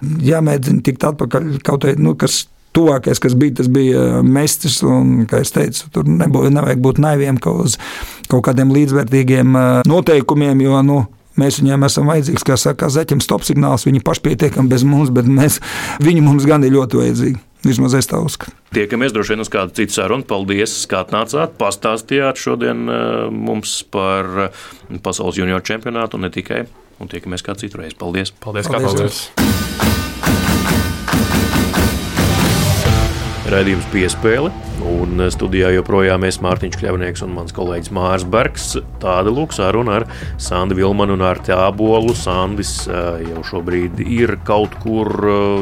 jāmēģina 0.00 0.86
tikt 0.86 1.06
atpakaļ 1.12 1.52
kaut 1.66 1.84
kā, 1.84 1.94
nu, 2.00 2.16
kas 2.18 2.46
tuvākais, 2.76 3.18
kas 3.20 3.34
bija, 3.38 3.58
tas 3.60 3.70
bija 3.72 4.00
uh, 4.00 4.18
mestis. 4.24 4.80
Un, 4.86 5.26
kā 5.28 5.42
jau 5.44 5.52
teicu, 5.60 5.92
tur 5.92 6.08
nebūtu, 6.08 6.54
nevajag 6.56 6.84
būt 6.88 7.04
naiviem 7.04 7.40
kaut 7.42 7.66
uz 7.68 7.80
kaut 8.30 8.44
kādiem 8.46 8.70
līdzvērtīgiem 8.70 9.56
noteikumiem, 9.90 10.60
jo 10.62 10.82
nu, 10.86 11.00
Mēs 11.38 11.60
viņiem 11.60 11.86
esam 11.86 12.10
vajadzīgs, 12.10 12.44
kā 12.46 12.56
saka, 12.58 12.88
zeķim 12.90 13.22
stop 13.22 13.46
signāls. 13.46 13.86
Viņi 13.86 14.02
pašpietiekami 14.06 14.72
bez 14.72 14.82
mums, 14.86 15.12
bet 15.14 15.28
mēs, 15.30 15.60
viņi 16.02 16.24
mums 16.26 16.48
gan 16.48 16.66
ir 16.66 16.74
ļoti 16.74 17.00
vajadzīgi. 17.00 17.40
Vismaz 17.60 17.94
es 17.98 18.08
tā 18.08 18.18
uzskatu. 18.24 18.56
Tiekamies 18.72 19.12
droši 19.12 19.34
vien 19.34 19.44
uz 19.44 19.50
kādu 19.52 19.74
citu 19.76 19.92
sarunu. 19.98 20.24
Paldies, 20.28 20.78
ka 20.90 21.02
atnācāt, 21.04 21.58
pastāstījāt 21.60 22.40
šodien 22.40 22.86
eh, 22.88 23.08
mums 23.30 23.80
par 23.92 24.30
eh, 24.46 24.62
pasaules 25.04 25.40
junior 25.40 25.64
čempionātu 25.64 26.18
un 26.18 26.26
ne 26.26 26.32
tikai. 26.32 26.64
Un 27.00 27.08
tiekamies 27.08 27.44
kā 27.44 27.56
citu 27.60 27.80
reizi. 27.80 27.96
Paldies! 28.00 28.32
Paldies! 28.40 28.68
paldies. 28.68 28.96
paldies. 28.96 29.69
Radījums 33.50 33.86
piespēle, 33.90 34.52
un 34.86 35.24
studijā 35.34 35.72
joprojām 35.74 36.22
es 36.28 36.36
Mārtiņš 36.38 36.76
Kļavnieks 36.78 37.24
un 37.26 37.32
mans 37.34 37.54
kolēģis 37.56 37.90
Mārs 37.96 38.22
Bergs. 38.30 38.68
Tāda 39.02 39.32
lūk 39.34 39.50
saruna 39.56 39.96
ar 39.98 40.06
Sandu 40.38 40.78
Vilmanu 40.78 41.16
un 41.18 41.24
ar 41.26 41.40
Tābolu. 41.42 42.14
Sandis 42.14 42.86
jau 42.86 43.42
šobrīd 43.50 44.04
ir 44.06 44.36
kaut 44.46 44.78
kur, 44.84 45.10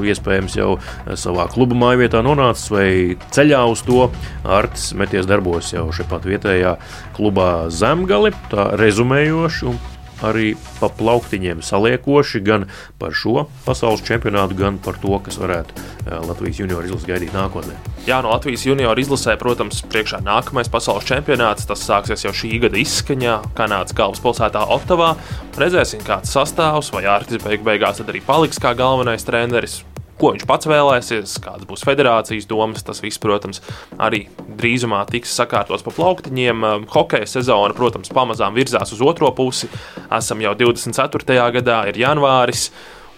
iespējams, 0.05 0.59
jau 0.61 0.75
savā 1.17 1.49
kluba 1.49 1.81
mājvietā 1.81 2.21
nonācis 2.27 2.69
vai 2.77 2.89
ceļā 3.33 3.65
uz 3.73 3.81
to. 3.89 4.11
Artis 4.45 4.91
meties 4.93 5.25
darbos 5.31 5.73
jau 5.73 5.89
šepat 5.89 6.29
vietējā 6.29 6.77
klubā 7.17 7.71
Zemgali, 7.73 8.37
tā 8.53 8.75
rezumējoši 8.77 9.79
arī 10.25 10.53
pa 10.79 10.91
plauktiņiem 10.93 11.63
saliekoši 11.65 12.43
gan 12.47 12.67
par 12.99 13.15
šo 13.17 13.47
pasaules 13.67 14.03
čempionātu, 14.07 14.57
gan 14.59 14.79
par 14.83 14.99
to, 15.03 15.15
kas 15.25 15.39
varētu 15.41 15.77
eh, 15.77 16.17
Latvijas 16.29 16.63
junioru 16.63 16.91
izlases 16.91 17.09
gaidīt 17.09 17.35
nākotnē. 17.37 17.77
Jā, 18.09 18.23
no 18.25 18.33
Latvijas 18.33 18.65
junioru 18.67 19.03
izlasē, 19.03 19.37
protams, 19.41 19.83
priekšā 19.93 20.23
nākamais 20.25 20.71
pasaules 20.73 21.07
čempionāts. 21.09 21.67
Tas 21.69 21.85
sāksies 21.85 22.25
jau 22.25 22.33
šī 22.33 22.55
gada 22.65 22.81
izskaņā, 22.81 23.37
Kanādas 23.59 23.97
galvaspilsētā 23.99 24.65
Ottavā. 24.79 25.13
Redzēsim, 25.59 26.01
kāds 26.07 26.33
sastāvs 26.33 26.93
vai 26.95 27.05
Artis 27.11 27.43
beig 27.45 27.67
beigās 27.67 28.01
arī 28.05 28.25
paliks 28.25 28.63
kā 28.63 28.73
galvenais 28.79 29.27
treneris 29.27 29.83
ko 30.19 30.33
viņš 30.35 30.47
pats 30.49 30.69
vēlēsies, 30.71 31.37
kādas 31.45 31.69
būs 31.69 31.85
federācijas 31.87 32.49
domas. 32.51 32.85
Tas 32.87 33.03
viss, 33.05 33.21
protams, 33.23 33.63
arī 34.01 34.27
drīzumā 34.59 35.05
tiks 35.11 35.35
sakārtots 35.39 35.87
pa 35.87 35.95
plauktiņiem. 35.95 36.67
Hokeja 36.93 37.29
sezona, 37.31 37.77
protams, 37.77 38.13
pamazām 38.15 38.57
virzās 38.59 38.95
uz 38.95 39.03
otro 39.05 39.31
pusi. 39.37 39.71
Esam 40.09 40.43
jau 40.45 40.55
24. 40.59 41.39
gadā, 41.59 41.83
ir 41.91 42.01
janvāris. 42.05 42.69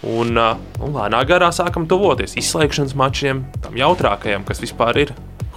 Un, 0.01 0.33
un 0.33 0.95
lēnā 0.95 1.19
garā 1.29 1.51
sākam 1.53 1.85
tuvoties 1.89 2.33
izslēgšanas 2.41 2.95
mačiem, 2.97 3.43
tam 3.61 3.75
jautrākajam, 3.77 4.47
kas 4.47 4.63
vispār 4.63 4.97
ir 5.03 5.11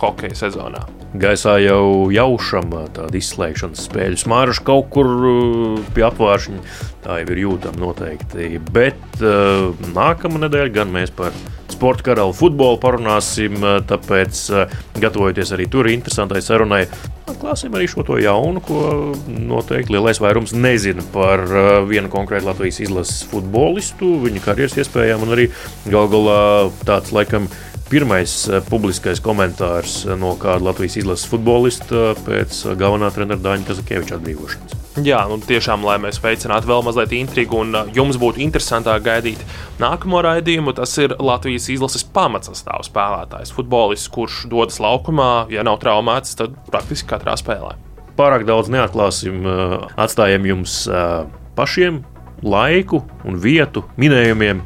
hokeja 0.04 0.38
sezonā. 0.44 0.84
Gaisā 1.14 1.56
jau 1.62 2.10
jaušam 2.10 2.72
tādu 2.94 3.20
izslēgšanas 3.20 3.84
spēļu 3.88 4.18
smāruši 4.24 4.64
kaut 4.66 4.88
kur 4.94 5.10
pie 5.94 6.06
apvāršņa. 6.08 6.62
Tā 7.04 7.20
jau 7.20 7.28
ir 7.34 7.42
jūtama 7.44 7.84
noteikti. 7.84 8.56
Bet 8.74 9.20
uh, 9.20 9.70
nākamā 9.94 10.46
nedēļa 10.46 10.74
gan 10.74 10.94
mēs 10.94 11.14
par 11.14 11.34
sporta 11.74 12.04
karalu 12.06 12.34
futbolu 12.36 12.78
parunāsim, 12.82 13.58
tāpēc 13.88 14.40
gatavojoties 15.02 15.52
arī 15.56 15.66
tur 15.70 15.88
interesantai 15.90 16.42
sarunai. 16.44 16.84
Atklāsim 17.28 17.74
arī 17.74 17.88
šo 17.90 18.18
jaunu, 18.20 18.62
ko 18.64 18.80
noteikti 19.26 19.96
lielais 19.96 20.20
vairums 20.22 20.54
nezina 20.54 21.04
par 21.14 21.42
vienu 21.88 22.12
konkrētu 22.12 22.48
Latvijas 22.50 22.80
izlases 22.84 23.24
futbolistu, 23.30 24.14
viņa 24.24 24.44
karjeras 24.44 24.78
iespējām 24.80 25.26
un 25.26 25.34
arī 25.36 25.48
gal 25.90 26.10
galā 26.12 26.40
tāds 26.86 27.14
laikam 27.16 27.48
pirmais 27.94 28.32
eh, 28.50 28.62
publiskais 28.66 29.20
komentārs 29.22 30.00
eh, 30.08 30.16
no 30.18 30.32
kāda 30.40 30.66
Latvijas 30.66 30.96
izlases 30.98 31.28
futbolista 31.30 32.14
pēc 32.26 32.64
eh, 32.64 32.78
galvenā 32.78 33.10
trenera 33.14 33.38
Dāņa 33.42 33.68
Kazakieviča 33.68 34.16
atbrīvošanas. 34.18 34.80
Jā, 35.04 35.20
nu 35.30 35.40
tiešām, 35.42 35.82
lai 35.86 35.96
mēs 36.02 36.20
veicinātu 36.22 36.70
vēl 36.70 36.82
mazliet 36.86 37.14
intrigu 37.14 37.58
un 37.62 37.74
jums 37.94 38.18
būtu 38.18 38.42
interesantāk 38.42 39.02
gaidīt 39.06 39.42
nākamo 39.82 40.22
raidījumu, 40.26 40.74
tas 40.78 40.92
ir 41.02 41.16
Latvijas 41.18 41.66
izlases 41.74 42.06
pamatsastāvs 42.14 42.90
spēlētājs. 42.90 43.50
Futbolists, 43.54 44.10
kurš 44.14 44.44
dodas 44.50 44.78
laukumā, 44.82 45.48
ja 45.54 45.66
nav 45.66 45.80
traumēts, 45.82 46.38
tad 46.38 46.54
praktiski 46.70 47.10
katrā 47.10 47.34
spēlē. 47.38 47.74
Pārāk 48.14 48.46
daudz 48.46 48.70
neatklāsim, 48.70 49.42
atstājam 49.98 50.46
jums 50.46 50.84
pašiem 51.58 52.04
laiku 52.46 53.02
un 53.26 53.38
vietu 53.42 53.82
minējumiem 53.98 54.62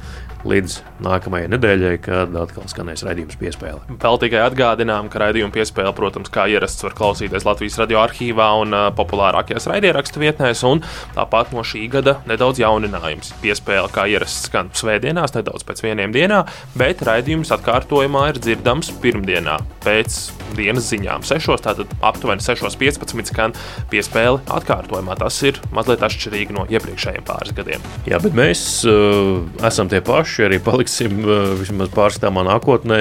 līdz 0.49 0.79
nākamajai 1.05 1.51
nedēļai, 1.53 1.95
kad 2.05 2.35
atkal 2.39 2.69
skanēs 2.71 3.05
raidījums 3.07 3.39
piespēle. 3.41 3.99
Vēl 4.01 4.21
tikai 4.23 4.43
atgādinām, 4.47 5.11
ka 5.13 5.23
raidījuma 5.23 5.55
piespēle, 5.55 5.93
protams, 5.97 6.31
kā 6.33 6.49
ierasts, 6.51 6.85
var 6.87 6.97
klausīties 6.99 7.47
Latvijas 7.49 7.79
radio 7.83 8.01
arhīvā 8.03 8.49
un 8.63 8.77
populārākajās 8.99 9.69
raidierakstu 9.71 10.23
vietnēs, 10.23 10.65
un 10.69 10.83
tāpat 11.17 11.55
no 11.57 11.65
šī 11.67 11.85
gada 11.93 12.19
nedaudz 12.29 12.63
jauninājums. 12.63 13.35
Piespēle, 13.45 13.91
kā 13.95 14.09
ierasts, 14.11 14.49
skan 14.49 14.73
svētdienās, 14.77 15.37
nedaudz 15.37 15.67
pēc 15.69 15.85
vieniem 15.85 16.15
dienā, 16.17 16.45
bet 16.79 17.05
raidījums 17.07 17.53
atkārtojumā 17.59 18.29
ir 18.33 18.43
dzirdams 18.43 18.93
pirmdienā 19.03 19.59
pēc 19.85 20.19
dienas 20.57 20.89
ziņām. 20.91 21.25
6. 21.27 21.59
tātad 21.65 21.93
aptuveni 22.05 22.45
6.15 22.45 23.33
skan 23.33 23.55
piespēle 23.93 24.41
atkārtojumā. 24.59 25.17
Tas 25.21 25.39
ir 25.47 25.59
mazliet 25.75 26.05
atšķirīgi 26.07 26.57
no 26.57 26.65
iepriekšējiem 26.71 27.27
pāris 27.29 27.55
gadiem. 27.57 27.85
Jā, 28.09 28.21
bet 28.23 28.37
mēs 28.37 28.63
uh, 28.89 29.43
esam 29.69 29.91
tie 29.91 30.01
paši, 30.05 30.38
arī 30.47 30.61
paliksim 30.63 31.23
uh, 31.25 31.55
vismaz 31.59 31.91
pārskatāmā 31.95 32.45
nākotnē 32.47 33.01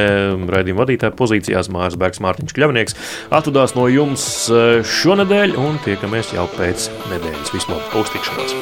raidījuma 0.50 0.86
vadītāja 0.86 1.16
pozīcijās 1.18 1.70
Mārs 1.74 2.00
Bergs, 2.00 2.22
Mārtiņš 2.24 2.56
Kļavnieks. 2.58 2.98
Atvadās 3.38 3.76
no 3.78 3.86
jums 3.92 4.26
uh, 4.50 4.80
šonadēļ 4.82 5.58
un 5.62 5.78
tiekamies 5.86 6.34
jau 6.38 6.48
pēc 6.58 6.90
nedēļas 7.12 7.54
vismaz 7.56 8.02
uztikšanās. 8.02 8.58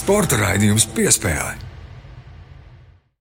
Sporta 0.00 0.40
raidījums 0.40 0.88
piespēlē. 0.90 1.69